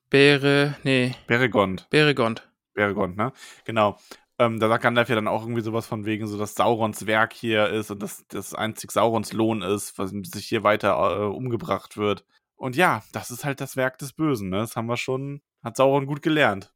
[0.09, 1.87] Bere, nee, Beregond.
[1.89, 2.47] Beregond.
[2.75, 3.33] Beregond, ne?
[3.63, 3.97] Genau.
[4.37, 7.33] Ähm, da sagt Gandalf ja dann auch irgendwie sowas von wegen, so dass Saurons Werk
[7.33, 11.95] hier ist und dass das einzig Saurons Lohn ist, was sich hier weiter äh, umgebracht
[11.95, 12.25] wird.
[12.57, 14.57] Und ja, das ist halt das Werk des Bösen, ne?
[14.57, 16.73] Das haben wir schon, hat Sauron gut gelernt.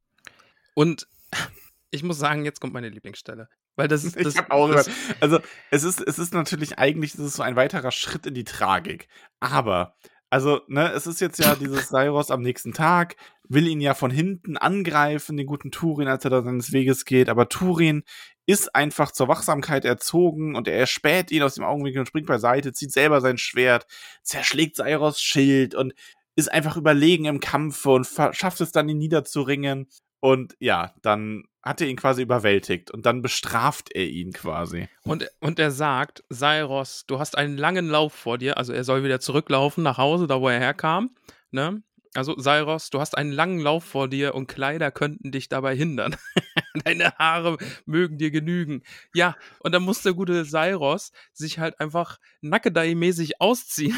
[0.74, 1.08] Und
[1.92, 3.50] ich muss sagen, jetzt kommt meine Lieblingsstelle.
[3.76, 4.16] Weil das ist.
[4.18, 4.90] Das, ich hab auch das.
[5.20, 5.40] Also,
[5.72, 9.08] es ist, es ist natürlich eigentlich, es ist so ein weiterer Schritt in die Tragik.
[9.40, 9.96] Aber,
[10.30, 13.16] also, ne, es ist jetzt ja dieses Sairos am nächsten Tag,
[13.48, 17.30] will ihn ja von hinten angreifen, den guten Turin, als er da seines Weges geht.
[17.30, 18.04] Aber Turin
[18.46, 22.74] ist einfach zur Wachsamkeit erzogen und er erspäht ihn aus dem Augenwinkel und springt beiseite,
[22.74, 23.88] zieht selber sein Schwert,
[24.24, 25.94] zerschlägt Sairos Schild und
[26.36, 29.88] ist einfach überlegen im Kampfe und schafft es dann, ihn niederzuringen.
[30.20, 34.88] Und ja, dann hat er ihn quasi überwältigt und dann bestraft er ihn quasi.
[35.04, 38.58] Und, und er sagt, Sairos, du hast einen langen Lauf vor dir.
[38.58, 41.16] Also er soll wieder zurücklaufen nach Hause, da wo er herkam.
[41.52, 41.84] Ne?
[42.16, 46.16] Also Sairos, du hast einen langen Lauf vor dir und Kleider könnten dich dabei hindern.
[46.86, 48.84] Deine Haare mögen dir genügen.
[49.14, 53.98] Ja, und dann muss der gute Sairos sich halt einfach Nackedei-mäßig ausziehen.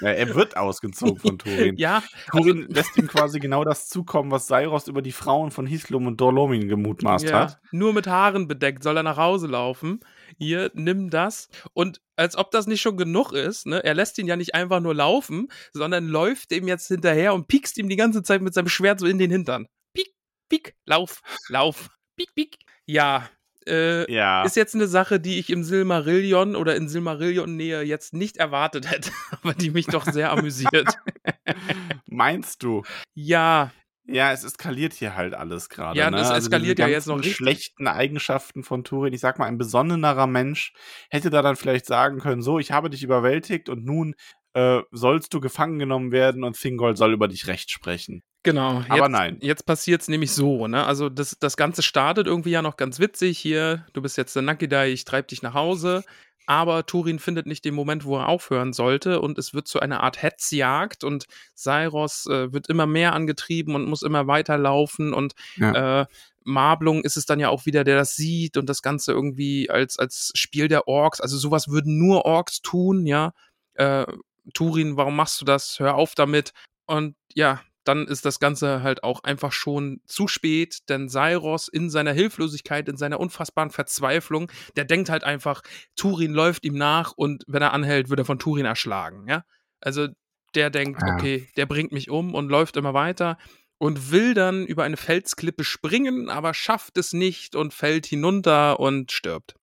[0.00, 1.76] Ja, er wird ausgezogen von Turin.
[1.78, 5.66] ja, also, Turin lässt ihm quasi genau das zukommen, was Sairos über die Frauen von
[5.66, 7.60] Hislum und Dorlomin gemutmaßt ja, hat.
[7.72, 10.00] nur mit Haaren bedeckt soll er nach Hause laufen.
[10.38, 11.48] Hier, nimm das.
[11.72, 13.82] Und als ob das nicht schon genug ist, ne?
[13.84, 17.78] Er lässt ihn ja nicht einfach nur laufen, sondern läuft dem jetzt hinterher und piekst
[17.78, 19.66] ihm die ganze Zeit mit seinem Schwert so in den Hintern.
[19.94, 20.14] Piek,
[20.48, 22.58] piek, lauf, lauf, piek, piek.
[22.86, 23.28] Ja,
[23.66, 24.44] äh, Ja.
[24.44, 29.10] ist jetzt eine Sache, die ich im Silmarillion oder in Silmarillion-Nähe jetzt nicht erwartet hätte,
[29.42, 30.98] aber die mich doch sehr amüsiert.
[32.08, 32.82] Meinst du?
[33.14, 33.70] Ja,
[34.06, 35.98] Ja, es eskaliert hier halt alles gerade.
[35.98, 36.16] Ja, ne?
[36.16, 37.36] das Also eskaliert diese ja jetzt noch richtig.
[37.36, 39.12] schlechten Eigenschaften von Turin.
[39.14, 40.72] Ich sag mal, ein besonnenerer Mensch
[41.08, 44.14] hätte da dann vielleicht sagen können: So, ich habe dich überwältigt und nun
[44.54, 48.22] äh, sollst du gefangen genommen werden und Thingol soll über dich Recht sprechen.
[48.42, 48.82] Genau.
[48.88, 49.38] Aber jetzt, nein.
[49.40, 50.84] Jetzt passiert es nämlich so, ne?
[50.84, 53.86] Also das, das Ganze startet irgendwie ja noch ganz witzig hier.
[53.92, 56.04] Du bist jetzt der Nakidai, ich treib dich nach Hause.
[56.46, 60.02] Aber Turin findet nicht den Moment, wo er aufhören sollte und es wird zu einer
[60.02, 66.04] Art Hetzjagd und Sairos äh, wird immer mehr angetrieben und muss immer weiterlaufen und äh,
[66.44, 70.00] Marblung ist es dann ja auch wieder, der das sieht und das Ganze irgendwie als,
[70.00, 73.32] als Spiel der Orks, also sowas würden nur Orks tun, ja.
[73.74, 74.06] Äh,
[74.54, 75.78] Turin, warum machst du das?
[75.78, 76.52] Hör auf damit.
[76.86, 81.90] Und ja, dann ist das Ganze halt auch einfach schon zu spät, denn Sairos in
[81.90, 85.62] seiner Hilflosigkeit, in seiner unfassbaren Verzweiflung, der denkt halt einfach,
[85.96, 89.44] Turin läuft ihm nach und wenn er anhält, wird er von Turin erschlagen, ja.
[89.80, 90.08] Also
[90.54, 91.14] der denkt, Ja.
[91.14, 93.36] okay, der bringt mich um und läuft immer weiter
[93.78, 99.10] und will dann über eine Felsklippe springen, aber schafft es nicht und fällt hinunter und
[99.10, 99.56] stirbt.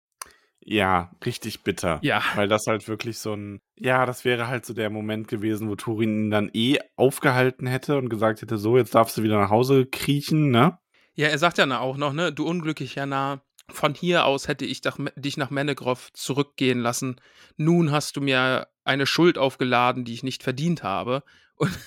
[0.72, 1.98] Ja, richtig bitter.
[2.04, 2.22] Ja.
[2.36, 5.76] Weil das halt wirklich so ein, ja, das wäre halt so der Moment gewesen, wo
[5.76, 9.50] Turin ihn dann eh aufgehalten hätte und gesagt hätte, so, jetzt darfst du wieder nach
[9.50, 10.78] Hause kriechen, ne?
[11.16, 13.42] Ja, er sagt ja na auch noch, ne, du unglücklicher Narr,
[13.72, 14.82] von hier aus hätte ich
[15.16, 17.20] dich nach Menegroth zurückgehen lassen.
[17.58, 21.24] Nun hast du mir eine Schuld aufgeladen, die ich nicht verdient habe.
[21.56, 21.78] Und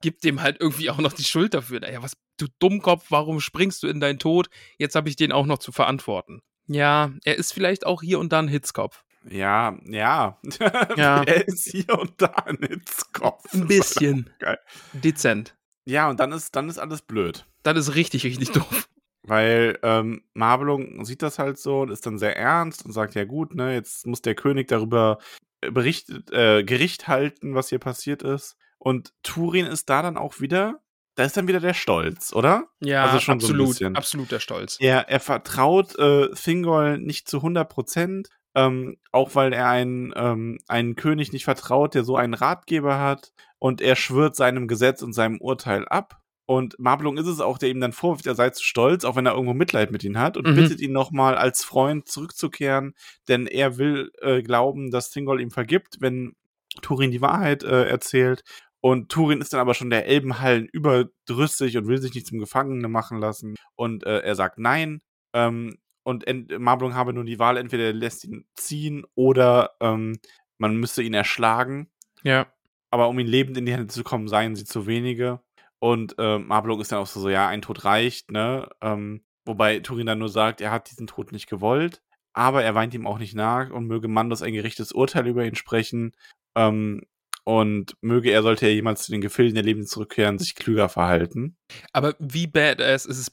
[0.00, 1.80] gibt dem halt irgendwie auch noch die Schuld dafür.
[1.80, 4.50] Naja, was, du Dummkopf, warum springst du in deinen Tod?
[4.78, 6.42] Jetzt habe ich den auch noch zu verantworten.
[6.66, 9.04] Ja, er ist vielleicht auch hier und da ein Hitzkopf.
[9.28, 10.38] Ja, ja.
[10.96, 11.22] Ja.
[11.22, 13.52] er ist hier und da ein Hitzkopf.
[13.54, 14.30] Ein bisschen.
[14.38, 14.58] Geil.
[14.92, 15.56] Dezent.
[15.84, 17.46] Ja, und dann ist, dann ist alles blöd.
[17.62, 18.88] Das ist richtig, richtig doof.
[19.24, 23.24] Weil ähm, Marbelung sieht das halt so und ist dann sehr ernst und sagt, ja
[23.24, 25.18] gut, ne, jetzt muss der König darüber
[25.60, 28.56] berichtet, äh, Gericht halten, was hier passiert ist.
[28.78, 30.80] Und Turin ist da dann auch wieder,
[31.14, 32.68] da ist dann wieder der Stolz, oder?
[32.80, 33.96] Ja, Also schon so absolut, bisschen.
[33.96, 34.76] absolut der Stolz.
[34.80, 40.58] Er, er vertraut äh, Thingol nicht zu 100 Prozent, ähm, auch weil er einen, ähm,
[40.68, 43.32] einen König nicht vertraut, der so einen Ratgeber hat.
[43.58, 46.18] Und er schwört seinem Gesetz und seinem Urteil ab.
[46.46, 49.24] Und Marblung ist es auch, der ihm dann vorwirft, er sei zu stolz, auch wenn
[49.26, 50.56] er irgendwo Mitleid mit ihm hat und Mhm.
[50.56, 52.94] bittet ihn nochmal als Freund zurückzukehren,
[53.28, 56.34] denn er will äh, glauben, dass Thingol ihm vergibt, wenn
[56.82, 58.42] Turin die Wahrheit äh, erzählt.
[58.84, 62.90] Und Turin ist dann aber schon der Elbenhallen überdrüssig und will sich nicht zum Gefangenen
[62.90, 63.54] machen lassen.
[63.76, 65.00] Und äh, er sagt nein.
[65.32, 66.24] Ähm, und
[66.58, 70.18] Marblung habe nun die Wahl, entweder er lässt ihn ziehen oder ähm,
[70.58, 71.90] man müsste ihn erschlagen.
[72.24, 72.48] Ja.
[72.90, 75.40] Aber um ihn lebend in die Hände zu kommen, seien sie zu wenige.
[75.78, 78.68] Und äh, Marblung ist dann auch so, so, ja, ein Tod reicht, ne?
[78.80, 82.02] Ähm, wobei Turin dann nur sagt, er hat diesen Tod nicht gewollt,
[82.32, 85.54] aber er weint ihm auch nicht nach und möge Mandos ein gerechtes Urteil über ihn
[85.54, 86.12] sprechen.
[86.56, 87.02] Ähm,
[87.44, 91.56] und möge er, sollte er jemals zu den Gefilden der Lebenden zurückkehren, sich klüger verhalten.
[91.92, 93.32] Aber wie badass ist es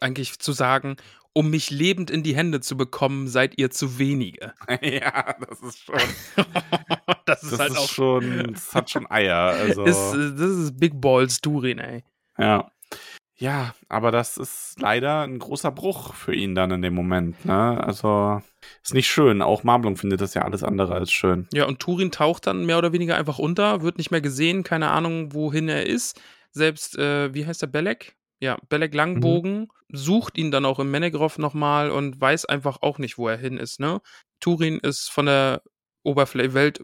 [0.00, 0.96] eigentlich zu sagen,
[1.32, 4.52] um mich lebend in die Hände zu bekommen, seid ihr zu wenige.
[4.82, 6.00] ja, das ist schon.
[7.26, 7.88] das ist Das halt ist auch.
[7.88, 9.54] schon, das hat schon Eier.
[9.60, 12.04] Also, Ist, das ist Big Balls Durin, ey.
[12.38, 12.70] ja.
[13.40, 17.42] Ja, aber das ist leider ein großer Bruch für ihn dann in dem Moment.
[17.46, 17.82] Ne?
[17.82, 18.42] Also
[18.82, 19.40] ist nicht schön.
[19.40, 21.48] Auch Marblung findet das ja alles andere als schön.
[21.52, 24.90] Ja, und Turin taucht dann mehr oder weniger einfach unter, wird nicht mehr gesehen, keine
[24.90, 26.20] Ahnung, wohin er ist.
[26.52, 28.14] Selbst, äh, wie heißt der, Belek?
[28.40, 33.16] Ja, Belek Langbogen sucht ihn dann auch im Menegroth nochmal und weiß einfach auch nicht,
[33.16, 34.00] wo er hin ist, ne?
[34.40, 35.62] Turin ist von der
[36.02, 36.82] Oberfläche, Welt,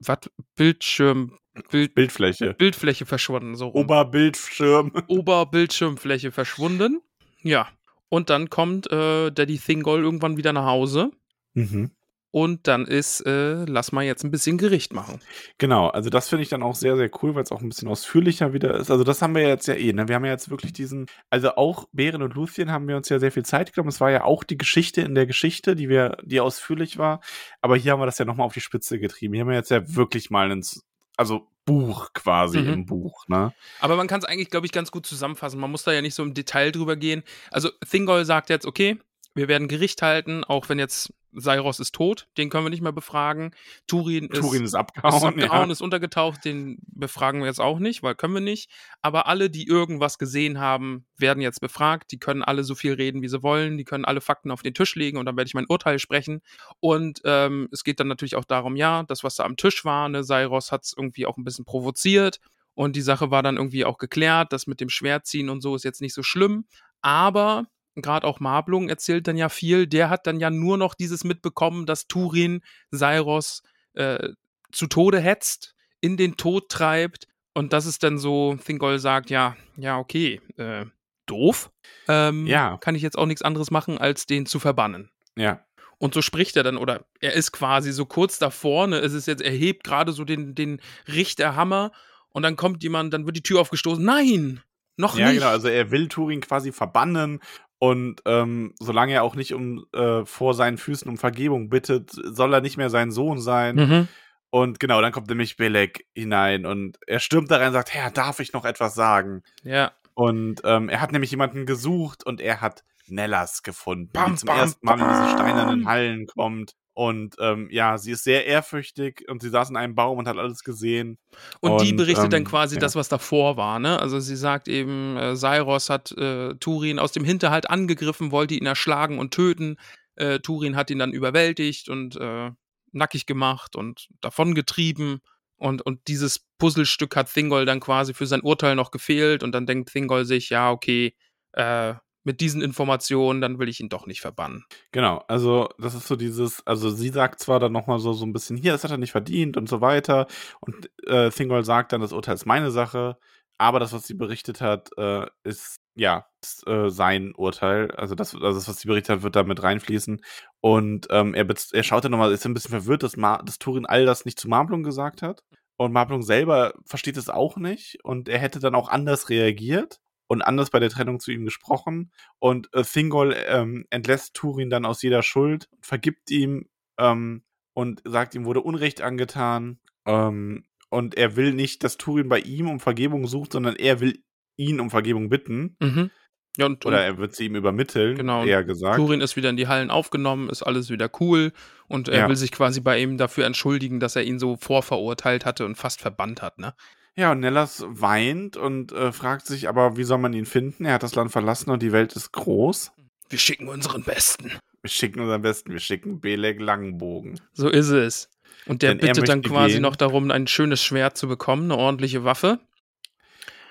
[0.00, 0.18] was,
[0.56, 1.38] Bildschirm,
[1.70, 2.54] Bild, Bildfläche.
[2.54, 3.84] Bildfläche verschwunden, so rum.
[3.84, 4.92] Oberbildschirm.
[5.08, 7.00] Oberbildschirmfläche verschwunden.
[7.42, 7.68] Ja.
[8.08, 11.10] Und dann kommt äh, Daddy Thingol irgendwann wieder nach Hause.
[11.54, 11.90] Mhm.
[12.30, 15.20] Und dann ist, äh, lass mal jetzt ein bisschen Gericht machen.
[15.56, 17.88] Genau, also das finde ich dann auch sehr, sehr cool, weil es auch ein bisschen
[17.88, 18.90] ausführlicher wieder ist.
[18.90, 20.08] Also das haben wir jetzt ja eh, ne?
[20.08, 23.18] Wir haben ja jetzt wirklich diesen, also auch Bären und Luthien haben wir uns ja
[23.18, 23.88] sehr viel Zeit genommen.
[23.88, 27.20] Es war ja auch die Geschichte in der Geschichte, die wir, die ausführlich war.
[27.62, 29.32] Aber hier haben wir das ja nochmal auf die Spitze getrieben.
[29.32, 30.84] Hier haben wir jetzt ja wirklich mal ins,
[31.16, 32.72] also Buch quasi Mhm.
[32.72, 33.52] im Buch, ne?
[33.80, 35.60] Aber man kann es eigentlich, glaube ich, ganz gut zusammenfassen.
[35.60, 37.22] Man muss da ja nicht so im Detail drüber gehen.
[37.50, 38.98] Also Thingol sagt jetzt, okay,
[39.34, 42.92] wir werden Gericht halten, auch wenn jetzt Sairos ist tot, den können wir nicht mehr
[42.92, 43.54] befragen.
[43.86, 45.24] Turin ist, Turin ist ist abgehauen.
[45.24, 45.72] abgehauen, ja.
[45.72, 48.70] ist untergetaucht, den befragen wir jetzt auch nicht, weil können wir nicht.
[49.02, 52.12] Aber alle, die irgendwas gesehen haben, werden jetzt befragt.
[52.12, 53.76] Die können alle so viel reden, wie sie wollen.
[53.76, 56.40] Die können alle Fakten auf den Tisch legen und dann werde ich mein Urteil sprechen.
[56.80, 60.08] Und ähm, es geht dann natürlich auch darum, ja, das, was da am Tisch war,
[60.08, 62.40] ne, Sairos hat es irgendwie auch ein bisschen provoziert.
[62.74, 64.52] Und die Sache war dann irgendwie auch geklärt.
[64.52, 66.64] Das mit dem Schwertziehen und so ist jetzt nicht so schlimm.
[67.00, 67.66] Aber
[68.02, 69.86] gerade auch Marblung erzählt dann ja viel.
[69.86, 73.62] Der hat dann ja nur noch dieses mitbekommen, dass Turin Sairos
[73.94, 74.30] äh,
[74.72, 77.26] zu Tode hetzt, in den Tod treibt.
[77.54, 80.84] Und das ist dann so, Thingol sagt, ja, ja, okay, äh,
[81.26, 81.70] doof.
[82.06, 82.78] Ähm, Ja.
[82.78, 85.10] Kann ich jetzt auch nichts anderes machen, als den zu verbannen.
[85.36, 85.64] ja.
[86.00, 89.26] Und so spricht er dann, oder er ist quasi so kurz davor, ne, es ist
[89.26, 90.80] jetzt, er hebt gerade so den, den
[91.12, 91.90] Richterhammer
[92.28, 94.04] und dann kommt jemand, dann wird die Tür aufgestoßen.
[94.04, 94.62] Nein!
[94.96, 95.38] Noch Ja, nicht.
[95.40, 95.48] genau.
[95.50, 97.40] Also er will Turin quasi verbannen
[97.78, 102.52] und ähm, solange er auch nicht um äh, vor seinen Füßen um Vergebung bittet, soll
[102.52, 103.76] er nicht mehr sein Sohn sein.
[103.76, 104.08] Mhm.
[104.50, 108.10] Und genau, dann kommt nämlich Belek hinein und er stürmt da rein und sagt, Herr,
[108.10, 109.42] darf ich noch etwas sagen?
[109.62, 109.92] Ja.
[110.14, 114.46] Und ähm, er hat nämlich jemanden gesucht und er hat Nellas gefunden, Bam, die zum
[114.48, 115.30] bam, ersten Mal in diese bam.
[115.30, 116.74] steinernen Hallen kommt.
[116.98, 120.36] Und ähm, ja, sie ist sehr ehrfürchtig und sie saß in einem Baum und hat
[120.36, 121.16] alles gesehen.
[121.60, 122.80] Und, die Und, berichtet ähm, dann quasi ja.
[122.80, 124.00] das, was davor war, ne?
[124.00, 128.66] Also sie sagt eben, äh, Cyrus hat äh, Turin aus dem Hinterhalt angegriffen, wollte ihn
[128.66, 129.76] erschlagen und töten.
[130.16, 132.50] Äh, Turin hat ihn dann überwältigt und äh,
[132.90, 135.20] nackig gemacht und davongetrieben.
[135.56, 139.44] Und, und dieses Puzzlestück hat Thingol dann quasi für sein Urteil noch gefehlt.
[139.44, 141.14] Und dann denkt Thingol sich, ja, okay,
[141.52, 141.94] äh,
[142.28, 144.66] mit diesen Informationen, dann will ich ihn doch nicht verbannen.
[144.92, 148.34] Genau, also das ist so dieses, also sie sagt zwar dann nochmal so, so ein
[148.34, 150.26] bisschen, hier, das hat er nicht verdient und so weiter.
[150.60, 153.16] Und äh, Thingol sagt dann, das Urteil ist meine Sache,
[153.56, 157.92] aber das, was sie berichtet hat, äh, ist, ja, ist, äh, sein Urteil.
[157.92, 160.20] Also das, also das, was sie berichtet hat, wird da mit reinfließen.
[160.60, 163.86] Und ähm, er, er schaut dann nochmal, ist ein bisschen verwirrt, dass, Ma dass Turin
[163.86, 165.44] all das nicht zu Marblung gesagt hat.
[165.78, 168.04] Und Marblung selber versteht es auch nicht.
[168.04, 169.98] Und er hätte dann auch anders reagiert
[170.28, 172.12] und anders bei der Trennung zu ihm gesprochen.
[172.38, 176.68] Und äh, Thingol ähm, entlässt Turin dann aus jeder Schuld, vergibt ihm
[176.98, 177.42] ähm,
[177.74, 179.80] und sagt, ihm wurde Unrecht angetan.
[180.06, 184.22] Ähm, und er will nicht, dass Turin bei ihm um Vergebung sucht, sondern er will
[184.56, 185.76] ihn um Vergebung bitten.
[185.80, 186.10] Mhm.
[186.56, 188.96] Ja, und, Oder er wird sie ihm übermitteln, Genau, eher gesagt.
[188.96, 191.52] Turin ist wieder in die Hallen aufgenommen, ist alles wieder cool.
[191.86, 192.28] Und er Ja.
[192.28, 196.00] will sich quasi bei ihm dafür entschuldigen, dass er ihn so vorverurteilt hatte und fast
[196.00, 196.74] verbannt hat, ne?
[197.18, 200.84] Ja, und Nellas weint und äh, fragt sich aber, wie soll man ihn finden?
[200.84, 202.92] Er hat das Land verlassen und die Welt ist groß.
[203.28, 204.52] Wir schicken unseren Besten.
[204.82, 207.40] Wir schicken unseren Besten, wir schicken Belek Langenbogen.
[207.54, 208.30] So ist es.
[208.66, 209.82] Und der Denn er bittet dann quasi gehen.
[209.82, 212.60] noch darum, ein schönes Schwert zu bekommen, eine ordentliche Waffe.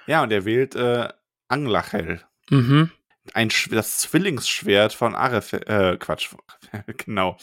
[0.07, 1.07] Ja, und er wählt äh,
[1.47, 2.19] Anglachel.
[2.49, 2.91] Mhm.
[3.33, 6.35] ein Sch das Zwillingsschwert von Arefel, äh, Quatsch,
[6.97, 7.37] genau.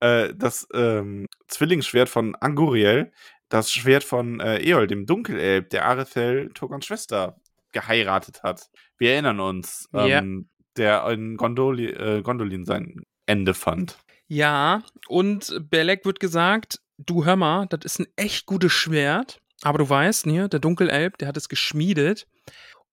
[0.00, 3.12] Äh, das ähm, Zwillingsschwert von Anguriel,
[3.48, 7.40] das Schwert von äh, Eol, dem Dunkelelb, der Arethel Togons Schwester
[7.72, 8.68] geheiratet hat.
[8.98, 13.98] Wir erinnern uns, ähm, der in Gondoli, äh, Gondolin sein Ende fand.
[14.26, 19.38] Ja, und Belek wird gesagt, du hör mal, das ist ein echt gutes Schwert.
[19.62, 22.26] Aber du weißt, ne, der Dunkelelb, der hat es geschmiedet.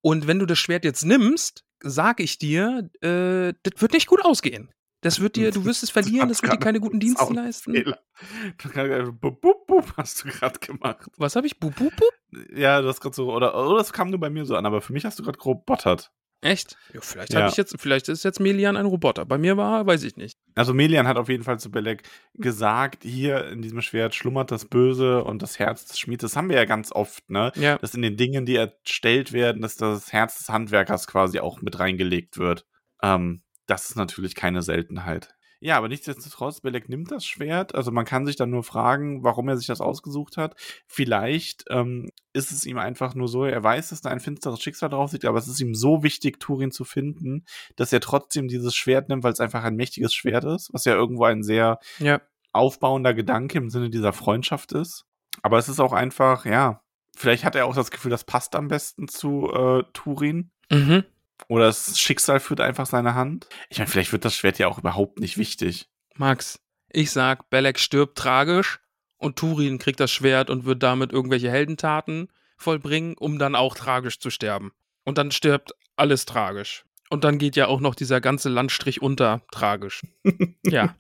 [0.02, 4.24] Und wenn du das Schwert jetzt nimmst, sag ich dir, äh, das wird nicht gut
[4.24, 4.72] ausgehen.
[5.02, 7.74] Das wird dir, du wirst es verlieren, das wird dir keine guten Dienste leisten.
[9.22, 11.08] Bup, bup, bup, hast du gerade gemacht.
[11.18, 11.60] Was habe ich?
[11.60, 12.14] Bup, bup, bup?
[12.56, 14.82] Ja, du hast gerade so, oder, oder das kam nur bei mir so an, aber
[14.82, 16.12] für mich hast du gerade grob bottert.
[16.42, 16.78] Echt?
[16.94, 17.40] Ja, vielleicht Ja.
[17.42, 19.26] habe ich jetzt, vielleicht ist jetzt Melian ein Roboter.
[19.26, 20.38] Bei mir war, weiß ich nicht.
[20.54, 22.04] Also Melian hat auf jeden Fall zu Belek
[22.36, 26.22] gesagt, hier in diesem Schwert schlummert das Böse und das Herz des Schmieds.
[26.22, 27.52] Das haben wir ja ganz oft, ne?
[27.56, 27.78] Ja.
[27.80, 31.80] Dass in den Dingen, die erstellt werden, dass das Herz des Handwerkers quasi auch mit
[31.80, 32.66] reingelegt wird.
[33.02, 35.36] Ähm, das ist natürlich keine Seltenheit.
[35.62, 37.74] Ja, aber nichtsdestotrotz, Belek nimmt das Schwert.
[37.74, 40.54] Also man kann sich dann nur fragen, warum er sich das ausgesucht hat.
[40.86, 44.90] Vielleicht ähm, ist es ihm einfach nur so, er weiß, dass da ein finsteres Schicksal
[44.90, 47.46] drauf liegt, aber es ist ihm so wichtig, Turin zu finden,
[47.78, 50.94] dass er trotzdem dieses Schwert nimmt, weil es einfach ein mächtiges Schwert ist, was ja
[50.94, 52.22] irgendwo ein sehr Ja.
[52.52, 55.06] aufbauender Gedanke im Sinne dieser Freundschaft ist.
[55.42, 56.82] Aber es ist auch einfach, ja,
[57.18, 60.52] vielleicht hat er auch das Gefühl, das passt am besten zu äh, Turin.
[60.72, 61.06] Mhm.
[61.48, 63.48] Oder das Schicksal führt einfach seine Hand.
[63.70, 65.90] Ich meine, vielleicht wird das Schwert ja auch überhaupt nicht wichtig.
[66.16, 66.60] Max,
[66.92, 68.80] ich sag, Belek stirbt tragisch
[69.18, 74.20] und Turin kriegt das Schwert und wird damit irgendwelche Heldentaten vollbringen, um dann auch tragisch
[74.20, 74.72] zu sterben.
[75.04, 76.86] Und dann stirbt alles tragisch.
[77.10, 80.02] Und dann geht ja auch noch dieser ganze Landstrich unter tragisch.
[80.66, 80.96] ja.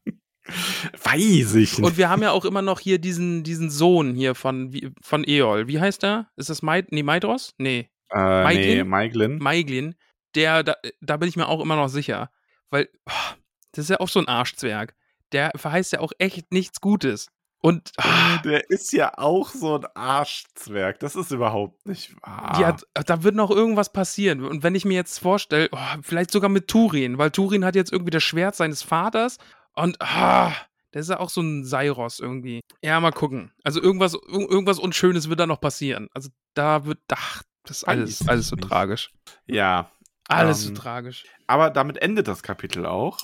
[1.03, 1.85] Weiß ich nicht.
[1.85, 4.71] Und wir haben ja auch immer noch hier diesen, diesen Sohn hier von,
[5.01, 5.67] von Eol.
[5.67, 6.29] Wie heißt er?
[6.35, 7.55] Ist das Maid, nee, Maidros?
[7.57, 9.39] Nee, äh, nee, Maiglin?
[9.39, 9.95] Maiglin.
[10.35, 12.29] Der, da, da bin ich mir auch immer noch sicher.
[12.69, 13.33] Weil, oh,
[13.71, 14.95] das ist ja auch so ein Arschzwerg.
[15.31, 17.27] Der verheißt ja auch echt nichts Gutes.
[17.59, 20.99] Und ah, Der ist ja auch so ein Arschzwerg.
[20.99, 22.59] Das ist überhaupt nicht wahr.
[22.61, 22.75] ja,
[23.05, 24.43] da wird noch irgendwas passieren.
[24.45, 27.91] Und wenn ich mir jetzt vorstelle, oh, vielleicht sogar mit Turin, weil Turin hat jetzt
[27.91, 29.37] irgendwie das Schwert seines Vaters
[29.73, 30.51] und ah,
[30.93, 32.61] der ist ja auch so ein Seiros irgendwie.
[32.83, 33.51] Ja, mal gucken.
[33.63, 36.07] Also irgendwas, ir- irgendwas Unschönes wird da noch passieren.
[36.13, 38.69] Also da wird, ach, das ist alles, alles so ich nicht.
[38.69, 39.11] tragisch.
[39.47, 39.89] ja.
[40.27, 41.25] Alles Ähm, so tragisch.
[41.47, 43.19] Aber damit endet das Kapitel auch.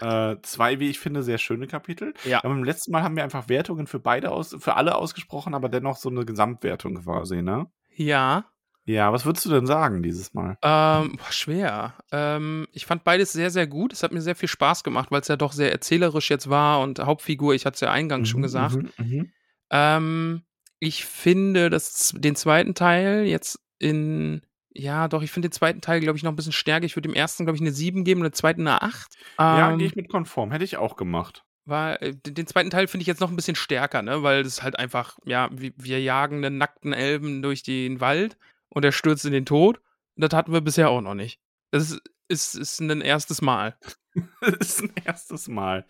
[0.00, 2.14] Äh, zwei, wie ich finde, sehr schöne Kapitel.
[2.24, 2.38] Ja.
[2.38, 5.68] Aber beim letzten Mal haben wir einfach Wertungen für beide aus, für alle ausgesprochen, aber
[5.68, 7.66] dennoch so eine Gesamtwertung quasi, ne?
[7.94, 8.46] Ja.
[8.86, 10.58] Ja, was würdest du denn sagen dieses Mal?
[10.62, 11.94] Ähm, boah, schwer.
[12.12, 13.92] Ähm, ich fand beides sehr, sehr gut.
[13.94, 16.80] Es hat mir sehr viel Spaß gemacht, weil es ja doch sehr erzählerisch jetzt war
[16.80, 18.74] und Hauptfigur, ich hatte es ja eingangs schon Mhm, gesagt.
[18.76, 19.32] mhm, mhm.
[19.70, 20.42] Ähm,
[20.80, 24.42] ich finde das, den zweiten Teil jetzt in,
[24.74, 26.84] ja, doch, ich finde den zweiten Teil, glaube ich, noch ein bisschen stärker.
[26.84, 29.16] Ich würde dem ersten, glaube ich, eine 7 geben und den zweiten eine 8.
[29.38, 30.50] Ja, Ähm, gehe ich mit konform.
[30.50, 31.44] Hätte ich auch gemacht.
[31.64, 34.22] weil, äh, den den zweiten Teil finde ich jetzt noch ein bisschen stärker, ne?
[34.22, 38.36] Weil das halt einfach, ja, wir, jagen einen nackten Elben durch den Wald
[38.68, 39.80] und er stürzt in den Tod.
[40.16, 41.40] Das hatten wir bisher auch noch nicht.
[41.70, 43.76] Das ist ist, ist ein erstes Mal.
[44.58, 45.86] ist ein erstes Mal.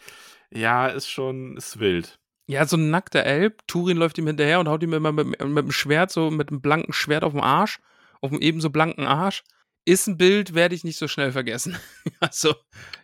[0.51, 2.19] Ja, ist schon, ist wild.
[2.47, 3.66] Ja, so ein nackter Elb.
[3.66, 6.61] Turin läuft ihm hinterher und haut ihm immer mit, mit dem Schwert, so mit einem
[6.61, 7.81] blanken Schwert auf dem Arsch,
[8.25, 9.45] auf dem ebenso blanken Arsch.
[9.85, 11.77] Ist ein Bild, werde ich nicht so schnell vergessen.
[12.21, 12.55] also,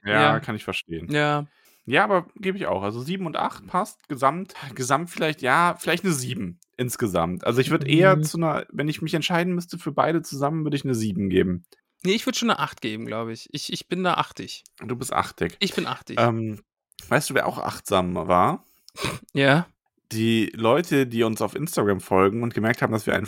[0.05, 0.41] Ja, Ja.
[0.41, 1.11] kann ich verstehen.
[1.13, 1.47] ja.
[1.87, 2.83] Ja, aber gebe ich auch.
[2.83, 4.07] Also 7 und 8 passt.
[4.09, 7.43] Gesamt, gesamt vielleicht, ja, vielleicht eine 7 insgesamt.
[7.45, 8.23] Also ich würde eher Mhm.
[8.23, 11.65] zu einer, wenn ich mich entscheiden müsste für beide zusammen, würde ich eine 7 geben.
[12.05, 13.49] Nee, ich würde schon eine 8 geben, glaube ich.
[13.53, 13.73] ich.
[13.73, 14.63] Ich bin da 80.
[14.87, 15.57] Du bist 80.
[15.59, 16.19] Ich bin 80.
[16.21, 16.61] Ähm,
[17.09, 18.65] weißt du, wer auch achtsam war?
[19.33, 19.67] ja.
[20.13, 23.27] Die Leute, die uns auf Instagram folgen und gemerkt haben, dass wir einen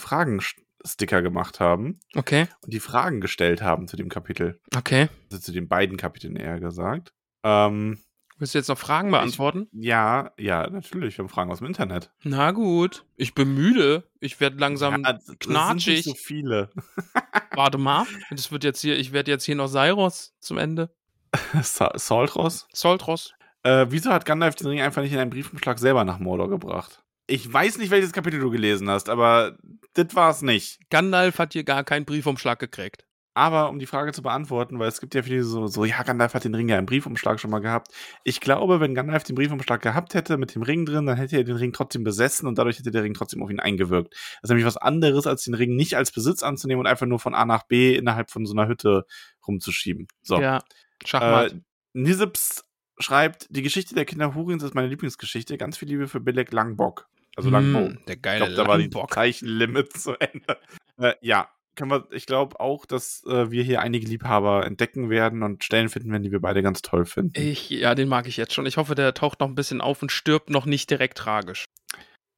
[0.83, 2.47] Fragensticker gemacht haben Okay.
[2.63, 4.61] und die Fragen gestellt haben zu dem Kapitel.
[4.77, 5.09] Okay.
[5.31, 7.13] Also zu den beiden Kapiteln eher gesagt.
[7.45, 7.99] Ähm,
[8.39, 9.69] Willst du jetzt noch Fragen beantworten?
[9.73, 11.17] ja, ja, natürlich.
[11.17, 12.11] Wir haben Fragen aus dem Internet.
[12.25, 13.05] Na gut.
[13.17, 14.11] Ich bin müde.
[14.21, 15.05] Ich werde langsam.
[15.05, 15.95] ja, das sind knatschig.
[15.97, 16.71] nicht so viele.
[17.55, 18.05] Warte mal.
[18.31, 18.99] Das wird jetzt hier.
[18.99, 20.93] Ich werde jetzt hier noch Sairos zum Ende.
[21.63, 22.67] Sa Saltros.
[22.73, 23.33] Soltros.
[23.63, 27.05] Äh, wieso hat Gandalf den Ring einfach nicht in einem Briefumschlag selber nach Mordor gebracht?
[27.27, 29.57] Ich weiß nicht, welches Kapitel du gelesen hast, aber
[29.95, 30.79] das war es nicht.
[30.91, 33.05] Gandalf hat hier gar keinen Briefumschlag gekriegt.
[33.35, 36.35] Aber um die Frage zu beantworten, weil es gibt ja viele so, so, ja, Gandalf
[36.35, 37.89] hat den Ring ja im Briefumschlag schon mal gehabt.
[38.25, 41.45] Ich glaube, wenn Gandalf den Briefumschlag gehabt hätte mit dem Ring drin, dann hätte er
[41.45, 44.13] den Ring trotzdem besessen und dadurch hätte der Ring trotzdem auf ihn eingewirkt.
[44.13, 47.21] Das ist nämlich was anderes, als den Ring nicht als Besitz anzunehmen und einfach nur
[47.21, 49.07] von A nach B innerhalb von so einer Hütte
[49.47, 50.09] rumzuschieben.
[50.23, 50.39] So.
[50.39, 50.63] Ja.
[51.03, 51.53] Schachmatt.
[51.53, 51.61] Äh,
[51.95, 52.65] Nisips
[53.03, 55.59] schreibt, die Geschichte der Kinder Hurins ist meine Lieblingsgeschichte.
[55.59, 57.09] Ganz viel Liebe für Belek Langbock.
[57.37, 57.93] Also Langbock.
[57.93, 59.13] Mm, der Ich geile glaube, da war die Langbock.
[59.13, 60.59] Zeichenlimit zu Ende.
[60.99, 65.43] Äh, ja, können wir, ich glaube auch, dass äh, wir hier einige Liebhaber entdecken werden
[65.43, 67.41] und Stellen finden werden, die wir beide ganz toll finden.
[67.41, 68.67] Ich, ja, den mag ich jetzt schon.
[68.67, 71.65] Ich hoffe, der taucht noch ein bisschen auf und stirbt noch nicht direkt tragisch.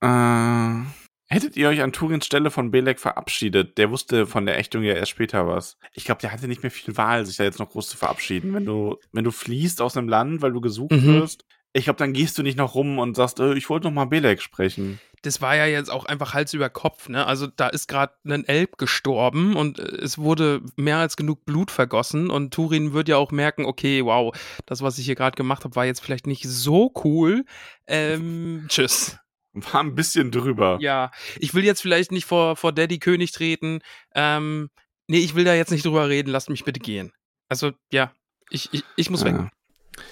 [0.01, 0.83] Äh,
[1.27, 3.79] hättet ihr euch an Turins Stelle von Belek verabschiedet?
[3.79, 5.77] Der wusste von der Ächtung ja erst später was.
[5.93, 8.53] Ich glaube, der hatte nicht mehr viel Wahl, sich da jetzt noch groß zu verabschieden.
[8.55, 11.21] Wenn du, wenn du fliehst aus einem Land, weil du gesucht Mhm.
[11.21, 11.45] wirst,
[11.77, 14.05] ich glaube, dann gehst du nicht noch rum und sagst, äh, ich wollte noch mal
[14.05, 15.01] Belek sprechen.
[15.23, 17.27] Das war ja jetzt auch einfach Hals über Kopf, ne?
[17.27, 21.71] Also da ist gerade ein Elb gestorben und äh, es wurde mehr als genug Blut
[21.73, 24.37] vergossen und Turin wird ja auch merken, okay, wow,
[24.67, 27.45] das, was ich hier gerade gemacht habe, war jetzt vielleicht nicht so cool.
[27.89, 29.19] Ähm, tschüss.
[29.55, 30.79] War ein bisschen drüber.
[30.81, 33.81] Ja, ich will jetzt vielleicht nicht vor, vor Daddy König treten.
[34.15, 34.71] Ähm,
[35.07, 37.13] nee, ich will da jetzt nicht drüber reden, lasst mich bitte gehen.
[37.49, 38.13] Also, ja,
[38.51, 39.35] ich, ich, ich muss weg.
[39.35, 39.51] Ja.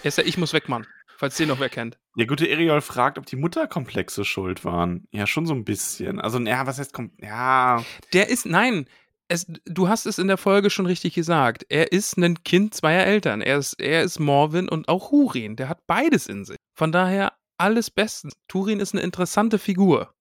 [0.05, 0.86] Er Ich muss weg, Mann.
[1.16, 1.98] Falls den noch wer kennt.
[2.16, 5.06] Der gute Eriol fragt, ob die Mutterkomplexe schuld waren.
[5.12, 6.20] Ja, schon so ein bisschen.
[6.20, 7.85] Also, ja, was heißt, ja.
[8.12, 8.86] Der ist, nein,
[9.28, 11.64] es, du hast es in der Folge schon richtig gesagt.
[11.69, 13.40] Er ist ein Kind zweier Eltern.
[13.40, 15.56] Er ist, er ist Morwin und auch Hurin.
[15.56, 16.56] Der hat beides in sich.
[16.74, 18.32] Von daher alles bestens.
[18.48, 20.12] Turin ist eine interessante Figur.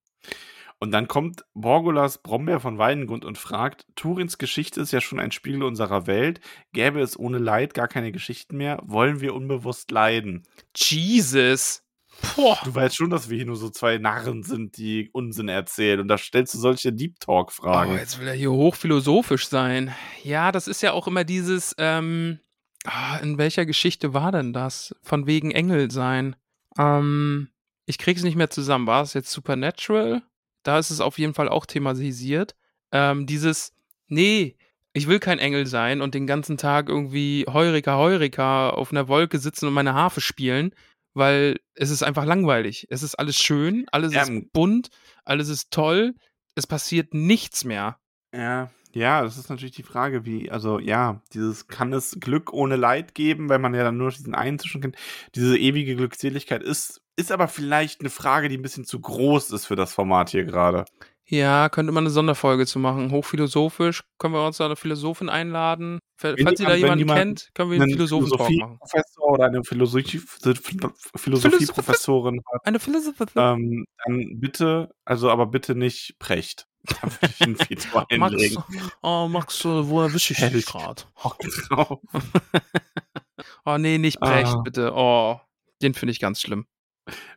[0.78, 5.30] Und dann kommt Borgulas Brombeer von Weidengrund und fragt, Turins Geschichte ist ja schon ein
[5.30, 6.40] Spiegel unserer Welt.
[6.72, 8.80] Gäbe es ohne Leid gar keine Geschichten mehr?
[8.84, 10.42] Wollen wir unbewusst leiden?
[10.74, 11.84] Jesus.
[12.34, 12.58] Boah.
[12.64, 16.00] Du weißt schon, dass wir hier nur so zwei Narren sind, die Unsinn erzählen.
[16.00, 17.94] Und da stellst du solche Deep Oh, Talk-Fragen.
[17.94, 19.94] jetzt will er hier hochphilosophisch sein.
[20.24, 22.40] Ja, das ist ja auch immer dieses, ähm,
[22.84, 24.94] ah, in welcher Geschichte war denn das?
[25.02, 26.34] Von wegen Engel sein.
[26.78, 27.48] Ähm,
[27.86, 28.86] ich krieg's nicht mehr zusammen.
[28.86, 30.22] War es jetzt Supernatural?
[30.62, 32.54] Da ist es auf jeden Fall auch thematisiert.
[32.92, 33.72] Ähm, dieses,
[34.06, 34.56] nee,
[34.92, 39.38] ich will kein Engel sein und den ganzen Tag irgendwie Heurika, Heurika auf einer Wolke
[39.38, 40.74] sitzen und meine Harfe spielen,
[41.14, 42.86] weil es ist einfach langweilig.
[42.90, 44.90] Es ist alles schön, alles Ja, ist bunt,
[45.24, 46.14] alles ist toll,
[46.54, 47.98] es passiert nichts mehr.
[48.34, 52.76] Ja, ja, das ist natürlich die Frage, wie, also ja, dieses kann es Glück ohne
[52.76, 54.96] Leid geben, weil man ja dann nur diesen einen zwischen kennt.
[55.34, 59.66] Diese ewige Glückseligkeit ist, ist aber vielleicht eine Frage, die ein bisschen zu groß ist
[59.66, 60.84] für das Format hier gerade.
[61.24, 63.10] Ja, könnte man eine Sonderfolge zu machen.
[63.10, 64.02] Hochphilosophisch.
[64.18, 65.98] Können wir uns da eine Philosophin einladen?
[66.18, 68.78] Fa- Wenn Falls ihr da jemanden jemand kennt, können wir einen Einen Philosophen-Talk machen.
[68.84, 70.20] Philosophieprofessor oder eine Philosophie,
[71.16, 73.26] Philosophieprofessorin hat, Eine Philosophin.
[73.36, 76.66] ähm, dann bitte, also aber bitte nicht Precht.
[77.00, 77.88] Da würde ich ein Veto
[78.18, 78.62] Max, einlegen.
[79.02, 80.66] oh, Max, äh, wo erwische ich dich Hält.
[80.66, 81.02] gerade?
[83.64, 84.60] Oh, nee, nicht Brecht, Ah.
[84.62, 84.92] bitte.
[84.94, 85.40] Oh,
[85.82, 86.66] den finde ich ganz schlimm.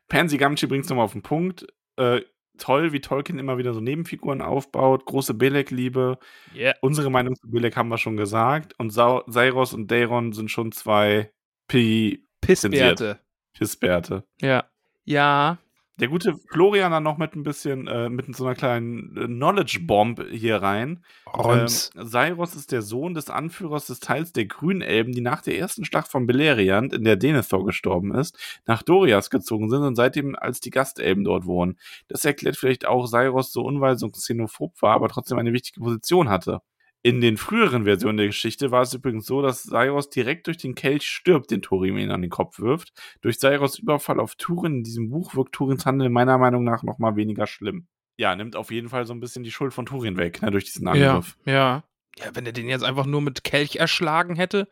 [0.07, 1.65] Pansy Gamgee bringt es nochmal auf den Punkt.
[1.97, 2.21] Äh,
[2.57, 5.05] toll, wie Tolkien immer wieder so Nebenfiguren aufbaut.
[5.05, 6.19] Große Belek-Liebe.
[6.55, 6.75] Yeah.
[6.81, 8.73] Unsere Meinung zu Belek haben wir schon gesagt.
[8.79, 11.31] Und Sau Sairos und Daeron sind schon zwei
[11.67, 13.19] Pi Pissbärte.
[13.53, 14.23] Pissbärte.
[14.41, 14.65] Ja.
[15.05, 15.57] Ja.
[15.97, 20.25] Der gute Florian dann noch mit ein bisschen, äh, mit so einer kleinen äh, Knowledge-Bomb
[20.29, 21.03] hier rein.
[21.31, 25.57] Und Ähm, Sairos ist der Sohn des Anführers des Teils der Grünelben, die nach der
[25.57, 30.35] ersten Schlacht von Beleriand, in der Denethor gestorben ist, nach Dorias gezogen sind und seitdem
[30.35, 31.77] als die Gastelben dort wohnen.
[32.07, 36.29] Das erklärt vielleicht auch, Sairos so unweise und xenophob war, aber trotzdem eine wichtige Position
[36.29, 36.61] hatte.
[37.05, 40.73] In den früheren Versionen der Geschichte war es übrigens so, dass Cyrus direkt durch den
[40.73, 42.93] Kelch stirbt, den Thorin ihn an den Kopf wirft.
[43.21, 46.97] Durch Cyrus Überfall auf Turin in diesem Buch wirkt Turins Handeln meiner Meinung nach noch
[46.97, 47.85] mal weniger schlimm.
[48.17, 50.65] Ja, nimmt auf jeden Fall so ein bisschen die Schuld von Turin weg, ne, durch
[50.65, 51.37] diesen Angriff.
[51.45, 51.83] Ja, ja.
[52.17, 54.67] Ja, wenn er den jetzt einfach nur mit Kelch erschlagen hätte.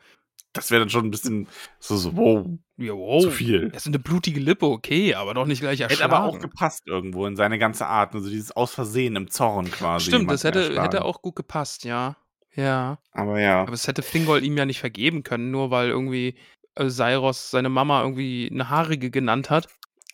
[0.54, 1.48] Das wäre dann schon ein bisschen
[1.78, 2.48] so, so wow,
[2.78, 3.22] Ja, wow.
[3.22, 3.70] zu viel.
[3.70, 6.14] Das ist eine blutige Lippe, okay, aber doch nicht gleich Hätte erschlagen.
[6.14, 8.16] aber auch gepasst irgendwo in seine ganze Art.
[8.16, 10.08] Also dieses Aus Versehen im Zorn quasi.
[10.10, 10.82] Stimmt, das hätte, erschlagen.
[10.82, 12.16] hätte auch gut gepasst, ja.
[12.56, 13.00] Ja.
[13.12, 13.62] Aber ja.
[13.62, 16.36] Aber es hätte Fingol ihm ja nicht vergeben können, nur weil irgendwie
[16.76, 19.68] äh, Cyrus seine Mama irgendwie eine Haarige genannt hat.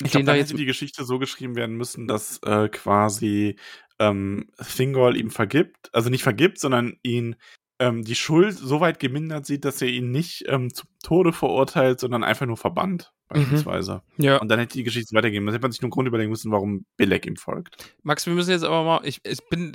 [0.03, 3.57] Ich glaube, da hätte die Geschichte so geschrieben werden müssen, dass äh, quasi
[3.99, 7.35] ähm, Thingol ihm vergibt, also nicht vergibt, sondern ihn
[7.79, 11.99] ähm, die Schuld so weit gemindert sieht, dass er ihn nicht ähm, zum Tode verurteilt,
[11.99, 14.01] sondern einfach nur verbannt, beispielsweise.
[14.17, 14.37] Ja.
[14.37, 15.45] Und dann hätte die Geschichte weitergehen.
[15.45, 17.77] Dann hätte man sich nur einen Grund überlegen müssen, warum Belek ihm folgt.
[18.03, 19.73] Max, wir müssen jetzt aber mal, ich, ich bin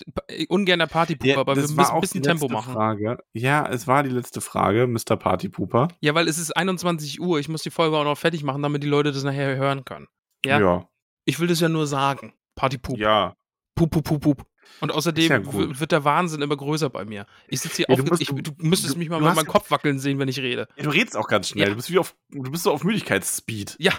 [0.49, 2.75] ungern der Partypuper, Ja, aber wir müssen ein bisschen Tempo machen.
[2.75, 3.19] Frage.
[3.33, 5.17] Ja, es war die letzte Frage, Mr.
[5.17, 5.89] Partypooper.
[6.01, 8.83] Ja, weil es ist 21 Uhr, ich muss die Folge auch noch fertig machen, damit
[8.83, 10.09] die Leute das nachher hören können.
[10.45, 10.61] Ja?
[10.61, 10.89] Ja.
[11.25, 12.35] Ich will das ja nur sagen.
[12.55, 12.99] Partypup.
[12.99, 13.35] Ja.
[13.75, 14.47] Pup, pup, pup, pup.
[14.81, 15.41] Und außerdem ja
[15.81, 17.27] wird der Wahnsinn immer größer bei mir.
[17.49, 19.35] Ich sitze hier Ja, du auf, musst- ich, du müsstest du- mich mal du mit
[19.37, 20.69] meinem Kopf wackeln sehen, wenn ich rede.
[20.77, 21.71] Ja, Du redest auch ganz schnell.
[21.71, 23.77] Du bist wie auf, du bist so auf Müdigkeitsspeed.
[23.79, 23.93] Ja,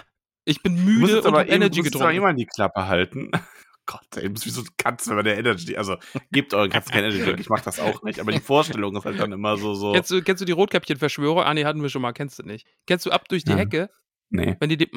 [0.44, 2.16] ich bin Du müde und aber eben, Energy du musst aber getrunken.
[2.28, 3.30] immer die Klappe halten.
[3.88, 5.96] Gott, ey, du bist wie so eine Katze, wenn der Energy, also
[6.32, 9.20] gebt euren Katzen kein Energy ich mach das auch nicht, aber die Vorstellung ist halt
[9.20, 11.46] dann immer so, so, Kennst du, kennst du die Rotkäppchen-Verschwörer?
[11.46, 12.66] Ah, nee, hatten wir schon mal, kennst du nicht.
[12.88, 13.58] Kennst du ab durch die Ja.
[13.58, 13.88] Hecke?
[14.28, 14.56] nee.
[14.58, 14.90] Wenn die, die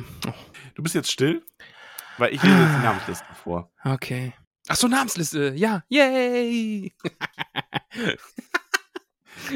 [0.73, 1.43] Du bist jetzt still,
[2.17, 3.71] weil ich lese jetzt die Namensliste vor.
[3.83, 4.33] Okay.
[4.71, 5.53] Ach so, Namensliste.
[5.55, 5.83] Ja.
[5.89, 6.93] Yay.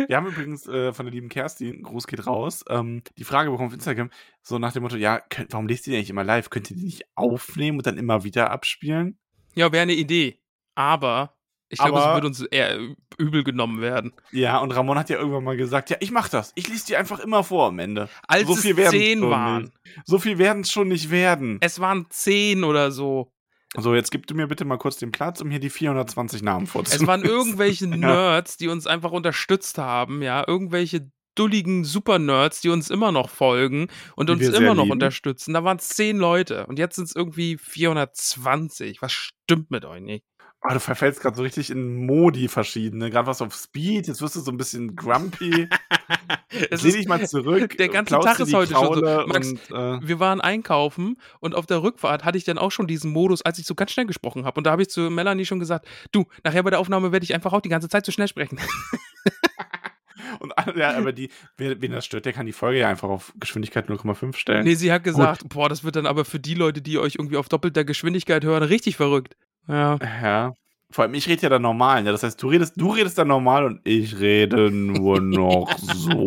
[0.08, 3.68] Wir haben übrigens äh, von der lieben Kerstin, Gruß geht raus, ähm, die Frage bekommen
[3.68, 4.10] auf Instagram,
[4.42, 6.50] so nach dem Motto, ja, könnt, warum lest ihr die eigentlich immer live?
[6.50, 9.20] Könnt ihr die nicht aufnehmen und dann immer wieder abspielen?
[9.54, 10.40] Ja, wäre eine Idee.
[10.74, 11.38] Aber
[11.70, 12.80] ich glaube, es wird uns eher
[13.20, 14.14] übel genommen werden.
[14.32, 16.54] Ja, und Ramon hat ja irgendwann mal gesagt, ja, ich mach das.
[16.56, 18.10] Ich lese die einfach immer vor am Ende.
[18.28, 19.64] Als So es zehn waren.
[19.64, 19.74] nicht.
[20.06, 21.58] So viel werden es schon nicht werden.
[21.62, 23.32] Es waren zehn oder so.
[23.76, 26.68] So, jetzt gib du mir bitte mal kurz den Platz, um hier die 420 Namen
[26.68, 27.04] vorzulesen.
[27.04, 32.92] Es waren irgendwelche Nerds, die uns einfach unterstützt haben, ja, irgendwelche dulligen Super-Nerds, die uns
[32.92, 34.92] immer noch folgen und Die uns immer noch lieben.
[34.94, 35.54] unterstützen.
[35.54, 39.02] Da waren es zehn Leute und jetzt sind es irgendwie 420.
[39.02, 40.26] Was stimmt mit euch nicht?
[40.66, 43.10] Oh, du verfällst gerade so richtig in Modi verschiedene.
[43.10, 45.68] Gerade was auf Speed, jetzt wirst du so ein bisschen grumpy.
[46.70, 47.78] Ist- dich mal zurück.
[47.78, 49.02] der ganze Tag ist heute schon so.
[49.02, 52.72] Kraule Max, und, äh, wir waren einkaufen und auf der Rückfahrt hatte ich dann auch
[52.72, 54.60] schon diesen Modus, als ich so ganz schnell gesprochen habe.
[54.60, 57.34] Und da habe ich zu Melanie schon gesagt, du, nachher bei der Aufnahme werde ich
[57.34, 58.60] einfach auch die ganze Zeit so schnell sprechen.
[60.40, 63.90] und ja, aber die, wen das stört, der kann die Folge ja einfach auf Geschwindigkeit
[63.90, 64.64] 0,5 stellen.
[64.64, 67.38] nee, sie hat gesagt, boah, das wird dann aber für die Leute, die euch irgendwie
[67.38, 69.36] auf doppelter Geschwindigkeit hören, richtig verrückt.
[69.68, 69.98] Ja.
[70.02, 70.54] Ja.
[70.90, 72.06] Vor allem, ich rede ja dann normal.
[72.06, 72.12] Ja?
[72.12, 76.24] Das heißt, du redest, du redest dann normal und ich rede nur noch so.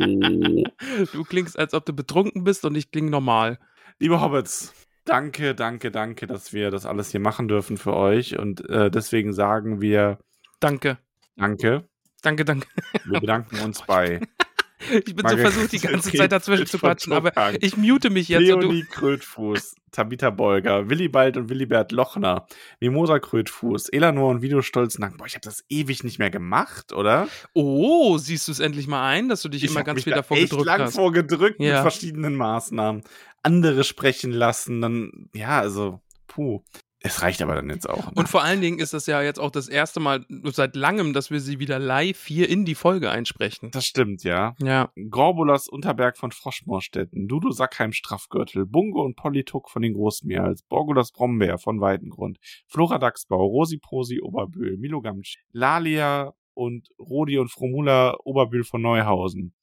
[1.13, 3.59] Du klingst, als ob du betrunken bist und ich klinge normal.
[4.01, 8.39] Liebe Hobbits, danke, danke, danke, dass wir das alles hier machen dürfen für euch.
[8.39, 10.19] Und äh, deswegen sagen wir
[10.59, 10.99] Danke.
[11.37, 11.85] Danke.
[12.23, 12.67] Danke, danke.
[13.05, 14.21] Wir bedanken uns bei
[14.79, 18.29] Ich bin so Margaret versucht, die ganze Zeit dazwischen zu quatschen, aber ich mute mich
[18.29, 18.43] jetzt.
[18.43, 22.47] Leonie Krötfuß, Tabitha Bolger, Willibald und Willibert Lochner,
[22.81, 25.17] Mimosa Krötfuß, Elanor und Vido Stolznacken.
[25.17, 27.27] Boah, ich habe das ewig nicht mehr gemacht, oder?
[27.55, 30.17] Oh, siehst du es endlich mal ein, dass du dich immer hab ganz viel da
[30.19, 30.95] davor echt gedrückt lang hast.
[30.95, 31.73] vorgedrückt Ja.
[31.75, 33.03] mit verschiedenen Maßnahmen.
[33.43, 36.63] Andere sprechen lassen, dann, ja, also, puh.
[37.07, 38.07] Es reicht aber dann jetzt auch.
[38.07, 38.13] ne?
[38.15, 41.31] Und vor allen Dingen ist das ja jetzt auch das erste Mal seit langem, dass
[41.31, 43.71] wir sie wieder live hier in die Folge einsprechen.
[43.71, 44.55] das stimmt, ja.
[44.61, 44.91] Ja.
[45.11, 51.59] Gorbulas Unterberg von Froschmoorstetten, Dudu Sackheim Straffgürtel, Bungo und Polituck von den Großmeerhals, Borgulas Brombeer
[51.59, 58.65] von Weidengrund, Flora Dachsbau, Rosi Prosi Oberbühl, Milo Gamtsch, Lalia und Rodi und Fromula Oberbühl
[58.65, 59.55] von Neuhausen,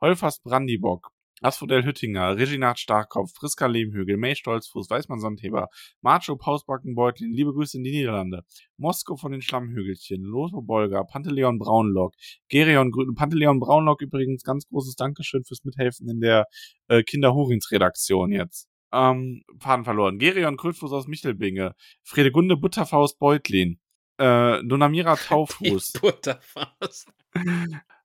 [0.00, 1.13] Holfast Brandibock,
[1.44, 5.68] Asphodel Hüttinger, Reginat Starkopf, Friska Lehmhügel, May Stolzfuß, Weißmann Sandheber,
[6.00, 8.44] Marcho Pausbacken-Beutlin, liebe Grüße in die Niederlande,
[8.78, 12.14] Mosko von den Schlammhügelchen, Lothar Bolger, Panteleon Braunlock,
[12.48, 16.46] Gerion Grün, Panteleon Braunlock übrigens, ganz großes Dankeschön fürs Mithelfen in der
[16.88, 18.70] äh, Kinderhurins-Redaktion jetzt.
[18.90, 20.18] Ähm, Faden verloren.
[20.18, 23.78] Gerion Krötfuß aus Michelbinge, Fredegunde Butterfaust Beutlin,
[24.16, 27.06] äh, Donamira Taufuß, Butterfaust.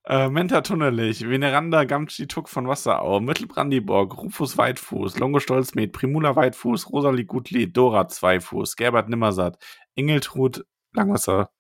[0.06, 6.92] Äh, Menta Tunnelich, Veneranda Gamtschi Tuck von Wasserau, Mittelbrandiborg, Rufus Weitfuß, Longo Stolzmed, Primula Weitfuß,
[6.92, 9.58] Rosalie Gutlied, Dora Zweifuß, Gerbert Nimmersatt,
[9.96, 11.52] Engeltrud Langwasser,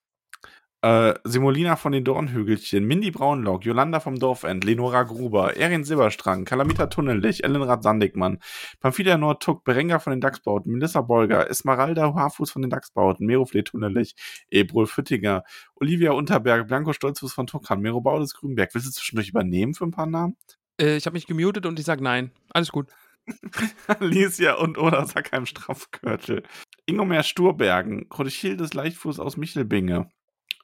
[0.82, 6.88] Äh, Simolina von den Dornhügelchen, Mindy Braunlock, Jolanda vom Dorfend, Lenora Gruber, Erin Silberstrang, Kalamita
[6.88, 8.40] Tunnellich, Ellenrad Sandigmann,
[8.80, 14.16] Pamphilia Nordtuck, Berenga von den Dachsbauten, Melissa Bolger, Esmeralda Haarfuß von den Dachsbauten, Merofle Tunnellich,
[14.50, 15.44] Ebrol Füttinger,
[15.76, 18.74] Olivia Unterberg, Blanco Stolzfuß von Tuckern, Mero Baudes Grünberg.
[18.74, 20.38] Willst du zwischendurch übernehmen für ein paar Namen?
[20.80, 22.32] Äh, ich habe mich gemutet und ich sage nein.
[22.54, 22.88] Alles gut.
[23.88, 26.44] Alicia und oder Sackheim Strafkörtel.
[26.86, 30.10] Ingomer Sturbergen, Krodichildes Leichtfuß aus Michelbinge.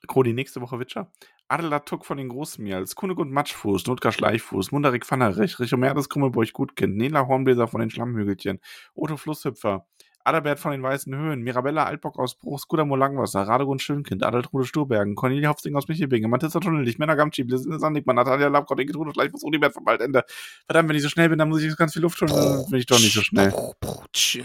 [0.08, 1.12] Krodi nächste Woche Witscher.
[1.48, 7.28] Adela Tuck von den Großmials, Kunegund Matschfuß, Notgar Schleichfuß, Munderik Pfannerich, Richomerdes Krummelburg Gutkind, Nela
[7.28, 8.60] Hornbläser von den Schlammhügelchen,
[8.96, 9.86] Otto Flusshüpfer,
[10.24, 15.14] Adalbert von den Weißen Höhen, Mirabella Altbock aus Bruch, Skudamo Langwasser, Radegrund Schönkind, Adaltrude Sturbergen,
[15.14, 19.74] Cornelia Hofsing aus Michelbinge, Mathilda Tunnellich, Männer Gamtschi, Blizzard Sandigmann, Natalia Labgott, Ingetrude Schleichfuß, Unibert
[19.74, 20.24] vom Waldende.
[20.66, 22.80] Verdammt, wenn ich so schnell bin, dann muss ich ganz viel Luft holen, dann bin
[22.80, 23.54] ich doch nicht so schnell.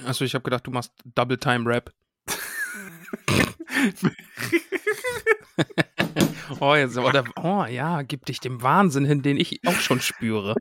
[0.04, 1.90] Also ich habe gedacht, du machst Double Time Rap.
[6.60, 10.00] oh, jetzt aber der, oh ja, gib dich dem Wahnsinn hin, den ich auch schon
[10.00, 10.54] spüre.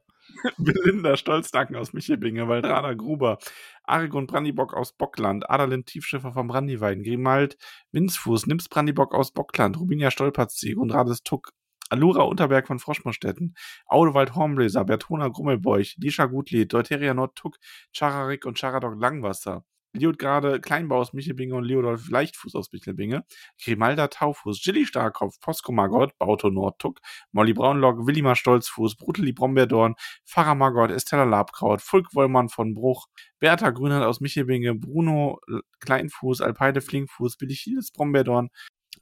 [0.57, 3.39] Belinda Stolznacken aus Michelbinge, Waldrada Gruber,
[3.84, 7.57] Arigon Brandibock aus Bockland, Adalin Tiefschiffer vom Brandiweiden, Grimald
[7.91, 11.51] Winzfuß, Nims Brandibock aus Bockland, Rubinia Stolperzig und Rades Tuck,
[11.89, 13.55] Alura Unterberg von Froschmostetten,
[13.88, 17.57] Audewald Hornbläser, Bertona Grummelbeuch, Lisha Gutlied, Deuteria Nordtuck,
[17.91, 19.65] Chararik und Charadok Langwasser.
[19.94, 23.24] Liotgarde Kleinbau aus Michelbinge und Leodolf Leichtfuß aus Michelbinge,
[23.64, 26.99] Grimalda Taufuß, Gilly Starkopf, Posko Margot, Bauto Nordtuck,
[27.32, 29.95] Molly Braunlock, Willimar Stolzfuß, Bruteli Brombeerdorn,
[30.26, 33.07] Pfarrer Margot, Estella Labkraut, Fulk Wollmann von Bruch,
[33.40, 35.40] Bertha Grünert aus Michelbinge, Bruno
[35.80, 38.49] Kleinfuß, Alpeide Flinkfuß, Billichides Brombeerdorn,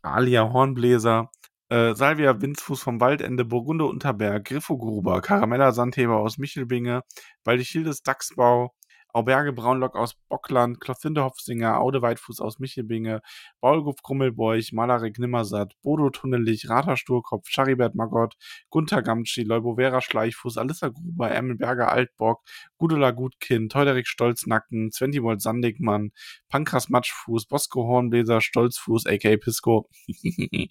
[0.01, 1.29] Alia Hornbläser,
[1.69, 7.01] äh, Salvia Winzfuß vom Waldende, Burgunde Unterberg, Griffo Gruber, Karamella Sandheber aus Michelbinge,
[7.43, 8.73] Baldichildes Dachsbau,
[9.17, 13.23] Auberge Braunlock aus Bockland, Klothinde Hofsinger, Aude Weitfuß aus Michelbinge,
[13.61, 18.35] Baulguf Krummelbeuch, Malarik Nimmersatt, Bodo Tunnelich, Rata Sturkopf, Charibert Magott,
[18.69, 22.43] Gunther Gamtschi, Leubovera Schleichfuß, Alissa Gruber, Emmelberger Altbock,
[22.77, 26.11] Gudula Gutkind, Teuderik Stolznacken, Zwentimold Sandigmann,
[26.47, 29.37] Pankras Matschfuß, Bosco Hornbläser, Stolzfuß, a.k.a.
[29.37, 29.89] Pisco.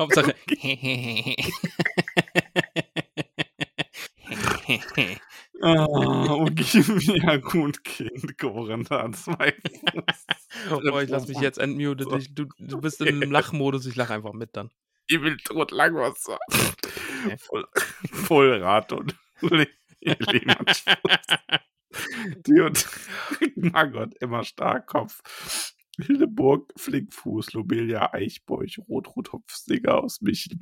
[0.00, 0.34] Hauptsache.
[5.60, 8.36] Oh, gib mir gut Kind,
[9.16, 10.82] zwei Fuß.
[10.92, 12.08] oh, ich lass mich jetzt entmutet.
[12.18, 14.70] Ich, du, du bist in einem Lachmodus, ich lach einfach mit dann.
[15.08, 16.38] Ich will tot Langwasser.
[17.38, 17.66] Voll,
[18.12, 19.16] Vollrad und
[22.46, 22.86] Die und
[23.56, 25.74] Margot, immer Starkkopf.
[26.00, 30.56] Hildeburg, Flinkfuß, Lobelia, Eichbeuch, Rotrot-Hopfsinger aus Michel.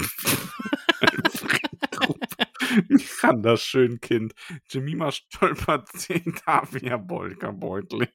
[3.21, 4.35] Kann das schön Kind.
[4.71, 8.09] Jemima stolpert 10 Tavia Bolka Beutling.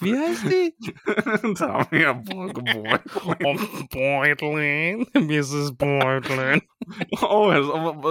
[0.00, 0.74] Wie heißt die?
[1.54, 2.98] Tavia Bolka
[3.90, 5.06] Beutling.
[5.14, 5.76] Mrs.
[5.76, 6.62] Beutling.
[7.22, 7.52] Oh,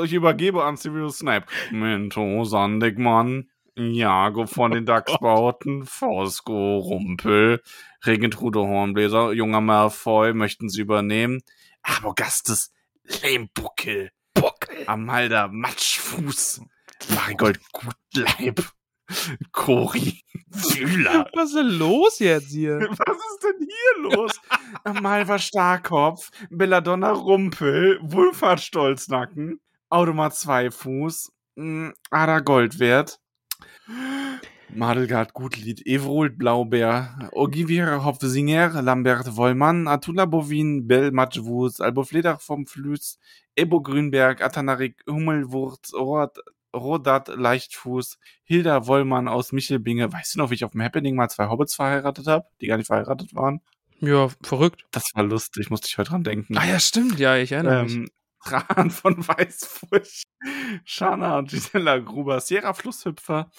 [0.04, 1.46] ich übergebe an Sirius Snape.
[1.72, 3.50] Mento Sandigmann.
[3.76, 7.60] Jago von den Dachsbauten, Fosco, Rumpel,
[8.06, 11.42] Regentrude Hornbläser, junger Malfoy, möchten sie übernehmen?
[11.82, 12.72] Aber Gastes,
[13.04, 14.12] Lehmbuckel.
[14.88, 16.62] Amalda Matschfuß.
[17.10, 18.64] Marigold Gutleib.
[19.52, 21.28] Cori Wühler.
[21.34, 22.80] Was ist denn los jetzt hier?
[22.80, 24.40] Was ist denn hier los?
[25.02, 29.60] Malva Starkopf, Belladonna Rumpel, Wulfhard Stolznacken,
[29.90, 33.20] Automat Zweifuß, hm, Ada Goldwert,
[34.76, 42.66] Madelgard Gutlied, Evrold Blaubeer, Ogivira Hopfsinger, Lambert Wollmann, Atula Bovin, Bell Matschwus, Albo Fledach vom
[42.66, 43.20] Flüß,
[43.56, 46.38] Ebo Grünberg, Atanarik Hummelwurz, Rod,
[46.76, 50.12] Rodat Leichtfuß, Hilda Wollmann aus Michelbinge.
[50.12, 52.78] Weißt du noch, wie ich auf dem Happening mal zwei Hobbits verheiratet habe, die gar
[52.78, 53.62] nicht verheiratet waren?
[54.00, 54.86] Ja, verrückt.
[54.92, 56.58] Das war lustig, musste ich heute dran denken.
[56.58, 58.10] Ah ja, stimmt, ja, ich erinnere mich.
[58.44, 60.24] Tran von Weißfurcht,
[60.84, 63.50] Shana und Gisela Gruber, Sierra Flusshüpfer.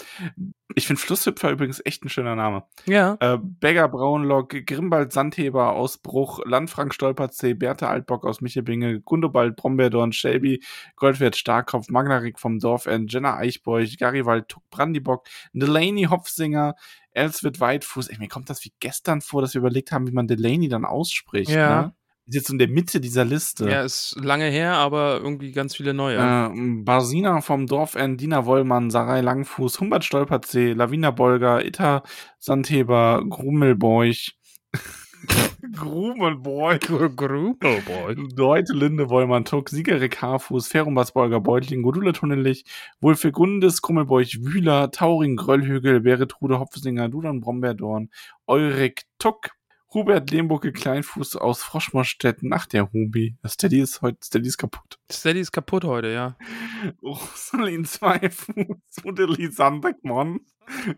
[0.74, 2.64] Ich finde Flusshüpfer übrigens echt ein schöner Name.
[2.86, 3.16] Ja.
[3.20, 10.12] Äh, Beggar Braunlock, Grimbald Sandheber aus Bruch, Landfrank Stolperzee, Bertha Altbock aus Michelbinge, Gundobald Brombeerdorn,
[10.12, 10.62] Shelby,
[10.96, 16.74] Goldwert Starkopf, Magnarik vom Dorfend, Jenna Eichbeuch, Garibald Tuck Brandibock, Delaney Hopfsinger,
[17.12, 18.08] Elswit Weitfuß.
[18.08, 20.84] Ey, mir kommt das wie gestern vor, dass wir überlegt haben, wie man Delaney dann
[20.84, 21.50] ausspricht.
[21.50, 21.82] Ja.
[21.82, 21.94] Ne?
[22.26, 23.68] Ist jetzt in der Mitte dieser Liste.
[23.68, 26.16] Ja, ist lange her, aber irgendwie ganz viele neue.
[26.16, 32.02] Äh, Barsina vom Dorfend, Dina Wollmann, Sarai Langfuß, Humbert Stolperzee, Lavina Bolger, Itta
[32.38, 34.38] Sandheber, Grummelbeuch,
[35.72, 36.78] Grumelboy.
[36.78, 38.16] Grumelboy.
[38.34, 42.64] Deute Linde Wollmann Tuck, Siegerik Haarfuß, Ferumbas Bolger Beutling, Godula Tunnelich,
[43.00, 48.10] Wulfegundes, Krummelbeuch Wühler, Tauring Gröllhügel, Beretrude Hopfsinger, Dudan Brombeerdorn,
[48.46, 49.50] Eurik Tuck,
[49.94, 52.52] Hubert Lehmbucke Kleinfuß aus Froschmorstetten.
[52.52, 53.36] Ach, der Hubi.
[53.42, 54.98] Das Steady ist heute, Steady ist kaputt.
[55.10, 56.36] Steady ist kaputt heute, ja.
[57.02, 60.40] Rosalind Zweifuß, Udeli Sandbeckmann.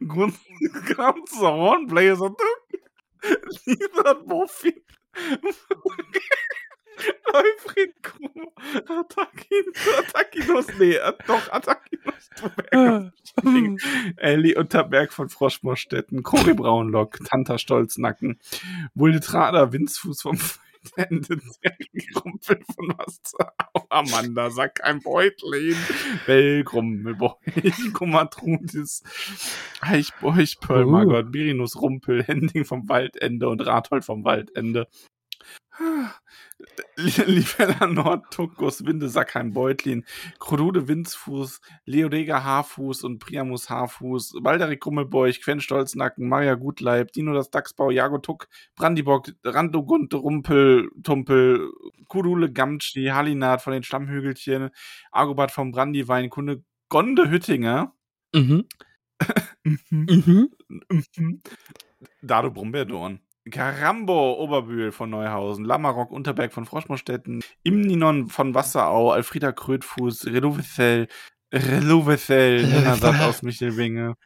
[0.09, 0.41] Ganz
[1.41, 2.35] Hornbläser.
[3.67, 4.81] Lieber Muffin.
[7.33, 8.53] Alfred Kuh.
[8.89, 9.65] Attakin,
[9.99, 12.31] Attakinos, nee, äh, doch, Attakinos.
[14.17, 18.39] Elli Unterberg von Froschmorstetten, Cory Braunlock, Tanta Stolznacken,
[18.95, 20.39] Wuldetrader, Winzfuß vom
[20.97, 21.41] Ende,
[22.15, 23.53] Rumpel von Wasser,
[23.89, 25.77] Amanda, Sack ein Beutlin,
[26.27, 27.37] Bellgrummelbeuch,
[27.93, 29.03] Kummatrudis,
[29.81, 30.91] Eichbeuch, Pearl, Uh.
[30.91, 34.87] Margot, Birinus Rumpel, Hending vom Waldende und Rathold vom Waldende.
[36.97, 40.05] Livella Nord, Tuckus, Winde, Sackheim, Beutlin,
[40.39, 47.51] Krodude, Winzfuß, Leodega Haarfuß und Priamus Haarfuß, Balderik Grummelbeuch, Quen Stolznacken, Maria Gutleib, Dino das
[47.51, 51.71] Dachsbau, Jago Tuck, Brandibock, Randogund, Rumpel, Tumpel,
[52.09, 54.71] Kudule Gamtschi, Halinat von den Stammhügelchen,
[55.13, 57.93] Argobat vom Brandiwein, Kunde Gonde Hüttinger,
[58.35, 58.67] Mhm.
[59.65, 60.51] Mhm.
[61.17, 61.43] Mhm.
[62.23, 63.21] Dado Brombeerdorn.
[63.51, 71.07] Karambo Oberbühl von Neuhausen, Lammerrock Unterberg von Froschmorstetten, Imninon von Wasserau, Alfrieda Krötfuß, Relovethel,
[71.53, 74.17] Relovethel, Nennersat aus Michelwinge,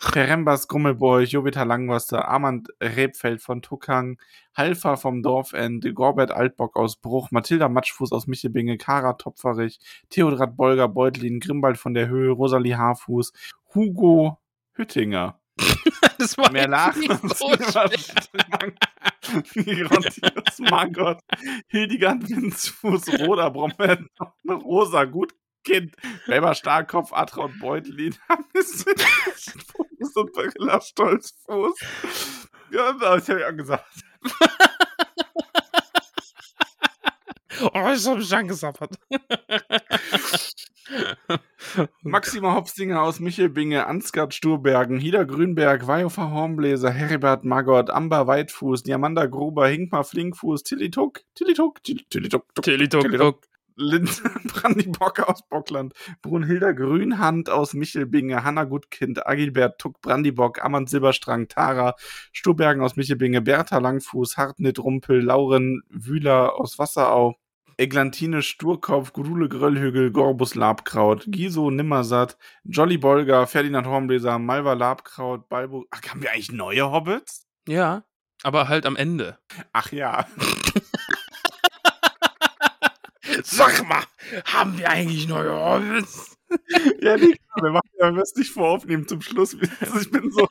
[0.00, 4.18] Ferembas Grummelbeuch, Jovita Langwasser, Armand Rebfeld von Tuckang,
[4.56, 10.88] Halfa vom Dorfend, Gorbert Altbock aus Bruch, Mathilda Matschfuß aus Michelbinge, Kara Topferich, Theodrat Bolger
[10.88, 13.32] Beutlin, Grimbald von der Höhe, Rosalie Haarfuß,
[13.74, 14.38] Hugo
[14.74, 15.41] Hüttinger.
[16.18, 17.18] Das war Mehr lachen.
[17.34, 17.48] so
[20.70, 21.18] Margot,
[21.68, 23.98] Hildegard Winzfuß, Roda Brombeer,
[24.48, 25.94] Rosa Gutkind,
[26.26, 31.78] Weber Starkopf, Atraut Beutlin, Hammes Fuß und Barilla Stolzfuß.
[32.70, 34.04] Ja, das habe ich auch gesagt.
[37.60, 38.96] Oh, das hab ich angesappert.
[42.02, 49.26] Maxima Hopsinger aus Michelbinge, Ansgard Sturbergen, Hida Grünberg, Weiofer Hornbläser, Heribert Magott, Amber Weitfuß, Diamanda
[49.26, 53.48] Gruber, Hinkmar Flinkfuß, Tillituk, Tillituk, Till- Tillituk, Tuk, Tillituk, Tillituk.
[53.76, 61.48] Lind Brandibock aus Bockland, Brunhilda Grünhand aus Michelbinge, Hanna Gutkind, Agilbert Tuck Brandibock, Amand Silberstrang,
[61.48, 61.94] Tara,
[62.32, 67.36] Sturbergen aus Michelbinge, Bertha Langfuß, Hartnit Rumpel, Lauren Wühler aus Wasserau,
[67.82, 75.84] Eglantine Sturkopf, Gudule Gröllhügel, Gorbus Labkraut, Giso Nimmersatt, Jolly Bolger, Ferdinand Hornbläser, Malva Labkraut, Balbo.
[75.90, 77.48] Ach, haben wir eigentlich neue Hobbits?
[77.66, 78.04] Ja,
[78.44, 79.40] aber halt am Ende.
[79.72, 80.28] Ach ja.
[83.42, 84.04] Sag mal,
[84.44, 86.38] haben wir eigentlich neue Hobbits?
[87.00, 89.56] ja, nee, wir machen ja nicht voraufnehmen zum Schluss.
[90.00, 90.46] Ich bin so.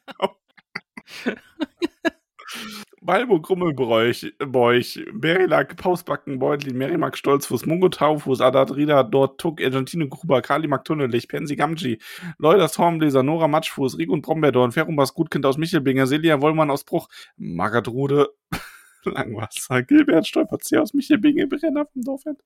[3.11, 10.07] Balbo Grummelbräuch, Beuch, Berilak, Pausbacken, Beutlin, Merimak Stolzfuß, Mungo Taufuß, Adat Rida, Dort Tuck, Argentine
[10.07, 11.99] Gruber, Kalimak Tunnelich, Pensi Gamji,
[12.38, 17.09] Leuders Hornbläser, Nora Matschfuß, Rig und Brombeerdorn, Ferumbas Gutkind aus Michelbinger, Celia Wollmann aus Bruch,
[17.35, 18.29] Magadrude,
[19.03, 22.39] Langwasser, Gilbert Stolperzieher aus Michelbinger, Brenner vom Dorfend.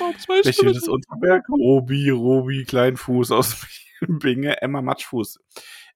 [0.00, 3.66] Oh, das weißt Bäche du des Unterberg, Robi, Robi, Kleinfuß aus
[4.06, 5.40] Binge, Emma Matschfuß.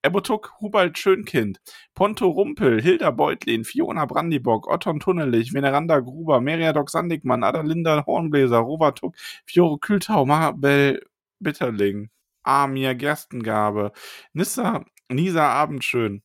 [0.02, 1.60] Ebotuk, Hubald Schönkind,
[1.94, 9.16] Ponto Rumpel, Hilda Beutlin, Fiona Brandibock, Otton Tunnelich, Veneranda Gruber, Meriadoc Sandigmann, Adalinda Hornbläser, Rovatuk,
[9.44, 11.02] Fiore Kültau, Mabel
[11.40, 12.10] Bitterling,
[12.44, 13.92] Amir Gerstengabe,
[14.32, 16.22] Nissa, Nisa Abendschön,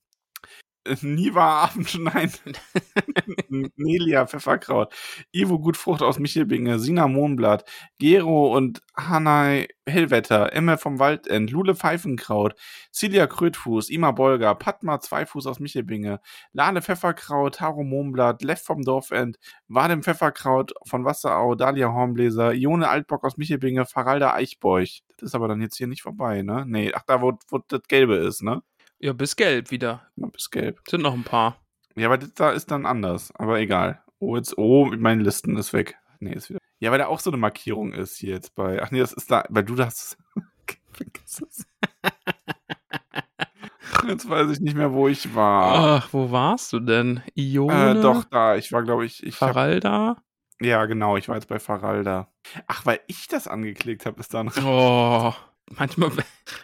[1.01, 2.31] Niva Abendschnein,
[3.75, 4.93] Nelia Pfefferkraut,
[5.31, 7.63] Ivo Gutfrucht aus Michelbinge, Sina Mohnblatt,
[7.99, 12.55] Gero und Hanai Hellwetter, Emme vom Waldend, Lule Pfeifenkraut,
[12.91, 16.19] Celia Krötfuß, Ima Bolger, Padma Zweifuß aus Michelbinge,
[16.53, 19.37] Lale Pfefferkraut, Taro Mohnblatt, Leff vom Dorfend,
[19.67, 25.03] Wadem Pfefferkraut von Wasserau, Dalia Hornbläser, Ione Altbock aus Michelbinge, Faralda Eichbeuch.
[25.17, 26.65] Das ist aber dann jetzt hier nicht vorbei, ne?
[26.67, 28.61] Nee, ach, da wo, wo das Gelbe ist, ne?
[29.03, 30.07] Ja, bis gelb wieder.
[30.15, 30.79] Ja, bis gelb.
[30.87, 31.57] Sind noch ein paar.
[31.97, 33.33] Ja, aber da ist dann anders.
[33.35, 34.01] Aber egal.
[34.19, 35.97] Oh, jetzt, oh, meine Listen ist weg.
[36.21, 36.59] Nee, ist wieder.
[36.79, 38.81] Ja, weil da auch so eine Markierung ist hier jetzt bei.
[38.81, 40.17] Ach nee, das ist da, weil du das.
[44.07, 45.97] Jetzt weiß ich nicht mehr, wo ich war.
[45.97, 47.21] Ach, wo warst du denn?
[47.35, 47.99] Ione?
[47.99, 48.55] Äh, doch, da.
[48.55, 49.21] Ich war, glaube ich.
[49.21, 50.15] ich hab, Faralda?
[50.61, 51.17] ja, genau.
[51.17, 52.31] Ich war jetzt bei Faralda.
[52.67, 55.33] Ach, weil ich das angeklickt habe, ist dann Oh,
[55.77, 56.11] manchmal.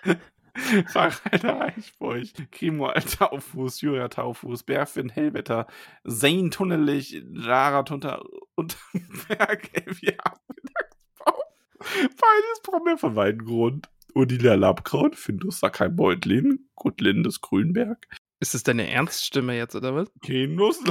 [0.88, 2.34] Faralda Eichbeuch.
[2.52, 5.68] Krimo Alter Auffuß, Julia Taufuß, Berfin Hellwetter,
[6.08, 8.24] Zane Tunnelich, Jara Tunter
[8.56, 10.18] Unterberg, Elvia
[10.48, 11.44] Mittagsbau.
[11.80, 13.90] Beides Promi von Weidengrund.
[14.16, 18.08] Odila Labkraut, Findus Sackheim Beutlin, Gutlindes Grünberg,
[18.40, 20.12] Ist das deine Ernststimme jetzt, oder was?
[20.26, 20.82] Kenuss,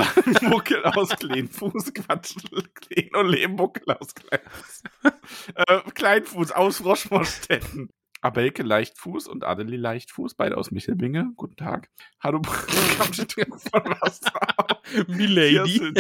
[0.42, 2.36] Muckel aus Kleinfuß, Quatsch,
[2.74, 4.82] Klein und Lehmmuckel aus Kleinfuß.
[5.56, 7.90] äh, Kleinfuß aus Froschmorstetten.
[8.20, 11.30] Abelke Leichtfuß und Adelie Leichtfuß, beide aus Michelbinge.
[11.36, 11.88] Guten Tag.
[12.20, 13.84] Hallo, von.
[15.06, 15.94] Milady.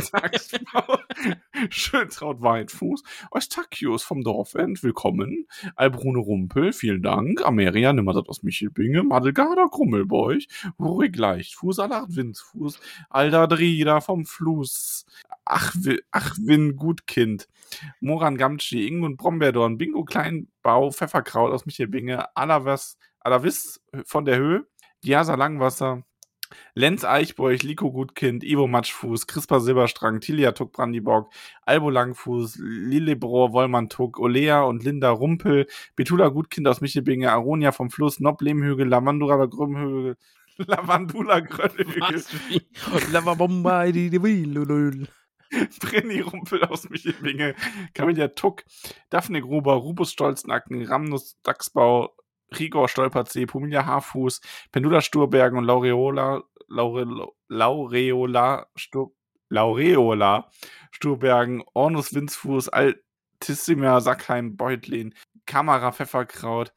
[1.70, 3.04] Schöntraut Weitfuß.
[3.30, 5.46] Eustachius vom Dorfend, willkommen.
[5.76, 7.46] Albrune Rumpel, vielen Dank.
[7.46, 9.04] Ameria Nimmersatt aus Michelbinge.
[9.04, 10.48] Madelgarda Krummelbeuch.
[10.80, 12.80] Ruhig Leichtfuß, Allard Windsfuß.
[13.10, 15.06] Alda Drida vom Fluss.
[15.44, 15.76] Ach,
[16.10, 17.46] ach Win Gutkind.
[18.00, 24.66] Moran Gamtschi, Ingun Brombeerdorn, Bingo Kleinbau, Pfefferkraut aus Michelbinge, Alavis, Alavis von der Höhe,
[25.04, 26.02] Diasa Langwasser,
[26.74, 31.32] Lenz Eichbeuch, Liko Gutkind, Ivo Matschfuß, Crispa Silberstrang, Tilia Tuck Brandiborg,
[31.62, 35.66] Albo Langfuß, Lillebrohr, Wollmann Tuck, Olea und Linda Rumpel,
[35.96, 40.16] Betula Gutkind aus Michelbinge, Aronia vom Fluss, Nob Lehmhügel, Lavandura Grümhügel,
[40.56, 42.24] Lavandula Grönhügel.
[45.80, 47.54] Brenny Rumpel aus Michelbinge,
[47.94, 48.64] Camilla Tuck,
[49.10, 52.14] Daphne Gruber, Rubus Stolznacken, Ramnus Dachsbau,
[52.58, 54.40] Rigor Stolperzee, Pumilia Haarfuß,
[54.72, 59.12] Pendula Sturbergen und Laureola, Laure, Laureola, Stur,
[59.48, 60.50] Laureola
[60.90, 65.14] Sturbergen, Ornus Winzfuß, Altissima Sackheim, Beutlin,
[65.46, 66.72] Kamera Pfefferkraut,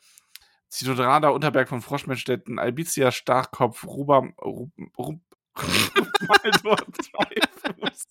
[0.69, 5.19] Zitodrada Unterberg von Froschmennstetten, Albizia Starkopf, Ruba, Rub, Rub,
[5.55, 8.07] Maldor Zweifuß,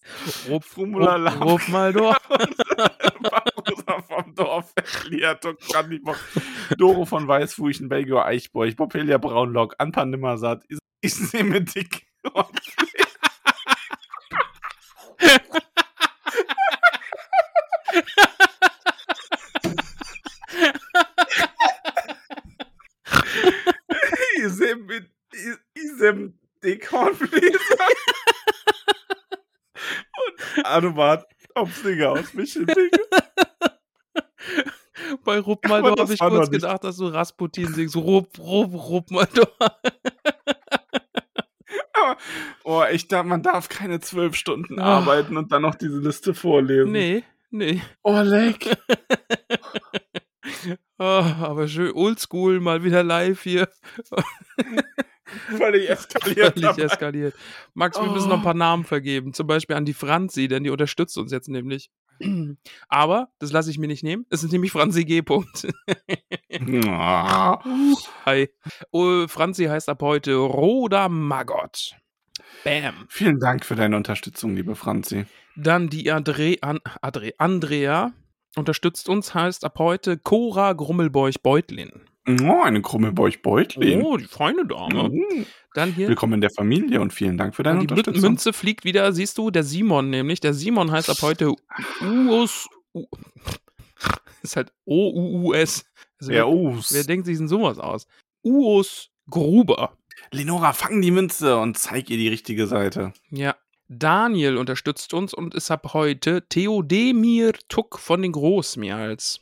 [0.48, 1.92] Rup, Frumula rup, rup mal.
[1.92, 4.72] Barbosa vom Dorf,
[5.08, 6.18] Liatok Brandibock,
[6.76, 12.06] Doro von Weißfuchen, Belgio Eichborch, Popelia Braunlock, Anpan Nimmersatt, Is Isneme Dick.
[24.36, 24.88] Isem,
[25.74, 27.86] Isem Dickhornbläser.
[30.56, 32.90] Und Anumat Topfdinger aus Michelbinge.
[35.24, 37.96] Bei Rupp mal durch das habe ich kurz gedacht, dass du Rasputin singst.
[37.96, 39.48] Rupp, Rupp, Rupp mal durch.
[42.64, 44.98] Oh, ich darf, man darf keine zwölf Stunden Ah.
[44.98, 46.92] arbeiten und dann noch diese Liste vorlesen.
[46.92, 47.80] Nee, nee.
[48.02, 48.76] Oh, leck.
[50.98, 53.68] Ah, aber schön oldschool, mal wieder live hier.
[55.56, 56.54] Völlig eskaliert.
[56.54, 56.82] Völlig dabei.
[56.82, 57.34] eskaliert.
[57.74, 59.32] Max, wir müssen noch ein paar Namen vergeben.
[59.32, 61.90] Zum Beispiel an die Franzi, denn die unterstützt uns jetzt nämlich.
[62.88, 64.26] Aber, das lasse ich mir nicht nehmen.
[64.30, 65.22] Es ist nämlich Franzi G.
[65.22, 65.66] Punkt.
[68.26, 68.48] Hi.
[68.90, 71.96] Oh, Franzi heißt ab heute Roda Maggot.
[72.64, 73.06] Bam.
[73.08, 75.24] Vielen Dank für deine Unterstützung, liebe Franzi.
[75.56, 78.12] Dann die Andre, an, Andre, Andrea
[78.56, 82.09] unterstützt uns, heißt ab heute Cora Grummelbeuch-Beutlin.
[82.28, 84.02] Oh, eine krumme Beuch-Beutlin.
[84.02, 85.08] Oh, die feine Dame.
[85.08, 85.46] Mhm.
[85.74, 86.08] Dann hier.
[86.08, 88.22] Willkommen in der Familie und vielen Dank für deine die Mü- Unterstützung.
[88.22, 90.40] Münze fliegt wieder, siehst du, der Simon nämlich.
[90.40, 91.54] Der Simon heißt ab heute
[92.02, 92.68] Uus.
[92.94, 93.06] U
[94.42, 95.84] ist halt O-U-U-S.
[96.20, 98.06] Also Ja, wer, wer denkt sich denn sowas aus?
[98.44, 99.96] Uus Gruber.
[100.30, 103.12] Lenora, fang die Münze und zeig ihr die richtige Seite.
[103.30, 103.56] Ja.
[103.88, 109.40] Daniel unterstützt uns und ist ab heute Theodemir Tuck von den Großmials.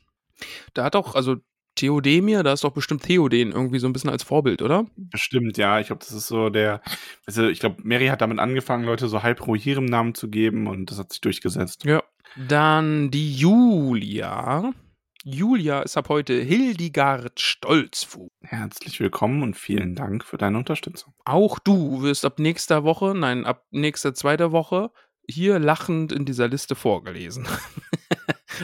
[0.72, 1.36] Da hat auch, also
[1.78, 4.86] Theodemir, da ist doch bestimmt Theoden irgendwie so ein bisschen als Vorbild, oder?
[4.96, 5.78] Bestimmt, ja.
[5.80, 6.82] Ich glaube, das ist so der.
[7.26, 10.90] Also, ich glaube, Mary hat damit angefangen, Leute so halb ihrem Namen zu geben und
[10.90, 11.84] das hat sich durchgesetzt.
[11.84, 12.02] Ja.
[12.36, 14.72] Dann die Julia.
[15.24, 18.30] Julia ist ab heute Hildegard Stolzfuß.
[18.42, 21.12] Herzlich willkommen und vielen Dank für deine Unterstützung.
[21.24, 24.90] Auch du wirst ab nächster Woche, nein, ab nächster zweiter Woche
[25.28, 27.46] hier lachend in dieser Liste vorgelesen.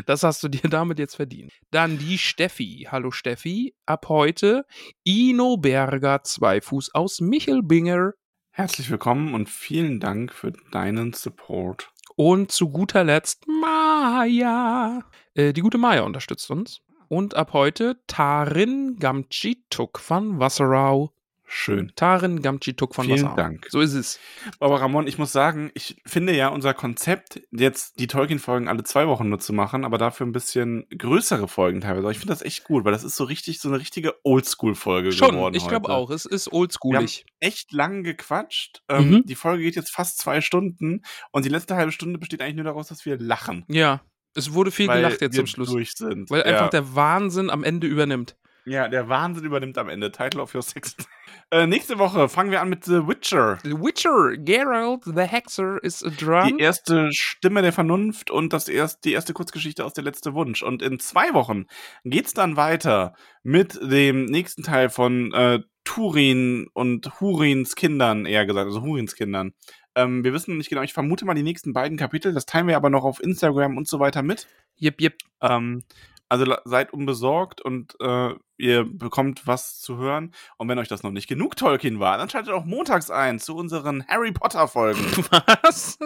[0.07, 1.53] das hast du dir damit jetzt verdient.
[1.71, 2.89] Dann die Steffi.
[2.91, 3.75] Hallo Steffi.
[3.87, 4.65] Ab heute
[5.05, 8.12] Ino Berger Zweifuß aus Michelbinger.
[8.51, 11.91] Herzlich willkommen und vielen Dank für deinen Support.
[12.16, 15.01] Und zu guter Letzt Maya.
[15.35, 16.81] Äh, die gute Maya unterstützt uns.
[17.09, 21.12] Und ab heute Tarin Gamchituk von Wasserau.
[21.57, 21.93] Schön.
[21.95, 23.37] Tarin Gamchituk von Vielen Wasserau.
[23.37, 23.67] Dank.
[23.71, 24.19] So ist es.
[24.59, 29.07] Aber Ramon, ich muss sagen, ich finde ja unser Konzept, jetzt die Tolkien-Folgen alle zwei
[29.07, 32.11] Wochen nur zu machen, aber dafür ein bisschen größere Folgen teilweise.
[32.11, 35.31] Ich finde das echt gut, weil das ist so richtig, so eine richtige Oldschool-Folge Schon,
[35.31, 35.55] geworden.
[35.55, 36.11] ich glaube auch.
[36.11, 37.25] Es ist Wir haben oldschoolig.
[37.39, 38.83] echt lang gequatscht.
[38.89, 39.23] Ähm, Mhm.
[39.27, 42.65] Die Folge geht jetzt fast zwei Stunden und die letzte halbe Stunde besteht eigentlich nur
[42.65, 43.65] daraus, dass wir lachen.
[43.69, 44.01] Ja,
[44.35, 45.73] es wurde viel weil gelacht jetzt zum Schluss.
[45.73, 46.47] Weil ja.
[46.47, 48.37] einfach der Wahnsinn am Ende übernimmt.
[48.66, 50.11] Ja, der Wahnsinn übernimmt am Ende.
[50.11, 50.97] Title of your sex.
[51.51, 53.59] äh, nächste Woche fangen wir an mit The Witcher.
[53.62, 56.57] The Witcher, Geralt the Hexer is a drum.
[56.57, 60.62] Die erste Stimme der Vernunft und das erst, die erste Kurzgeschichte aus der letzte Wunsch.
[60.62, 61.66] Und in zwei Wochen
[62.05, 68.66] geht's dann weiter mit dem nächsten Teil von äh, Turin und Hurins Kindern, eher gesagt,
[68.66, 69.53] also Hurins Kindern.
[69.95, 72.66] Ähm, wir wissen noch nicht genau, ich vermute mal die nächsten beiden Kapitel, das teilen
[72.66, 74.49] wir aber noch auf Instagram und so weiter mit.
[74.77, 75.19] Jip, jip.
[75.41, 75.85] Ähm,
[76.29, 80.33] also seid unbesorgt und äh, ihr bekommt was zu hören.
[80.57, 83.57] Und wenn euch das noch nicht genug Tolkien war, dann schaltet auch montags ein zu
[83.57, 85.01] unseren Harry Potter Folgen.
[85.63, 85.99] Was?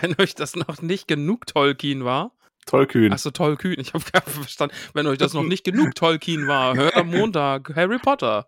[0.00, 2.32] Wenn euch das noch nicht genug Tolkien war.
[2.66, 3.12] Tollkühn.
[3.12, 3.78] Achso, Tolkien.
[3.78, 4.74] Ich habe verstanden.
[4.94, 8.46] Wenn euch das noch nicht genug Tolkien war, hört am Montag Harry Potter.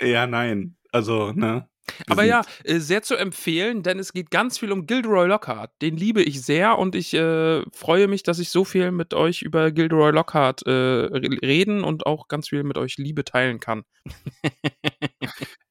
[0.00, 0.76] Ja, nein.
[0.92, 1.68] Also, ne?
[2.08, 5.70] Aber ja, äh, sehr zu empfehlen, denn es geht ganz viel um Gilderoy Lockhart.
[5.82, 9.42] Den liebe ich sehr und ich äh, freue mich, dass ich so viel mit euch
[9.42, 13.84] über Gilderoy Lockhart äh, re- reden und auch ganz viel mit euch Liebe teilen kann.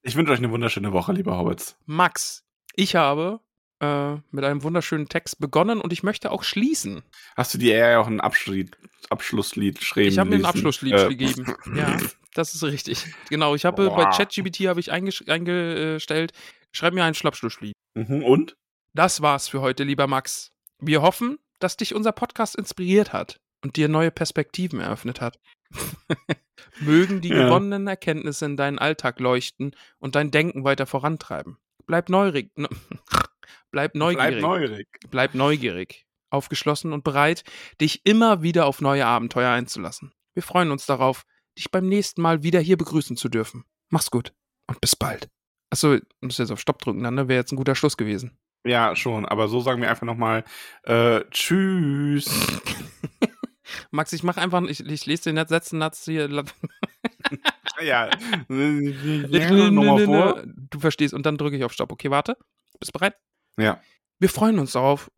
[0.07, 1.77] Ich wünsche euch eine wunderschöne Woche, liebe Hobbits.
[1.87, 2.43] Max,
[2.75, 3.39] ich habe
[3.79, 7.01] äh, mit einem wunderschönen Text begonnen und ich möchte auch schließen.
[7.35, 8.77] Hast du dir eher auch ein Abschlusslied,
[9.09, 10.45] Abschlusslied schreiben Ich habe mir ein?
[10.45, 11.55] Abschlusslied Äh, gegeben.
[11.75, 11.97] Ja,
[12.35, 13.05] das ist richtig.
[13.29, 14.09] Genau, ich habe bei Boah.
[14.11, 16.31] ChatGPT habe ich eingestellt,
[16.71, 17.73] schreib mir ein Schnappschlusslied.
[17.95, 18.55] Mhm, und?
[18.93, 20.51] Das war's für heute, lieber Max.
[20.79, 25.39] Wir hoffen, dass dich unser Podcast inspiriert hat und dir neue Perspektiven eröffnet hat.
[26.79, 27.45] Mögen die Ja.
[27.45, 31.57] gewonnenen Erkenntnisse in deinen Alltag leuchten und dein Denken weiter vorantreiben.
[31.85, 32.51] Bleib neugierig.
[32.57, 32.69] ne-
[33.71, 34.27] Bleib neugierig.
[34.29, 34.87] Bleib neugierig.
[35.09, 37.43] Bleib neugierig, aufgeschlossen und bereit,
[37.81, 40.13] dich immer wieder auf neue Abenteuer einzulassen.
[40.33, 41.23] Wir freuen uns darauf,
[41.57, 43.65] dich beim nächsten Mal wieder hier begrüßen zu dürfen.
[43.89, 44.33] Mach's gut
[44.67, 45.29] und bis bald.
[45.69, 47.27] Achso, muss jetzt auf Stopp drücken, dann ne?
[47.27, 48.37] wäre jetzt ein guter Schluss gewesen.
[48.65, 49.25] Ja, schon.
[49.25, 50.43] Aber so sagen wir einfach nochmal
[50.83, 52.27] äh, Tschüss.
[53.91, 56.29] Max, ich mach einfach, ich, ich lese den letzten Satz hier.
[57.81, 58.09] ja.
[58.47, 60.43] Nochmal vor.
[60.45, 61.91] Du verstehst und dann drücke ich auf Stopp.
[61.91, 62.37] Okay, warte.
[62.79, 63.15] Bist bereit?
[63.59, 63.79] Ja.
[64.19, 65.11] Wir freuen uns darauf.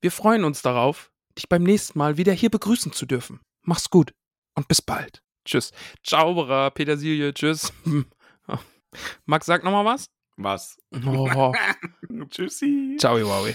[0.00, 3.40] Wir freuen uns darauf, dich beim nächsten Mal wieder hier begrüßen zu dürfen.
[3.62, 4.12] Mach's gut
[4.54, 5.22] und bis bald.
[5.44, 5.72] Tschüss.
[6.02, 7.72] Zauberer, Petersilie, tschüss.
[9.26, 10.06] Max, sag nochmal was?
[10.36, 10.76] Was?
[11.06, 11.52] Oh,
[12.30, 12.96] Tschüssi.
[12.98, 13.54] ciao, Wowie.